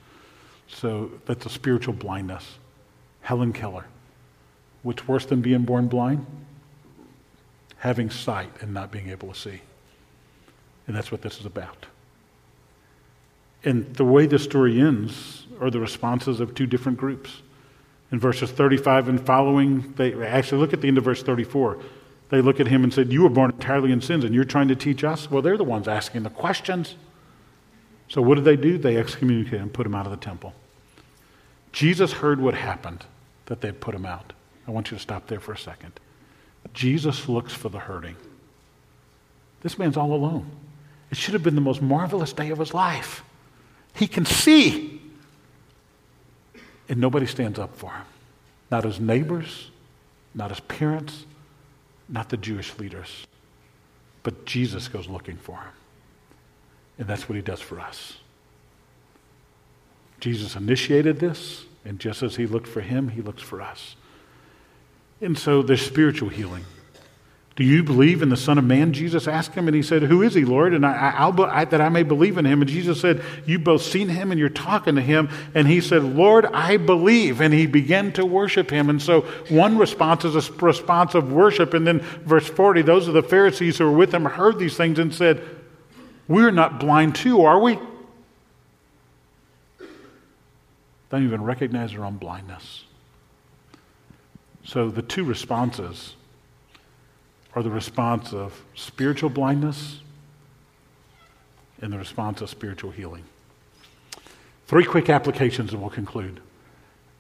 So 0.69 1.11
that's 1.25 1.47
a 1.47 1.49
spiritual 1.49 1.95
blindness. 1.95 2.59
Helen 3.23 3.55
Keller. 3.55 3.87
What's 4.83 5.09
worse 5.09 5.25
than 5.25 5.41
being 5.41 5.63
born 5.63 5.89
blind? 5.89 6.27
Having 7.79 8.11
sight 8.11 8.51
and 8.61 8.75
not 8.75 8.93
being 8.93 9.09
able 9.09 9.33
to 9.33 9.35
see. 9.35 9.63
And 10.87 10.95
that's 10.95 11.11
what 11.11 11.23
this 11.23 11.41
is 11.41 11.47
about. 11.47 11.87
And 13.65 13.95
the 13.95 14.05
way 14.05 14.27
the 14.27 14.39
story 14.39 14.79
ends 14.79 15.47
are 15.59 15.71
the 15.71 15.81
responses 15.81 16.39
of 16.39 16.55
two 16.55 16.67
different 16.67 16.99
groups. 16.99 17.41
In 18.13 18.21
verses 18.21 18.51
35 18.51 19.09
and 19.09 19.25
following, 19.25 19.95
they 19.97 20.13
actually 20.23 20.61
look 20.61 20.75
at 20.75 20.83
the 20.83 20.89
end 20.89 20.99
of 20.99 21.05
verse 21.05 21.23
34. 21.23 21.79
They 22.35 22.43
look 22.43 22.59
at 22.59 22.67
him 22.67 22.83
and 22.83 22.93
said, 22.93 23.13
You 23.13 23.23
were 23.23 23.29
born 23.29 23.53
entirely 23.53 23.93
in 23.93 24.01
sins 24.01 24.25
and 24.25 24.35
you're 24.35 24.43
trying 24.43 24.67
to 24.67 24.75
teach 24.75 25.05
us? 25.05 25.31
Well, 25.31 25.41
they're 25.41 25.57
the 25.57 25.63
ones 25.63 25.87
asking 25.87 26.25
the 26.25 26.31
questions. 26.31 26.97
So 28.09 28.21
what 28.21 28.35
did 28.35 28.45
they 28.45 28.57
do? 28.57 28.77
They 28.77 28.97
excommunicated 28.97 29.59
him, 29.59 29.63
and 29.63 29.73
put 29.73 29.87
him 29.87 29.95
out 29.95 30.05
of 30.05 30.11
the 30.11 30.19
temple. 30.19 30.53
Jesus 31.71 32.15
heard 32.15 32.41
what 32.41 32.55
happened, 32.55 33.05
that 33.47 33.61
they'd 33.61 33.81
put 33.81 33.95
him 33.95 34.05
out. 34.05 34.33
I 34.67 34.73
want 34.73 34.91
you 34.91 34.97
to 34.97 35.01
stop 35.01 35.29
there 35.29 35.39
for 35.39 35.53
a 35.53 35.57
second. 35.57 35.93
Jesus 36.73 37.29
looks 37.29 37.53
for 37.53 37.69
the 37.69 37.79
hurting. 37.79 38.17
This 39.61 39.79
man's 39.79 39.97
all 39.97 40.13
alone. 40.13 40.51
It 41.13 41.17
should 41.17 41.35
have 41.35 41.45
been 41.45 41.55
the 41.55 41.61
most 41.61 41.83
marvelous 41.83 42.33
day 42.33 42.51
of 42.51 42.59
his 42.59 42.75
life. 42.75 43.23
He 43.95 44.09
can 44.09 44.27
see. 44.27 45.01
And 46.89 46.99
nobody 46.99 47.27
stands 47.27 47.61
up 47.61 47.77
for 47.77 47.93
him. 47.93 48.07
Not 48.73 48.83
his 48.83 48.99
neighbors, 48.99 49.71
not 50.35 50.51
his 50.51 50.59
parents, 50.59 51.27
not 52.09 52.29
the 52.29 52.37
Jewish 52.37 52.79
leaders. 52.79 53.27
But 54.23 54.45
Jesus 54.47 54.89
goes 54.89 55.09
looking 55.09 55.37
for 55.37 55.57
him. 55.57 55.73
And 56.99 57.09
that's 57.09 57.29
what 57.29 57.37
he 57.37 57.43
does 57.43 57.61
for 57.61 57.81
us. 57.81 58.19
Jesus 60.21 60.57
initiated 60.57 61.19
this, 61.19 61.65
and 61.85 61.99
just 61.99 62.23
as 62.23 62.37
he 62.37 62.47
looked 62.47 62.69
for 62.69 62.81
him, 62.81 63.09
he 63.09 63.21
looks 63.21 63.43
for 63.43 63.61
us. 63.61 63.97
And 65.21 65.39
so 65.39 65.63
there's 65.63 65.85
spiritual 65.85 66.29
healing. 66.29 66.65
Do 67.57 67.63
you 67.63 67.85
believe 67.85 68.21
in 68.21 68.31
the 68.31 68.37
Son 68.37 68.59
of 68.59 68.65
Man? 68.65 68.93
Jesus 68.93 69.29
asked 69.29 69.55
him, 69.55 69.69
and 69.69 69.77
he 69.77 69.83
said, 69.83 70.03
Who 70.03 70.23
is 70.23 70.35
he, 70.35 70.45
Lord? 70.45 70.75
And 70.75 70.85
I, 70.85 71.15
I, 71.17 71.65
that 71.65 71.81
I 71.81 71.89
may 71.89 72.03
believe 72.03 72.37
in 72.37 72.45
him. 72.45 72.61
And 72.61 72.69
Jesus 72.69 73.01
said, 73.01 73.23
You've 73.47 73.63
both 73.63 73.83
seen 73.83 74.09
him 74.09 74.33
and 74.33 74.41
you're 74.41 74.49
talking 74.49 74.97
to 74.97 75.01
him. 75.01 75.29
And 75.55 75.69
he 75.69 75.81
said, 75.81 76.03
Lord, 76.03 76.47
I 76.47 76.79
believe. 76.79 77.41
And 77.41 77.55
he 77.55 77.67
began 77.67 78.13
to 78.15 78.27
worship 78.27 78.71
him. 78.71 78.91
And 78.91 79.01
so 79.01 79.21
one 79.51 79.79
response 79.79 80.25
is 80.25 80.35
a 80.35 80.53
response 80.55 81.15
of 81.15 81.31
worship. 81.31 81.75
And 81.75 81.87
then 81.87 82.01
verse 82.01 82.49
40, 82.49 82.83
those 82.83 83.07
of 83.07 83.15
the 83.15 83.23
Pharisees 83.23 83.79
who 83.79 83.85
were 83.85 83.97
with 83.97 84.13
him 84.13 84.25
heard 84.25 84.59
these 84.59 84.77
things 84.77 84.99
and 84.99 85.15
said, 85.15 85.41
We're 86.27 86.51
not 86.51 86.81
blind 86.81 87.15
too, 87.15 87.43
are 87.43 87.61
we? 87.61 87.79
They 89.79 89.87
don't 91.11 91.25
even 91.25 91.45
recognize 91.45 91.93
their 91.93 92.05
own 92.05 92.17
blindness. 92.17 92.83
So 94.65 94.91
the 94.91 95.03
two 95.03 95.23
responses 95.23 96.17
are 97.55 97.63
the 97.63 97.71
response 97.71 98.33
of 98.33 98.63
spiritual 98.75 99.31
blindness 99.31 100.01
and 101.81 101.93
the 101.93 101.99
response 101.99 102.41
of 102.41 102.51
spiritual 102.51 102.91
healing. 102.91 103.25
Three 104.67 104.85
quick 104.85 105.11
applications 105.11 105.73
and 105.73 105.81
we'll 105.81 105.91
conclude. 105.91 106.41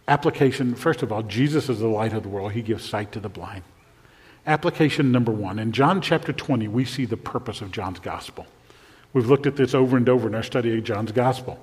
Application, 0.08 0.74
first 0.74 1.02
of 1.02 1.12
all, 1.12 1.22
Jesus 1.22 1.68
is 1.68 1.78
the 1.78 1.88
light 1.88 2.12
of 2.12 2.22
the 2.22 2.28
world. 2.28 2.52
He 2.52 2.62
gives 2.62 2.88
sight 2.88 3.12
to 3.12 3.20
the 3.20 3.28
blind. 3.28 3.62
Application 4.46 5.12
number 5.12 5.32
one. 5.32 5.58
In 5.58 5.72
John 5.72 6.00
chapter 6.00 6.32
20, 6.32 6.68
we 6.68 6.84
see 6.84 7.06
the 7.06 7.16
purpose 7.16 7.62
of 7.62 7.70
John's 7.70 8.00
gospel. 8.00 8.46
We've 9.12 9.26
looked 9.26 9.46
at 9.46 9.56
this 9.56 9.74
over 9.74 9.96
and 9.96 10.08
over 10.08 10.28
in 10.28 10.34
our 10.34 10.42
study 10.42 10.76
of 10.76 10.84
John's 10.84 11.12
gospel. 11.12 11.58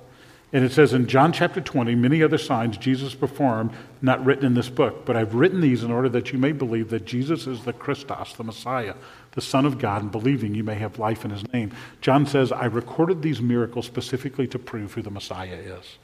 And 0.54 0.64
it 0.66 0.72
says 0.72 0.92
in 0.92 1.06
John 1.06 1.32
chapter 1.32 1.62
20, 1.62 1.94
many 1.94 2.22
other 2.22 2.36
signs 2.36 2.76
Jesus 2.76 3.14
performed, 3.14 3.70
not 4.02 4.22
written 4.22 4.44
in 4.44 4.52
this 4.52 4.68
book, 4.68 5.06
but 5.06 5.16
I've 5.16 5.34
written 5.34 5.62
these 5.62 5.82
in 5.82 5.90
order 5.90 6.10
that 6.10 6.30
you 6.30 6.38
may 6.38 6.52
believe 6.52 6.90
that 6.90 7.06
Jesus 7.06 7.46
is 7.46 7.64
the 7.64 7.72
Christos, 7.72 8.34
the 8.34 8.44
Messiah, 8.44 8.94
the 9.30 9.40
Son 9.40 9.64
of 9.64 9.78
God, 9.78 10.02
and 10.02 10.12
believing 10.12 10.54
you 10.54 10.62
may 10.62 10.74
have 10.74 10.98
life 10.98 11.24
in 11.24 11.30
his 11.30 11.50
name. 11.54 11.72
John 12.02 12.26
says, 12.26 12.52
I 12.52 12.66
recorded 12.66 13.22
these 13.22 13.40
miracles 13.40 13.86
specifically 13.86 14.46
to 14.48 14.58
prove 14.58 14.92
who 14.92 15.00
the 15.00 15.10
Messiah 15.10 15.54
is. 15.54 15.96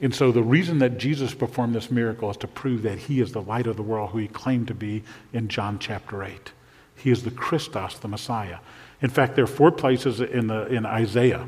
And 0.00 0.12
so 0.12 0.32
the 0.32 0.42
reason 0.42 0.78
that 0.78 0.98
Jesus 0.98 1.32
performed 1.32 1.76
this 1.76 1.88
miracle 1.88 2.28
is 2.32 2.36
to 2.38 2.48
prove 2.48 2.82
that 2.82 2.98
he 2.98 3.20
is 3.20 3.30
the 3.30 3.42
light 3.42 3.68
of 3.68 3.76
the 3.76 3.82
world, 3.82 4.10
who 4.10 4.18
he 4.18 4.26
claimed 4.26 4.66
to 4.68 4.74
be 4.74 5.04
in 5.32 5.46
John 5.46 5.78
chapter 5.78 6.24
8. 6.24 6.50
He 6.96 7.12
is 7.12 7.22
the 7.22 7.30
Christos, 7.30 7.98
the 7.98 8.08
Messiah. 8.08 8.58
In 9.00 9.10
fact, 9.10 9.36
there 9.36 9.44
are 9.44 9.48
four 9.48 9.70
places 9.70 10.20
in, 10.20 10.48
the, 10.48 10.66
in 10.66 10.84
Isaiah 10.84 11.46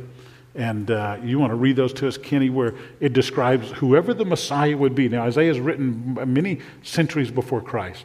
And 0.55 0.91
uh, 0.91 1.19
you 1.23 1.39
want 1.39 1.51
to 1.51 1.57
read 1.57 1.77
those 1.77 1.93
to 1.95 2.07
us, 2.07 2.17
Kenny, 2.17 2.49
where 2.49 2.75
it 3.01 3.13
describes 3.13 3.71
whoever 3.73 4.15
the 4.15 4.25
Messiah 4.25 4.77
would 4.77 4.95
be. 4.95 5.09
Now, 5.09 5.25
Isaiah 5.25 5.51
is 5.51 5.59
written 5.59 6.17
many 6.33 6.61
centuries 6.83 7.31
before 7.31 7.61
Christ. 7.61 8.05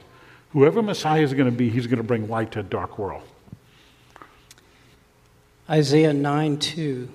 Whoever 0.51 0.81
Messiah 0.81 1.21
is 1.21 1.33
going 1.33 1.45
to 1.45 1.55
be, 1.55 1.69
he's 1.69 1.85
going 1.85 1.97
to 1.97 2.03
bring 2.03 2.27
light 2.27 2.51
to 2.53 2.61
a 2.61 2.63
dark 2.63 2.97
world. 2.97 3.21
Isaiah 5.69 6.13
9 6.13 6.57
2, 6.57 7.09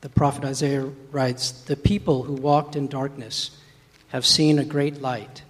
the 0.00 0.08
prophet 0.08 0.44
Isaiah 0.44 0.90
writes, 1.10 1.50
The 1.50 1.76
people 1.76 2.22
who 2.22 2.32
walked 2.32 2.74
in 2.74 2.88
darkness 2.88 3.58
have 4.08 4.24
seen 4.24 4.58
a 4.58 4.64
great 4.64 5.02
light. 5.02 5.42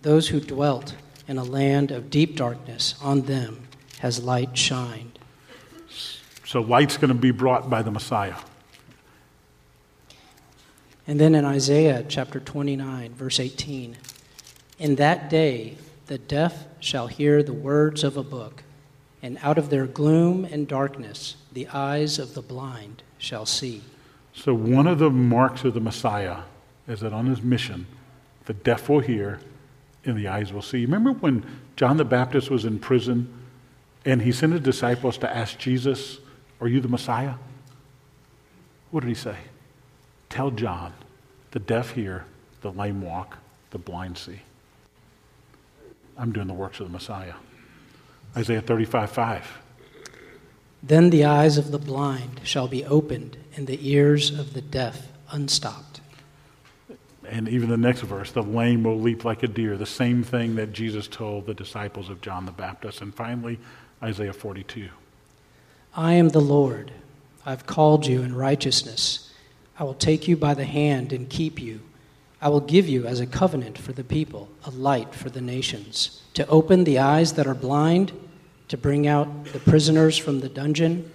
Those 0.00 0.28
who 0.28 0.40
dwelt 0.40 0.94
in 1.28 1.36
a 1.36 1.44
land 1.44 1.90
of 1.90 2.08
deep 2.08 2.36
darkness, 2.36 2.94
on 3.02 3.22
them 3.22 3.64
has 3.98 4.22
light 4.22 4.56
shined. 4.56 5.15
So 6.46 6.60
light's 6.60 6.96
going 6.96 7.08
to 7.08 7.14
be 7.14 7.32
brought 7.32 7.68
by 7.68 7.82
the 7.82 7.90
Messiah. 7.90 8.36
And 11.08 11.18
then 11.18 11.34
in 11.34 11.44
Isaiah 11.44 12.04
chapter 12.08 12.38
29, 12.38 13.14
verse 13.14 13.40
18, 13.40 13.96
in 14.78 14.94
that 14.94 15.28
day 15.28 15.76
the 16.06 16.18
deaf 16.18 16.64
shall 16.78 17.08
hear 17.08 17.42
the 17.42 17.52
words 17.52 18.04
of 18.04 18.16
a 18.16 18.22
book, 18.22 18.62
and 19.20 19.38
out 19.42 19.58
of 19.58 19.70
their 19.70 19.86
gloom 19.86 20.44
and 20.44 20.68
darkness 20.68 21.34
the 21.52 21.66
eyes 21.68 22.20
of 22.20 22.34
the 22.34 22.42
blind 22.42 23.02
shall 23.18 23.44
see. 23.44 23.82
So, 24.32 24.54
one 24.54 24.86
of 24.86 25.00
the 25.00 25.10
marks 25.10 25.64
of 25.64 25.74
the 25.74 25.80
Messiah 25.80 26.42
is 26.86 27.00
that 27.00 27.12
on 27.12 27.26
his 27.26 27.42
mission, 27.42 27.86
the 28.44 28.52
deaf 28.52 28.88
will 28.88 29.00
hear 29.00 29.40
and 30.04 30.16
the 30.16 30.28
eyes 30.28 30.52
will 30.52 30.62
see. 30.62 30.82
Remember 30.82 31.10
when 31.10 31.44
John 31.74 31.96
the 31.96 32.04
Baptist 32.04 32.50
was 32.50 32.64
in 32.64 32.78
prison 32.78 33.32
and 34.04 34.22
he 34.22 34.30
sent 34.30 34.52
his 34.52 34.62
disciples 34.62 35.18
to 35.18 35.36
ask 35.36 35.58
Jesus, 35.58 36.20
Are 36.60 36.68
you 36.68 36.80
the 36.80 36.88
Messiah? 36.88 37.34
What 38.90 39.00
did 39.00 39.08
he 39.08 39.14
say? 39.14 39.36
Tell 40.28 40.50
John, 40.50 40.92
the 41.50 41.58
deaf 41.58 41.92
hear, 41.92 42.24
the 42.62 42.72
lame 42.72 43.02
walk, 43.02 43.38
the 43.70 43.78
blind 43.78 44.18
see. 44.18 44.40
I'm 46.16 46.32
doing 46.32 46.46
the 46.46 46.54
works 46.54 46.80
of 46.80 46.86
the 46.86 46.92
Messiah. 46.92 47.34
Isaiah 48.36 48.60
35 48.60 49.10
5. 49.10 49.58
Then 50.82 51.10
the 51.10 51.24
eyes 51.24 51.58
of 51.58 51.72
the 51.72 51.78
blind 51.78 52.40
shall 52.44 52.68
be 52.68 52.84
opened, 52.84 53.36
and 53.56 53.66
the 53.66 53.90
ears 53.90 54.30
of 54.30 54.54
the 54.54 54.60
deaf 54.60 55.08
unstopped. 55.30 56.00
And 57.28 57.48
even 57.48 57.68
the 57.68 57.76
next 57.76 58.02
verse, 58.02 58.30
the 58.30 58.42
lame 58.42 58.84
will 58.84 59.00
leap 59.00 59.24
like 59.24 59.42
a 59.42 59.48
deer, 59.48 59.76
the 59.76 59.84
same 59.84 60.22
thing 60.22 60.54
that 60.56 60.72
Jesus 60.72 61.08
told 61.08 61.46
the 61.46 61.54
disciples 61.54 62.08
of 62.08 62.20
John 62.20 62.46
the 62.46 62.52
Baptist. 62.52 63.02
And 63.02 63.12
finally, 63.12 63.58
Isaiah 64.02 64.32
42. 64.32 64.88
I 65.96 66.12
am 66.12 66.28
the 66.28 66.40
Lord. 66.40 66.92
I've 67.46 67.64
called 67.64 68.06
you 68.06 68.20
in 68.20 68.36
righteousness. 68.36 69.32
I 69.78 69.84
will 69.84 69.94
take 69.94 70.28
you 70.28 70.36
by 70.36 70.52
the 70.52 70.66
hand 70.66 71.10
and 71.10 71.30
keep 71.30 71.58
you. 71.60 71.80
I 72.40 72.50
will 72.50 72.60
give 72.60 72.86
you 72.86 73.06
as 73.06 73.18
a 73.18 73.26
covenant 73.26 73.78
for 73.78 73.92
the 73.92 74.04
people, 74.04 74.50
a 74.64 74.70
light 74.70 75.14
for 75.14 75.30
the 75.30 75.40
nations, 75.40 76.22
to 76.34 76.46
open 76.48 76.84
the 76.84 76.98
eyes 76.98 77.32
that 77.32 77.46
are 77.46 77.54
blind, 77.54 78.12
to 78.68 78.76
bring 78.76 79.06
out 79.06 79.46
the 79.46 79.58
prisoners 79.58 80.18
from 80.18 80.40
the 80.40 80.50
dungeon, 80.50 81.10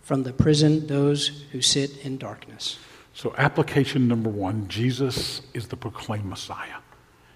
from 0.00 0.22
the 0.22 0.32
prison 0.32 0.86
those 0.86 1.44
who 1.52 1.60
sit 1.60 1.98
in 1.98 2.16
darkness. 2.16 2.78
So, 3.12 3.34
application 3.36 4.08
number 4.08 4.30
one 4.30 4.66
Jesus 4.68 5.42
is 5.52 5.68
the 5.68 5.76
proclaimed 5.76 6.24
Messiah. 6.24 6.78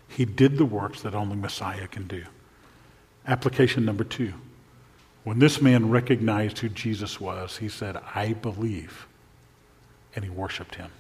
He 0.09 0.24
did 0.24 0.57
the 0.57 0.64
works 0.64 1.03
that 1.03 1.14
only 1.14 1.37
Messiah 1.37 1.89
can 1.89 2.07
do. 2.07 2.24
Application 3.26 3.85
number 3.85 4.05
two 4.05 4.33
when 5.25 5.39
this 5.39 5.61
man 5.61 5.91
recognized 5.91 6.59
who 6.59 6.68
Jesus 6.68 7.21
was, 7.21 7.59
he 7.59 7.68
said, 7.68 7.97
I 8.14 8.33
believe. 8.33 9.07
And 10.14 10.25
he 10.25 10.31
worshiped 10.31 10.77
him. 10.77 10.91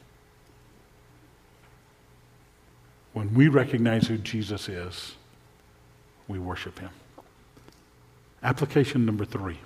When 3.12 3.34
we 3.34 3.48
recognize 3.48 4.06
who 4.06 4.18
Jesus 4.18 4.68
is, 4.68 5.14
we 6.28 6.38
worship 6.38 6.78
him. 6.78 6.90
Application 8.42 9.04
number 9.04 9.24
three 9.24 9.58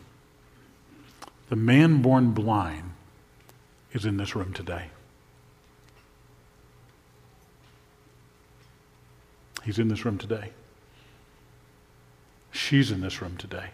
the 1.51 1.57
man 1.57 2.01
born 2.01 2.31
blind 2.31 2.93
is 3.93 4.07
in 4.07 4.17
this 4.17 4.35
room 4.35 4.53
today. 4.53 4.87
He's 9.63 9.79
in 9.79 9.89
this 9.89 10.05
room 10.05 10.19
today. 10.19 10.51
She's 12.51 12.91
in 12.91 13.01
this 13.01 13.21
room 13.21 13.37
today. 13.37 13.71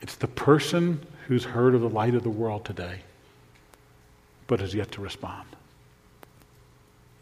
It's 0.00 0.16
the 0.16 0.28
person 0.28 1.04
who's 1.26 1.44
heard 1.44 1.74
of 1.74 1.80
the 1.80 1.88
light 1.88 2.14
of 2.14 2.22
the 2.22 2.30
world 2.30 2.64
today, 2.64 3.00
but 4.46 4.60
has 4.60 4.74
yet 4.74 4.92
to 4.92 5.00
respond. 5.00 5.46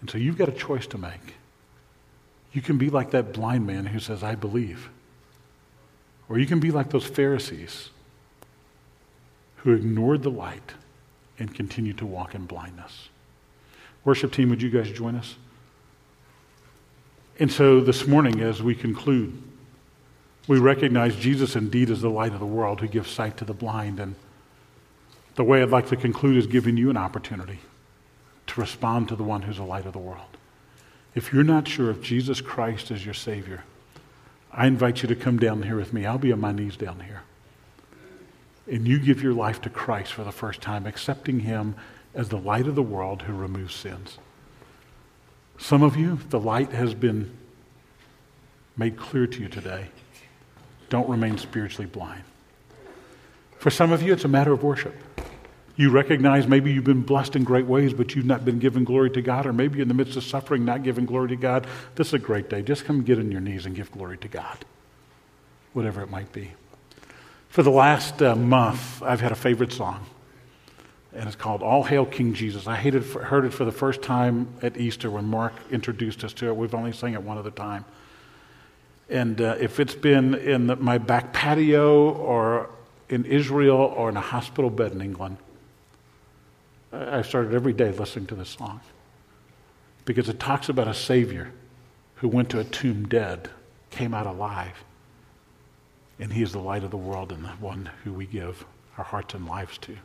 And 0.00 0.10
so 0.10 0.18
you've 0.18 0.38
got 0.38 0.48
a 0.48 0.52
choice 0.52 0.86
to 0.88 0.98
make. 0.98 1.34
You 2.52 2.62
can 2.62 2.78
be 2.78 2.90
like 2.90 3.10
that 3.10 3.32
blind 3.32 3.66
man 3.66 3.86
who 3.86 3.98
says, 3.98 4.22
I 4.22 4.34
believe. 4.34 4.88
Or 6.28 6.38
you 6.38 6.46
can 6.46 6.60
be 6.60 6.70
like 6.70 6.90
those 6.90 7.06
Pharisees 7.06 7.90
who 9.56 9.72
ignored 9.72 10.22
the 10.22 10.30
light 10.30 10.74
and 11.38 11.54
continued 11.54 11.98
to 11.98 12.06
walk 12.06 12.34
in 12.34 12.46
blindness. 12.46 13.08
Worship 14.04 14.32
team, 14.32 14.50
would 14.50 14.62
you 14.62 14.70
guys 14.70 14.90
join 14.90 15.16
us? 15.16 15.34
And 17.38 17.50
so 17.50 17.80
this 17.80 18.06
morning, 18.06 18.40
as 18.40 18.62
we 18.62 18.74
conclude, 18.74 19.42
we 20.48 20.58
recognize 20.58 21.16
Jesus 21.16 21.56
indeed 21.56 21.90
is 21.90 22.00
the 22.00 22.10
light 22.10 22.32
of 22.32 22.40
the 22.40 22.46
world 22.46 22.80
who 22.80 22.88
gives 22.88 23.10
sight 23.10 23.36
to 23.38 23.44
the 23.44 23.54
blind. 23.54 23.98
And 23.98 24.14
the 25.34 25.44
way 25.44 25.62
I'd 25.62 25.70
like 25.70 25.88
to 25.88 25.96
conclude 25.96 26.36
is 26.36 26.46
giving 26.46 26.76
you 26.76 26.90
an 26.90 26.96
opportunity 26.96 27.60
to 28.46 28.60
respond 28.60 29.08
to 29.08 29.16
the 29.16 29.24
one 29.24 29.42
who's 29.42 29.56
the 29.56 29.64
light 29.64 29.86
of 29.86 29.92
the 29.92 29.98
world. 29.98 30.36
If 31.14 31.32
you're 31.32 31.44
not 31.44 31.66
sure 31.66 31.90
if 31.90 32.00
Jesus 32.00 32.40
Christ 32.40 32.90
is 32.90 33.04
your 33.04 33.14
Savior, 33.14 33.64
I 34.52 34.66
invite 34.66 35.02
you 35.02 35.08
to 35.08 35.16
come 35.16 35.38
down 35.38 35.62
here 35.62 35.76
with 35.76 35.92
me. 35.92 36.06
I'll 36.06 36.18
be 36.18 36.32
on 36.32 36.40
my 36.40 36.52
knees 36.52 36.76
down 36.76 37.00
here. 37.00 37.22
And 38.70 38.86
you 38.86 38.98
give 38.98 39.22
your 39.22 39.34
life 39.34 39.60
to 39.62 39.70
Christ 39.70 40.12
for 40.12 40.24
the 40.24 40.32
first 40.32 40.60
time, 40.60 40.86
accepting 40.86 41.40
Him 41.40 41.74
as 42.14 42.28
the 42.28 42.38
light 42.38 42.66
of 42.66 42.74
the 42.74 42.82
world 42.82 43.22
who 43.22 43.32
removes 43.32 43.74
sins. 43.74 44.18
Some 45.58 45.82
of 45.82 45.96
you, 45.96 46.18
the 46.30 46.40
light 46.40 46.70
has 46.70 46.94
been 46.94 47.36
made 48.76 48.96
clear 48.96 49.26
to 49.26 49.40
you 49.40 49.48
today. 49.48 49.88
Don't 50.88 51.08
remain 51.08 51.38
spiritually 51.38 51.86
blind. 51.86 52.22
For 53.58 53.70
some 53.70 53.92
of 53.92 54.02
you, 54.02 54.12
it's 54.12 54.24
a 54.24 54.28
matter 54.28 54.52
of 54.52 54.62
worship. 54.62 54.94
You 55.76 55.90
recognize 55.90 56.46
maybe 56.46 56.72
you've 56.72 56.84
been 56.84 57.02
blessed 57.02 57.36
in 57.36 57.44
great 57.44 57.66
ways, 57.66 57.92
but 57.92 58.14
you've 58.14 58.24
not 58.24 58.44
been 58.44 58.58
giving 58.58 58.84
glory 58.84 59.10
to 59.10 59.20
God, 59.20 59.44
or 59.44 59.52
maybe 59.52 59.76
you're 59.76 59.82
in 59.82 59.88
the 59.88 59.94
midst 59.94 60.16
of 60.16 60.24
suffering, 60.24 60.64
not 60.64 60.82
giving 60.82 61.04
glory 61.04 61.28
to 61.28 61.36
God. 61.36 61.66
This 61.96 62.08
is 62.08 62.14
a 62.14 62.18
great 62.18 62.48
day. 62.48 62.62
Just 62.62 62.86
come 62.86 63.02
get 63.02 63.18
on 63.18 63.30
your 63.30 63.42
knees 63.42 63.66
and 63.66 63.76
give 63.76 63.90
glory 63.90 64.16
to 64.18 64.28
God, 64.28 64.64
whatever 65.74 66.02
it 66.02 66.10
might 66.10 66.32
be. 66.32 66.52
For 67.50 67.62
the 67.62 67.70
last 67.70 68.22
uh, 68.22 68.34
month, 68.34 69.02
I've 69.02 69.20
had 69.20 69.32
a 69.32 69.36
favorite 69.36 69.72
song, 69.72 70.06
and 71.14 71.26
it's 71.26 71.36
called 71.36 71.62
All 71.62 71.82
Hail 71.82 72.06
King 72.06 72.32
Jesus. 72.32 72.66
I 72.66 72.76
heard 72.76 73.44
it 73.44 73.50
for 73.50 73.64
the 73.64 73.72
first 73.72 74.00
time 74.00 74.48
at 74.62 74.78
Easter 74.78 75.10
when 75.10 75.26
Mark 75.26 75.52
introduced 75.70 76.24
us 76.24 76.32
to 76.34 76.48
it. 76.48 76.56
We've 76.56 76.74
only 76.74 76.92
sang 76.92 77.12
it 77.14 77.22
one 77.22 77.36
other 77.36 77.50
time. 77.50 77.84
And 79.08 79.40
uh, 79.40 79.56
if 79.60 79.78
it's 79.78 79.94
been 79.94 80.34
in 80.34 80.66
the, 80.66 80.76
my 80.76 80.98
back 80.98 81.32
patio 81.32 82.10
or 82.10 82.70
in 83.08 83.24
Israel 83.24 83.76
or 83.76 84.08
in 84.08 84.16
a 84.16 84.20
hospital 84.20 84.70
bed 84.70 84.92
in 84.92 85.00
England, 85.00 85.36
I 86.92 87.22
started 87.22 87.54
every 87.54 87.72
day 87.72 87.92
listening 87.92 88.26
to 88.28 88.34
this 88.34 88.48
song 88.48 88.80
because 90.04 90.28
it 90.28 90.40
talks 90.40 90.68
about 90.68 90.88
a 90.88 90.94
Savior 90.94 91.52
who 92.16 92.28
went 92.28 92.48
to 92.50 92.60
a 92.60 92.64
tomb 92.64 93.06
dead, 93.06 93.50
came 93.90 94.14
out 94.14 94.26
alive, 94.26 94.84
and 96.18 96.32
He 96.32 96.42
is 96.42 96.52
the 96.52 96.58
light 96.58 96.84
of 96.84 96.90
the 96.90 96.96
world 96.96 97.32
and 97.32 97.44
the 97.44 97.48
one 97.48 97.90
who 98.04 98.12
we 98.12 98.26
give 98.26 98.64
our 98.96 99.04
hearts 99.04 99.34
and 99.34 99.46
lives 99.46 99.78
to. 99.78 99.96